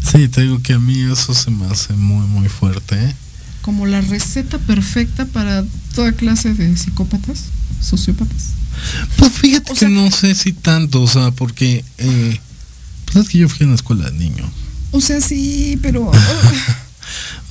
Sí, 0.03 0.27
te 0.27 0.41
digo 0.41 0.61
que 0.61 0.73
a 0.73 0.79
mí 0.79 1.01
eso 1.11 1.33
se 1.33 1.49
me 1.49 1.65
hace 1.65 1.93
muy, 1.93 2.25
muy 2.27 2.49
fuerte. 2.49 2.95
¿eh? 2.95 3.15
Como 3.61 3.85
la 3.85 4.01
receta 4.01 4.57
perfecta 4.59 5.25
para 5.25 5.63
toda 5.95 6.11
clase 6.11 6.53
de 6.53 6.75
psicópatas, 6.75 7.45
sociópatas. 7.81 8.49
Pues 9.17 9.31
fíjate 9.33 9.71
O 9.71 9.75
que 9.75 9.89
no 9.89 10.09
sé 10.11 10.35
si 10.35 10.53
tanto, 10.53 11.01
o 11.01 11.07
sea, 11.07 11.31
porque, 11.31 11.83
eh, 11.97 12.39
pues 13.05 13.25
es 13.25 13.29
que 13.29 13.39
yo 13.39 13.49
fui 13.49 13.65
a 13.65 13.67
una 13.67 13.75
escuela 13.75 14.09
de 14.09 14.17
niños. 14.17 14.49
O 14.91 15.01
sea, 15.01 15.21
sí, 15.21 15.77
pero. 15.81 16.11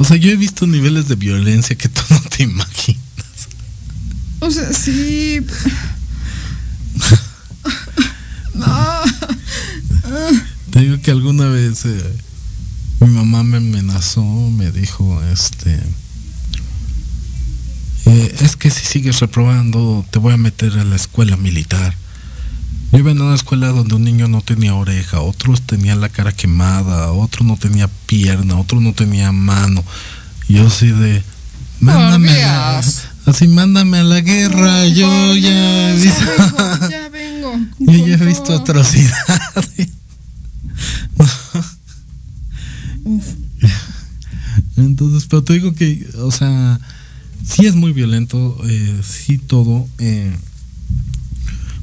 O 0.01 0.05
sea, 0.05 0.17
yo 0.17 0.31
he 0.31 0.37
visto 0.37 0.67
niveles 0.69 1.09
de 1.09 1.17
violencia 1.17 1.77
que 1.77 1.89
tú 1.89 2.03
no 2.11 2.21
te 2.21 2.45
imaginas. 2.45 3.03
O 4.41 4.51
sea, 4.51 4.73
sí. 4.73 5.41
No. 8.55 9.03
Te 10.71 10.81
digo 10.81 11.01
que 11.01 11.13
alguna 11.13 11.49
vez 11.49 11.85
eh, 11.85 12.17
mi 13.01 13.07
mamá 13.09 13.45
me 13.45 13.59
amenazó, 13.59 14.25
me 14.25 14.73
dijo, 14.73 15.23
este, 15.33 15.79
eh, 18.07 18.37
es 18.41 18.57
que 18.57 18.71
si 18.71 18.85
sigues 18.85 19.21
reprobando 19.21 20.05
te 20.11 20.19
voy 20.19 20.35
a 20.35 20.39
meter 20.39 20.79
a 20.79 20.85
la 20.85 20.97
escuela 20.97 21.37
militar. 21.37 21.95
Yo 22.91 22.99
iba 22.99 23.11
en 23.11 23.21
una 23.21 23.35
escuela 23.35 23.69
donde 23.69 23.95
un 23.95 24.05
niño 24.05 24.29
no 24.29 24.41
tenía 24.41 24.75
oreja, 24.75 25.21
otros 25.21 25.61
tenían 25.63 26.01
la 26.01 26.09
cara 26.09 26.33
quemada, 26.33 27.13
otro 27.13 27.45
no 27.45 27.57
tenía 27.59 27.87
pierna, 28.07 28.57
otro 28.59 28.81
no 28.81 28.95
tenía 28.95 29.31
mano. 29.31 29.85
Yo 30.49 30.67
así 30.67 30.89
de, 30.89 31.23
mándame 31.81 32.35
Dios. 32.35 33.08
Así 33.29 33.47
mándame 33.49 33.99
a 33.99 34.05
la 34.05 34.21
guerra, 34.21 34.87
yo 34.89 35.37
ya 35.37 35.91
he 35.95 35.97
visto, 36.01 36.89
Ya 36.91 37.09
vengo. 37.09 37.53
yo 37.79 38.07
ya 38.07 38.15
he 38.15 38.25
visto 38.25 38.55
atrocidades. 38.55 39.89
Entonces, 44.77 45.27
pero 45.29 45.43
te 45.43 45.55
digo 45.55 45.75
que, 45.75 46.07
o 46.19 46.31
sea, 46.31 46.79
sí 47.45 47.67
es 47.67 47.75
muy 47.75 47.93
violento, 47.93 48.57
eh, 48.69 49.01
sí 49.03 49.39
todo. 49.39 49.89
Eh, 49.99 50.35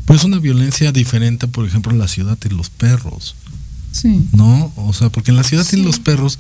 pues 0.06 0.24
una 0.24 0.40
violencia 0.40 0.92
diferente, 0.92 1.48
por 1.48 1.66
ejemplo, 1.66 1.92
en 1.92 2.00
la 2.00 2.08
ciudad 2.08 2.38
y 2.46 2.50
los 2.50 2.70
perros, 2.70 3.36
Sí. 3.92 4.28
¿no? 4.34 4.72
O 4.76 4.94
sea, 4.94 5.10
porque 5.10 5.32
en 5.32 5.38
la 5.38 5.44
ciudad 5.44 5.66
Sí. 5.66 5.80
y 5.80 5.84
los 5.84 6.00
perros 6.00 6.38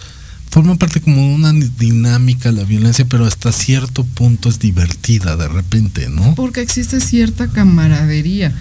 forman 0.51 0.77
parte 0.77 1.01
como 1.01 1.17
de 1.17 1.33
una 1.35 1.51
dinámica 1.53 2.51
la 2.51 2.63
violencia, 2.63 3.05
pero 3.07 3.25
hasta 3.25 3.51
cierto 3.51 4.03
punto 4.05 4.49
es 4.49 4.59
divertida 4.59 5.35
de 5.35 5.47
repente, 5.47 6.07
¿no? 6.09 6.33
Porque 6.35 6.61
existe 6.61 6.99
cierta 7.01 7.47
camaradería. 7.47 8.53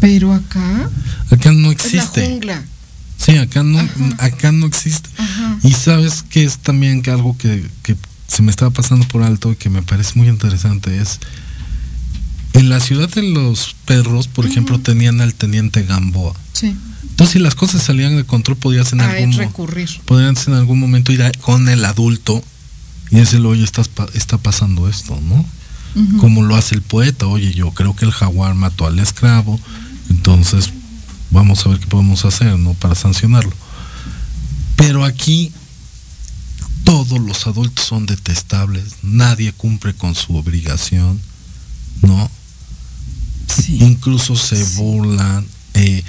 Pero 0.00 0.32
acá 0.34 0.90
Acá 1.30 1.52
no 1.52 1.70
es 1.70 1.92
la 1.92 2.02
existe. 2.02 2.26
jungla. 2.26 2.62
Sí, 3.18 3.36
acá 3.36 3.62
no, 3.62 3.78
Ajá. 3.78 3.92
acá 4.18 4.50
no 4.50 4.66
existe. 4.66 5.08
Ajá. 5.18 5.58
Y 5.62 5.72
sabes 5.72 6.22
que 6.24 6.42
es 6.44 6.58
también 6.58 7.02
que 7.02 7.10
algo 7.12 7.36
que, 7.36 7.64
que 7.84 7.96
se 8.26 8.42
me 8.42 8.50
estaba 8.50 8.70
pasando 8.72 9.06
por 9.06 9.22
alto 9.22 9.52
y 9.52 9.56
que 9.56 9.70
me 9.70 9.82
parece 9.82 10.12
muy 10.16 10.28
interesante 10.28 11.00
es 11.00 11.20
en 12.54 12.68
la 12.68 12.80
ciudad 12.80 13.08
de 13.10 13.22
los 13.22 13.76
perros, 13.86 14.26
por 14.28 14.44
ejemplo, 14.46 14.78
tenían 14.80 15.20
al 15.20 15.34
teniente 15.34 15.82
Gamboa. 15.84 16.34
Sí. 16.52 16.74
Entonces, 17.12 17.34
si 17.34 17.38
las 17.38 17.54
cosas 17.54 17.82
salían 17.82 18.16
de 18.16 18.24
control, 18.24 18.56
podías 18.56 18.92
en 18.92 19.00
A 19.00 19.10
algún 19.10 19.32
recurrir. 19.34 19.88
podías 20.06 20.48
en 20.48 20.54
algún 20.54 20.80
momento 20.80 21.12
ir 21.12 21.22
a- 21.22 21.30
con 21.32 21.68
el 21.68 21.84
adulto 21.84 22.42
y 23.10 23.16
decirle, 23.16 23.46
oye, 23.48 23.62
estás 23.64 23.90
está 24.14 24.38
pasando 24.38 24.88
esto, 24.88 25.20
¿no? 25.20 25.44
Como 26.18 26.42
lo 26.42 26.56
hace 26.56 26.74
el 26.74 26.80
poeta, 26.80 27.26
oye, 27.26 27.52
yo 27.52 27.70
creo 27.72 27.94
que 27.94 28.06
el 28.06 28.12
jaguar 28.12 28.54
mató 28.54 28.86
al 28.86 28.98
esclavo, 28.98 29.60
entonces 30.08 30.70
vamos 31.30 31.64
a 31.64 31.68
ver 31.68 31.80
qué 31.80 31.86
podemos 31.86 32.24
hacer, 32.24 32.58
¿no? 32.58 32.72
Para 32.72 32.94
sancionarlo. 32.94 33.52
Pero 34.76 35.04
aquí 35.04 35.52
todos 36.84 37.20
los 37.20 37.46
adultos 37.46 37.84
son 37.84 38.06
detestables, 38.06 38.84
nadie 39.02 39.52
cumple 39.52 39.92
con 39.94 40.14
su 40.14 40.34
obligación, 40.34 41.20
¿no? 42.00 42.30
Sí. 43.54 43.76
Incluso 43.82 44.34
se 44.34 44.64
burlan. 44.76 45.46
eh, 45.74 46.02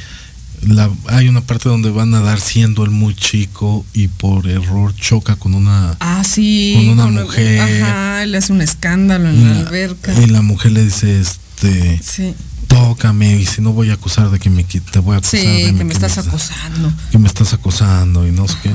la- 0.68 0.90
hay 1.08 1.28
una 1.30 1.42
parte 1.42 1.70
donde 1.70 1.90
van 1.92 2.14
a 2.14 2.20
dar 2.22 2.40
siendo 2.40 2.84
el 2.84 2.90
muy 2.92 3.16
chico 3.16 3.86
y 3.94 4.08
por 4.08 4.48
error 4.48 4.96
choca 4.96 5.36
con 5.36 5.54
una 5.56 5.96
Ah, 6.00 6.24
sí. 6.24 6.74
con 6.76 6.90
una 6.90 7.08
mujer. 7.08 7.84
Ajá, 7.84 8.26
le 8.26 8.38
hace 8.38 8.54
un 8.54 8.62
escándalo 8.62 9.30
en 9.30 9.44
la 9.48 9.54
la, 9.54 9.60
alberca. 9.68 10.14
y 10.22 10.28
la 10.28 10.42
mujer 10.42 10.72
le 10.72 10.84
dice 10.86 11.20
este 11.22 12.00
Sí. 12.04 12.34
tócame 12.68 13.36
y 13.40 13.46
si 13.46 13.62
no 13.62 13.72
voy 13.74 13.90
a 13.90 13.94
acusar 13.94 14.30
de 14.32 14.40
que 14.40 14.50
me 14.50 14.64
te 14.64 15.00
voy 15.00 15.16
a 15.16 15.18
acusar 15.20 15.40
Sí, 15.40 15.46
de 15.64 15.76
que 15.76 15.84
me 15.84 15.94
estás 15.94 16.12
estás- 16.18 16.28
acosando. 16.28 16.92
que 17.12 17.18
me 17.20 17.28
estás 17.28 17.54
acosando 17.54 18.28
y 18.28 18.32
no 18.32 18.48
sé 18.48 18.56
qué 18.64 18.72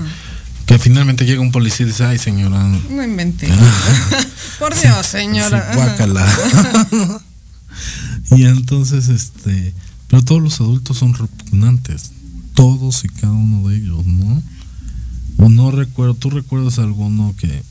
que 0.66 0.78
finalmente 0.78 1.24
llega 1.24 1.40
un 1.40 1.50
policía 1.50 1.86
y 1.86 1.88
dice 1.88 2.04
ay 2.04 2.18
señora 2.18 2.62
No 2.90 3.02
inventé. 3.02 3.48
Por 4.58 4.78
Dios, 4.78 5.06
señora. 5.06 5.70
sí, 5.72 5.76
guácala. 5.76 6.26
y 8.36 8.44
entonces 8.44 9.08
este 9.08 9.72
pero 10.08 10.24
todos 10.24 10.42
los 10.42 10.60
adultos 10.60 10.98
son 10.98 11.14
repugnantes 11.14 12.12
todos 12.54 13.04
y 13.04 13.08
cada 13.08 13.32
uno 13.32 13.68
de 13.68 13.76
ellos 13.76 14.04
no 14.04 14.42
o 15.38 15.48
no 15.48 15.70
recuerdo 15.70 16.14
tú 16.14 16.30
recuerdas 16.30 16.78
alguno 16.78 17.34
que 17.38 17.62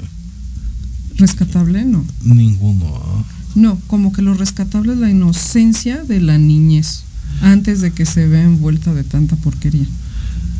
Rescatable, 1.17 1.83
no. 1.83 2.05
ninguno 2.23 2.85
¿ah? 2.95 3.23
No, 3.55 3.79
como 3.87 4.13
que 4.13 4.21
lo 4.21 4.35
rescatable 4.35 4.93
es 4.93 4.99
la 4.99 5.09
inocencia 5.09 6.03
de 6.03 6.21
la 6.21 6.37
niñez. 6.37 7.03
Antes 7.41 7.81
de 7.81 7.91
que 7.91 8.05
se 8.05 8.27
vea 8.27 8.43
envuelta 8.43 8.93
de 8.93 9.03
tanta 9.03 9.35
porquería. 9.35 9.87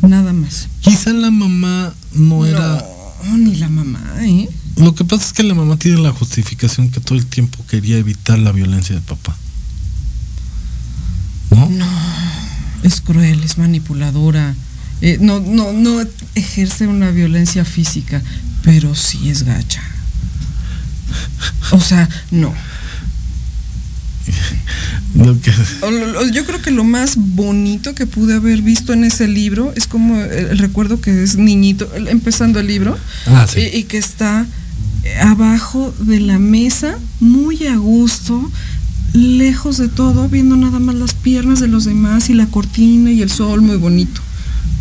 Nada 0.02 0.32
más. 0.32 0.68
quizá 0.80 1.12
la 1.12 1.30
mamá 1.30 1.94
no 2.14 2.44
era 2.44 2.84
No, 3.24 3.38
ni 3.38 3.54
la 3.54 3.68
mamá, 3.68 4.00
¿eh? 4.20 4.48
Lo 4.76 4.96
que 4.96 5.04
pasa 5.04 5.26
es 5.26 5.32
que 5.32 5.44
la 5.44 5.54
mamá 5.54 5.76
tiene 5.76 5.98
la 5.98 6.12
justificación 6.12 6.90
que 6.90 7.00
todo 7.00 7.16
el 7.16 7.26
tiempo 7.26 7.64
quería 7.68 7.98
evitar 7.98 8.38
la 8.38 8.50
violencia 8.50 8.96
del 8.96 9.04
papá. 9.04 9.36
¿No? 11.50 11.68
No, 11.68 11.86
es 12.82 13.00
cruel, 13.00 13.42
es 13.44 13.58
manipuladora. 13.58 14.54
Eh, 15.00 15.18
no, 15.20 15.40
no, 15.40 15.72
no 15.72 16.00
ejerce 16.34 16.86
una 16.86 17.10
violencia 17.10 17.64
física, 17.64 18.22
pero 18.62 18.94
sí 18.94 19.30
es 19.30 19.44
gacha. 19.44 19.82
O 21.72 21.80
sea, 21.80 22.08
no. 22.30 22.52
Que, 25.42 25.52
Yo 26.32 26.44
creo 26.44 26.60
que 26.62 26.70
lo 26.70 26.84
más 26.84 27.14
bonito 27.16 27.94
que 27.94 28.06
pude 28.06 28.34
haber 28.34 28.60
visto 28.62 28.92
en 28.92 29.04
ese 29.04 29.26
libro 29.26 29.72
es 29.74 29.86
como 29.86 30.20
el, 30.20 30.30
el 30.50 30.58
recuerdo 30.58 31.00
que 31.00 31.22
es 31.24 31.36
niñito, 31.36 31.90
el- 31.94 32.08
empezando 32.08 32.60
el 32.60 32.66
libro, 32.66 32.96
ah, 33.26 33.46
sí. 33.52 33.60
y, 33.60 33.78
y 33.78 33.82
que 33.84 33.98
está 33.98 34.46
abajo 35.22 35.92
de 36.00 36.20
la 36.20 36.38
mesa, 36.38 36.98
muy 37.20 37.66
a 37.66 37.76
gusto, 37.76 38.50
lejos 39.12 39.78
de 39.78 39.88
todo, 39.88 40.28
viendo 40.28 40.56
nada 40.56 40.78
más 40.78 40.94
las 40.94 41.14
piernas 41.14 41.60
de 41.60 41.68
los 41.68 41.84
demás 41.84 42.30
y 42.30 42.34
la 42.34 42.46
cortina 42.46 43.10
y 43.10 43.22
el 43.22 43.30
sol 43.30 43.62
muy 43.62 43.76
bonito. 43.76 44.20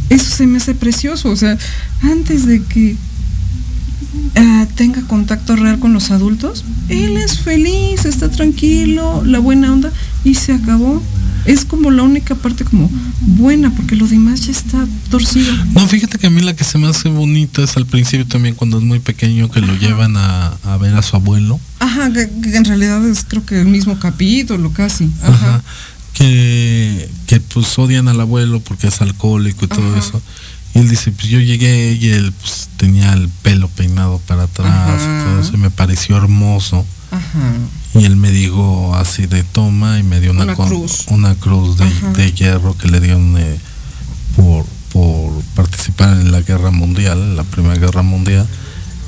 Eso 0.09 0.35
se 0.35 0.47
me 0.47 0.57
hace 0.57 0.73
precioso, 0.73 1.29
o 1.29 1.35
sea, 1.35 1.57
antes 2.01 2.45
de 2.45 2.61
que 2.63 2.95
uh, 4.37 4.65
tenga 4.75 5.01
contacto 5.01 5.55
real 5.55 5.79
con 5.79 5.93
los 5.93 6.11
adultos, 6.11 6.63
él 6.89 7.17
es 7.17 7.39
feliz, 7.39 8.05
está 8.05 8.29
tranquilo, 8.29 9.23
la 9.25 9.39
buena 9.39 9.71
onda 9.73 9.91
y 10.23 10.35
se 10.35 10.53
acabó 10.53 11.01
es 11.47 11.63
como 11.63 11.91
la 11.91 12.03
única 12.03 12.35
parte 12.35 12.65
como 12.65 12.89
buena, 13.21 13.73
porque 13.73 13.95
lo 13.95 14.05
demás 14.05 14.45
ya 14.45 14.51
está 14.51 14.85
torcido. 15.09 15.51
No, 15.73 15.87
fíjate 15.87 16.17
que 16.19 16.27
a 16.27 16.29
mí 16.29 16.41
la 16.41 16.55
que 16.55 16.65
se 16.65 16.77
me 16.77 16.87
hace 16.87 17.09
bonita 17.09 17.63
es 17.63 17.77
al 17.77 17.85
principio 17.85 18.27
también 18.27 18.53
cuando 18.53 18.77
es 18.77 18.83
muy 18.83 18.99
pequeño 18.99 19.49
que 19.49 19.61
lo 19.61 19.73
llevan 19.75 20.17
a, 20.17 20.57
a, 20.63 20.77
ver 20.77 20.93
a 20.95 21.01
su 21.01 21.15
abuelo. 21.15 21.59
Ajá, 21.79 22.11
que, 22.11 22.29
que, 22.41 22.55
en 22.55 22.65
realidad 22.65 23.05
es 23.07 23.25
creo 23.25 23.45
que 23.45 23.61
el 23.61 23.67
mismo 23.67 23.97
capítulo 23.97 24.71
casi. 24.73 25.09
Ajá. 25.21 25.33
Ajá. 25.33 25.63
Que, 26.13 27.09
que 27.27 27.39
pues 27.39 27.77
odian 27.77 28.07
al 28.07 28.19
abuelo 28.19 28.59
porque 28.59 28.87
es 28.87 29.01
alcohólico 29.01 29.65
y 29.65 29.67
todo 29.67 29.89
Ajá. 29.91 29.99
eso. 29.99 30.21
Y 30.73 30.79
él 30.79 30.89
dice, 30.89 31.11
pues 31.11 31.27
yo 31.27 31.39
llegué 31.39 31.93
y 31.93 32.09
él 32.09 32.33
pues, 32.41 32.69
tenía 32.77 33.13
el 33.13 33.29
pelo 33.29 33.69
peinado 33.69 34.19
para 34.27 34.43
atrás 34.43 35.01
y 35.01 35.23
todo 35.25 35.41
eso 35.41 35.51
y 35.53 35.57
me 35.57 35.71
pareció 35.71 36.17
hermoso. 36.17 36.85
Ajá. 37.11 37.53
Y 37.93 38.05
él 38.05 38.15
me 38.15 38.31
dijo 38.31 38.95
así 38.95 39.25
de 39.25 39.43
toma 39.43 39.99
y 39.99 40.03
me 40.03 40.19
dio 40.19 40.31
una, 40.31 40.43
Una 40.43 40.55
cruz. 40.55 41.05
una 41.09 41.35
cruz 41.35 41.77
de, 41.77 42.31
hierro 42.33 42.77
que 42.77 42.87
le 42.87 42.99
dieron 42.99 43.37
eh, 43.37 43.59
por, 44.35 44.65
por 44.91 45.41
participar 45.55 46.19
en 46.19 46.31
la 46.31 46.41
guerra 46.41 46.71
mundial, 46.71 47.17
en 47.19 47.35
la 47.35 47.43
primera 47.43 47.75
guerra 47.75 48.01
mundial, 48.01 48.47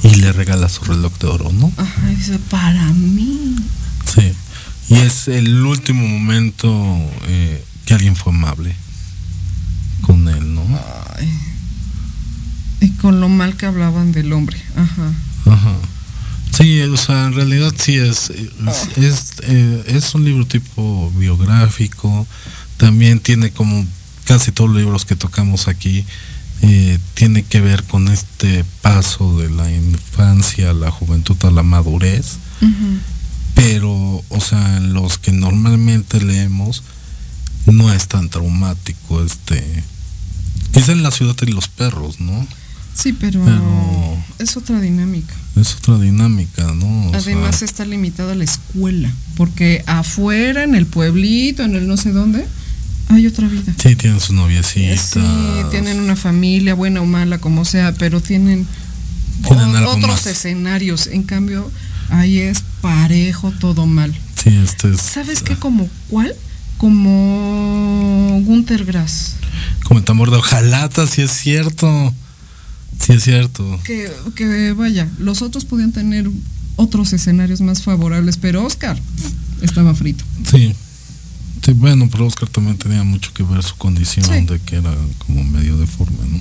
y 0.04 0.16
le 0.16 0.32
regala 0.32 0.70
su 0.70 0.84
reloj 0.86 1.18
de 1.20 1.28
oro, 1.28 1.52
¿no? 1.52 1.72
Ajá, 1.78 2.08
dice, 2.08 2.39
para 2.50 2.86
mí. 2.93 3.56
Sí. 4.06 4.32
Y 4.89 4.95
es 4.95 5.28
el 5.28 5.64
último 5.66 6.08
momento 6.08 6.68
eh, 7.28 7.64
que 7.86 7.93
alguien 7.93 8.16
fue 8.16 8.34
amable 8.34 8.76
con 10.02 10.28
él, 10.28 10.56
¿no? 10.56 10.64
Ay. 11.18 11.30
Y 12.82 12.89
con 12.91 13.20
lo 13.20 13.30
mal 13.30 13.56
que 13.58 13.66
hablaban 13.66 14.12
del 14.12 14.32
hombre. 14.34 14.58
Ajá. 14.76 15.12
Ajá. 15.45 15.74
Sí, 16.60 16.82
o 16.82 16.97
sea, 16.97 17.28
en 17.28 17.36
realidad 17.36 17.74
sí 17.78 17.95
es, 17.95 18.32
es, 18.32 18.97
es, 18.97 19.34
eh, 19.43 19.84
es 19.88 20.14
un 20.14 20.26
libro 20.26 20.45
tipo 20.45 21.10
biográfico, 21.16 22.28
también 22.76 23.22
tiene 23.22 23.51
como 23.51 23.86
casi 24.26 24.51
todos 24.51 24.70
los 24.70 24.80
libros 24.80 25.05
que 25.05 25.16
tocamos 25.16 25.70
aquí, 25.70 26.05
eh, 26.62 26.99
tiene 27.14 27.43
que 27.43 27.62
ver 27.62 27.86
con 27.86 28.10
este 28.10 28.66
paso 28.82 29.39
de 29.39 29.49
la 29.49 29.72
infancia 29.72 30.72
a 30.72 30.74
la 30.74 30.91
juventud 30.91 31.38
a 31.43 31.51
la 31.51 31.64
madurez, 31.64 32.39
pero, 33.55 34.22
o 34.28 34.41
sea, 34.41 34.82
los 34.82 35.18
que 35.18 35.32
normalmente 35.32 36.22
leemos 36.22 36.84
no 37.68 37.93
es 37.93 38.10
tan 38.10 38.28
traumático, 38.28 39.24
este, 39.24 39.64
quizá 40.74 40.91
en 40.91 41.03
la 41.03 41.12
ciudad 41.12 41.38
de 41.38 41.47
los 41.53 41.70
perros, 41.70 42.20
¿no? 42.20 42.45
Sí, 43.02 43.14
pero, 43.14 43.43
Pero- 43.45 44.18
es 44.39 44.58
otra 44.58 44.80
dinámica. 44.82 45.34
Es 45.56 45.76
otra 45.76 45.97
dinámica, 46.00 46.64
¿no? 46.74 47.08
O 47.10 47.16
Además 47.16 47.58
sea, 47.58 47.66
está 47.66 47.86
limitada 47.86 48.36
la 48.36 48.43
escuela, 48.43 49.10
porque 49.36 49.84
afuera, 49.88 50.64
en 50.64 50.76
el 50.76 50.86
pueblito, 50.86 51.64
en 51.64 51.76
el 51.76 51.88
no 51.88 51.97
sé 51.97 52.12
dónde, 52.12 52.45
hay 53.10 53.26
otra 53.28 53.47
vida. 53.47 53.74
Sí, 53.82 53.95
tienen 53.95 54.20
su 54.20 54.34
noviecita. 54.34 54.97
Sí, 55.02 55.20
tienen 55.72 56.00
una 56.00 56.16
familia, 56.16 56.74
buena 56.76 57.02
o 57.02 57.06
mala, 57.06 57.39
como 57.39 57.66
sea, 57.66 57.93
pero 57.93 58.22
tienen, 58.22 58.68
Tienen 59.47 59.74
o- 59.74 59.78
algo 59.78 59.91
otros 59.91 60.12
más. 60.12 60.28
escenarios. 60.28 61.08
En 61.08 61.24
cambio, 61.24 61.70
ahí 62.10 62.39
es 62.39 62.64
parejo, 62.82 63.52
todo 63.52 63.86
mal. 63.86 64.14
Sí, 64.41 64.50
este 64.64 64.91
es. 64.93 65.02
¿Sabes 65.02 65.41
qué? 65.41 65.56
¿Como 65.56 65.89
cuál? 66.10 66.34
Como 66.78 68.41
Gunter 68.45 68.86
Grass. 68.86 69.36
Como 69.84 70.00
el 70.00 70.06
tambor 70.06 70.32
de 70.32 70.38
hojalata, 70.38 71.08
sí 71.08 71.22
es 71.22 71.32
cierto. 71.32 72.14
Sí 73.06 73.14
es 73.14 73.24
cierto. 73.24 73.80
Que, 73.84 74.12
que 74.36 74.74
vaya, 74.74 75.08
los 75.20 75.41
otros 75.41 75.66
podían 75.66 75.91
tener 75.91 76.30
otros 76.76 77.14
escenarios 77.14 77.62
más 77.62 77.82
favorables, 77.84 78.38
pero 78.38 78.66
Oscar 78.66 79.00
estaba 79.62 79.93
frito. 79.95 80.24
Sí. 80.50 80.74
Sí, 81.66 81.74
bueno, 81.74 82.08
pero 82.12 82.26
Oscar 82.26 82.47
también 82.50 82.78
tenía 82.78 83.04
mucho 83.04 83.34
que 83.34 83.43
ver 83.43 83.62
su 83.64 83.76
condición 83.76 84.26
Sí. 84.26 84.45
de 84.45 84.60
que 84.60 84.78
era 84.78 84.95
como 85.26 85.43
medio 85.43 85.78
deforme, 85.78 86.18
¿no? 86.32 86.39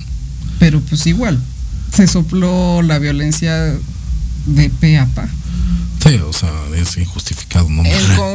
Pero 0.59 0.79
pues 0.81 1.05
igual, 1.07 1.39
se 1.93 2.07
sopló 2.07 2.81
la 2.81 2.99
violencia 2.99 3.75
de 4.45 4.69
pe 4.79 4.97
o 6.17 6.33
sea, 6.33 6.49
es 6.75 6.97
injustificado. 6.97 7.69
No 7.69 7.83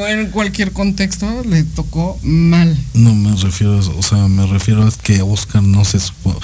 En, 0.06 0.30
cualquier 0.30 0.72
contexto 0.72 1.42
le 1.44 1.64
tocó 1.64 2.18
mal. 2.22 2.76
no 2.94 3.14
me 3.14 3.34
refiero 3.36 3.76
a 3.76 3.80
eso. 3.80 3.94
O 3.98 4.02
sea, 4.02 4.28
me 4.28 4.46
refiero 4.46 4.86
a 4.86 4.90
que 5.02 5.22
Oscar 5.22 5.62
no 5.62 5.84
se 5.84 6.00
supo. 6.00 6.38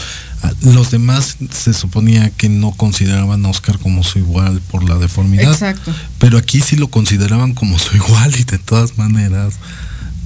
Los 0.62 0.90
demás 0.90 1.36
se 1.52 1.72
suponía 1.74 2.30
que 2.30 2.48
no 2.48 2.72
consideraban 2.72 3.44
a 3.44 3.48
Oscar 3.50 3.78
como 3.78 4.02
su 4.02 4.18
igual 4.18 4.60
por 4.70 4.88
la 4.88 4.96
deformidad. 4.96 5.52
Exacto. 5.52 5.92
Pero 6.18 6.38
aquí 6.38 6.60
sí 6.60 6.76
lo 6.76 6.88
consideraban 6.88 7.54
como 7.54 7.78
su 7.78 7.94
igual 8.02 8.34
y 8.38 8.44
de 8.44 8.58
todas 8.58 8.96
maneras, 8.98 9.54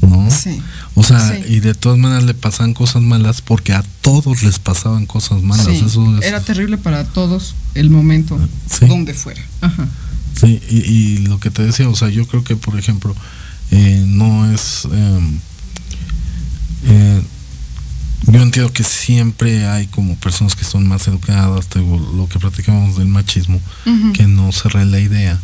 ¿no? 0.02 0.30
Sí. 0.30 0.60
O 0.94 1.02
sea, 1.02 1.20
Sí. 1.32 1.54
y 1.54 1.60
de 1.60 1.74
todas 1.74 1.98
maneras 1.98 2.24
le 2.24 2.34
pasaban 2.34 2.74
cosas 2.74 3.02
malas 3.02 3.40
porque 3.42 3.72
a 3.72 3.82
todos 4.02 4.42
les 4.44 4.58
pasaban 4.60 5.06
cosas 5.06 5.42
malas. 5.42 5.66
Sí, 5.66 5.82
Eso 5.84 6.18
es, 6.18 6.24
Era 6.24 6.40
terrible 6.40 6.78
para 6.78 7.04
todos 7.04 7.54
el 7.74 7.90
momento, 7.90 8.38
Sí. 8.70 8.86
donde 8.86 9.14
fuera. 9.14 9.42
Ajá. 9.60 9.88
Sí, 10.44 10.60
y, 10.68 10.76
y 10.76 11.18
lo 11.26 11.40
que 11.40 11.50
te 11.50 11.62
decía, 11.62 11.88
o 11.88 11.96
sea, 11.96 12.08
yo 12.08 12.26
creo 12.26 12.44
que, 12.44 12.56
por 12.56 12.78
ejemplo, 12.78 13.14
eh, 13.70 14.04
no 14.06 14.50
es. 14.50 14.84
em, 14.84 15.38
eh, 16.86 17.22
yo 18.26 18.40
entiendo 18.40 18.72
que 18.72 18.84
siempre 18.84 19.66
hay 19.66 19.86
como 19.86 20.16
personas 20.16 20.54
que 20.56 20.64
son 20.64 20.86
más 20.88 21.06
educadas, 21.08 21.68
digo, 21.74 21.98
lo 22.16 22.26
que 22.28 22.38
platicábamos 22.38 22.96
del 22.96 23.08
machismo, 23.08 23.60
que 24.14 24.26
no 24.26 24.50
cerré 24.50 24.86
la 24.86 24.98
idea. 24.98 25.38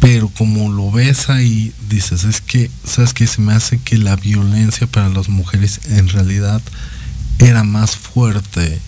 Pero 0.00 0.28
como 0.28 0.70
lo 0.70 0.90
ves 0.90 1.28
ahí, 1.28 1.72
dices, 1.88 2.24
es 2.24 2.40
que, 2.40 2.70
¿sabes 2.84 3.12
qué? 3.12 3.26
Se 3.26 3.40
me 3.42 3.52
hace 3.52 3.78
que 3.78 3.98
la 3.98 4.16
violencia 4.16 4.86
para 4.86 5.10
las 5.10 5.28
mujeres 5.28 5.80
en 5.90 6.08
realidad 6.08 6.62
era 7.38 7.62
más 7.62 7.96
fuerte. 7.96 8.80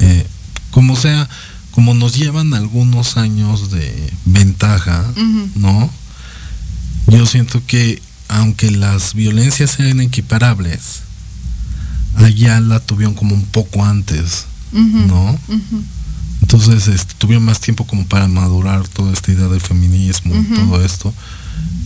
Eh, 0.00 0.26
como 0.70 0.96
sea, 0.96 1.28
como 1.76 1.92
nos 1.92 2.16
llevan 2.16 2.54
algunos 2.54 3.18
años 3.18 3.70
de 3.70 4.10
ventaja. 4.24 5.04
¿no? 5.56 5.90
Yo 7.06 7.26
siento 7.26 7.60
que 7.66 8.00
aunque 8.28 8.70
las 8.70 9.12
violencias 9.12 9.72
sean 9.72 10.00
equiparables, 10.00 11.02
allá 12.14 12.60
la 12.60 12.80
tuvieron 12.80 13.14
como 13.14 13.34
un 13.34 13.44
poco 13.44 13.84
antes. 13.84 14.46
¿no? 14.72 15.38
Entonces 16.40 16.88
este, 16.88 17.12
tuvieron 17.18 17.44
más 17.44 17.60
tiempo 17.60 17.86
como 17.86 18.06
para 18.06 18.26
madurar 18.26 18.88
toda 18.88 19.12
esta 19.12 19.32
idea 19.32 19.48
del 19.48 19.60
feminismo 19.60 20.34
y 20.34 20.54
todo 20.54 20.82
esto. 20.82 21.12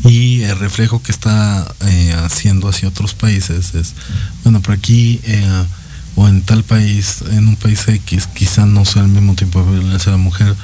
Y 0.05 0.43
el 0.43 0.57
reflejo 0.57 1.03
que 1.03 1.11
está 1.11 1.66
eh, 1.80 2.14
haciendo 2.24 2.68
hacia 2.68 2.88
otros 2.88 3.14
países 3.14 3.74
es, 3.74 3.95
bueno, 4.45 4.62
por 4.62 4.76
aquí 4.76 5.20
eh, 5.24 5.64
o 6.17 6.29
en 6.29 6.43
tal 6.43 6.65
país, 6.65 7.23
en 7.31 7.49
un 7.49 7.57
país 7.57 7.87
X, 7.87 8.29
quizá 8.35 8.67
no 8.67 8.85
sea 8.85 9.03
al 9.03 9.09
mismo 9.09 9.35
tiempo 9.35 9.63
de 9.63 9.79
violencia 9.79 10.11
a 10.13 10.17
la 10.17 10.23
mujer. 10.23 10.55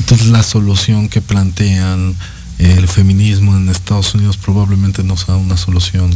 Entonces 0.00 0.28
la 0.28 0.42
solución 0.42 1.08
que 1.08 1.20
plantean 1.20 2.14
eh, 2.58 2.76
el 2.78 2.88
feminismo 2.88 3.56
en 3.56 3.68
Estados 3.68 4.14
Unidos 4.14 4.36
probablemente 4.36 5.02
no 5.02 5.16
sea 5.16 5.36
una 5.36 5.56
solución 5.56 6.14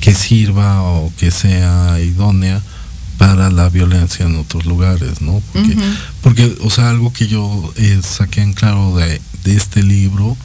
que 0.00 0.14
sirva 0.14 0.82
o 0.82 1.12
que 1.16 1.30
sea 1.30 1.98
idónea 2.00 2.60
para 3.18 3.50
la 3.50 3.68
violencia 3.68 4.26
en 4.26 4.36
otros 4.36 4.66
lugares, 4.66 5.20
¿no? 5.20 5.40
Porque, 5.52 5.76
porque 6.22 6.58
o 6.62 6.70
sea, 6.70 6.90
algo 6.90 7.12
que 7.12 7.28
yo 7.28 7.72
eh, 7.76 8.00
saqué 8.02 8.42
en 8.42 8.52
claro 8.52 8.96
de, 8.96 9.20
de 9.44 9.56
este 9.56 9.82
libro, 9.82 10.36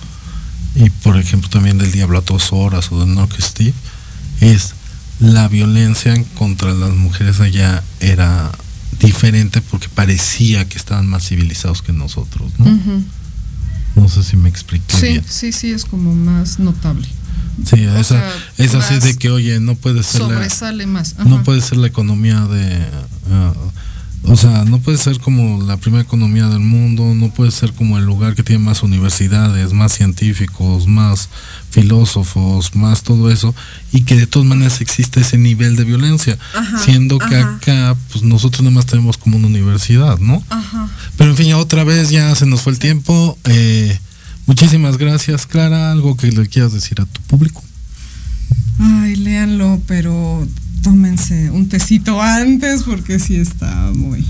y 0.76 0.90
por 0.90 1.18
ejemplo 1.18 1.50
también 1.50 1.80
del 1.80 1.92
Diablo 1.92 2.20
a 2.20 2.22
dos 2.22 2.54
horas 2.54 2.92
o 2.92 3.00
de 3.00 3.06
Knock 3.06 3.34
Steve, 3.40 3.74
es 4.42 4.76
la 5.20 5.48
violencia 5.48 6.14
contra 6.36 6.74
las 6.74 6.92
mujeres 6.92 7.40
allá 7.40 7.84
era 8.00 8.52
diferente 9.00 9.62
porque 9.62 9.88
parecía 9.90 10.68
que 10.68 10.78
estaban 10.78 11.08
más 11.08 11.28
civilizados 11.28 11.82
que 11.82 11.94
nosotros, 11.94 12.52
¿no? 12.58 12.80
No 13.96 14.10
sé 14.10 14.24
si 14.24 14.38
me 14.38 14.50
expliqué 14.50 14.96
Sí, 14.96 15.08
bien. 15.08 15.26
sí, 15.28 15.52
sí, 15.52 15.72
es 15.72 15.86
como 15.86 16.14
más 16.14 16.60
notable. 16.60 17.08
Sí, 17.66 17.84
esa, 17.84 18.04
sea, 18.04 18.34
es 18.58 18.76
así 18.76 19.00
de 19.00 19.16
que, 19.18 19.32
oye, 19.32 19.60
no 19.60 19.74
puede 19.76 20.04
ser 20.04 20.22
la, 20.22 20.28
Sobresale 20.28 20.86
más. 20.86 21.16
no 21.26 21.42
puede 21.44 21.62
ser 21.62 21.80
la 21.80 21.88
economía 21.88 22.42
de 22.42 22.78
ah, 23.32 23.54
O 24.30 24.36
sea, 24.36 24.66
no 24.66 24.80
puede 24.80 24.98
ser 24.98 25.20
como 25.20 25.64
la 25.64 25.78
primera 25.78 26.04
economía 26.04 26.48
del 26.48 26.60
mundo, 26.60 27.14
no 27.16 27.30
puede 27.30 27.52
ser 27.52 27.72
como 27.72 27.98
el 27.98 28.04
lugar 28.04 28.36
que 28.36 28.44
tiene 28.44 28.64
más 28.64 28.84
universidades, 28.84 29.72
más 29.72 29.94
científicos, 29.94 30.86
más 30.86 31.30
filósofos, 31.70 32.76
más 32.76 33.04
todo 33.04 33.32
eso, 33.32 33.56
y 33.94 34.02
que 34.02 34.16
de 34.16 34.28
todas 34.28 34.48
maneras 34.48 34.82
existe 34.82 35.22
ese 35.22 35.38
nivel 35.38 35.78
de 35.78 35.86
violencia, 35.86 36.38
siendo 36.84 37.20
que 37.20 37.38
acá, 37.38 37.96
pues 38.12 38.24
nosotros 38.24 38.64
nada 38.64 38.76
más 38.76 38.86
tenemos 38.86 39.18
como 39.18 39.38
una 39.38 39.48
universidad, 39.48 40.20
¿no? 40.20 40.44
Pero 41.18 41.32
en 41.32 41.38
fin, 41.38 41.54
otra 41.54 41.86
vez 41.86 42.10
ya 42.10 42.36
se 42.36 42.46
nos 42.46 42.62
fue 42.62 42.74
el 42.74 42.80
tiempo. 42.80 43.38
Eh, 43.46 43.98
muchísimas 44.46 44.98
gracias, 44.98 45.48
Clara. 45.48 45.92
¿Algo 45.92 46.18
que 46.18 46.32
le 46.32 46.48
quieras 46.48 46.74
decir 46.74 47.00
a 47.00 47.06
tu 47.06 47.22
público? 47.22 47.64
Ay, 48.80 49.16
léanlo, 49.16 49.82
pero 49.88 50.46
tómense 50.82 51.52
un 51.52 51.70
tecito 51.70 52.22
antes 52.22 52.84
porque 52.84 53.20
sí 53.20 53.36
está 53.38 53.92
muy 53.94 54.26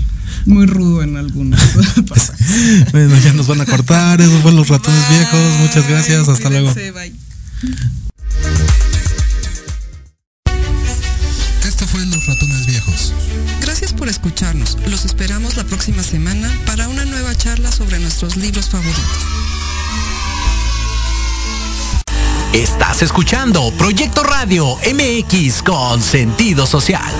muy 0.46 0.66
rudo 0.66 1.02
en 1.02 1.16
algunos 1.16 1.60
bueno, 2.92 3.16
ya 3.18 3.32
nos 3.32 3.46
van 3.46 3.60
a 3.60 3.66
cortar, 3.66 4.20
esos 4.20 4.40
fueron 4.42 4.56
los 4.56 4.68
ratones 4.68 5.08
viejos. 5.08 5.40
Muchas 5.60 5.88
gracias, 5.88 6.28
hasta 6.28 6.50
luego. 6.50 6.70
Esto 11.66 11.86
fue 11.86 12.04
Los 12.06 12.26
Ratones 12.26 12.66
Viejos. 12.66 13.12
Gracias 13.60 13.92
por 13.92 14.08
escucharnos. 14.08 14.78
Los 14.88 15.04
esperamos 15.04 15.56
la 15.56 15.64
próxima 15.64 16.02
semana 16.02 16.50
para 16.66 16.88
una 16.88 17.04
nueva 17.04 17.34
charla 17.34 17.70
sobre 17.70 17.98
nuestros 17.98 18.36
libros 18.36 18.68
favoritos. 18.68 19.04
Estás 22.52 23.02
escuchando 23.02 23.70
Proyecto 23.76 24.22
Radio 24.22 24.76
MX 24.76 25.62
con 25.62 26.00
sentido 26.00 26.64
social. 26.64 27.12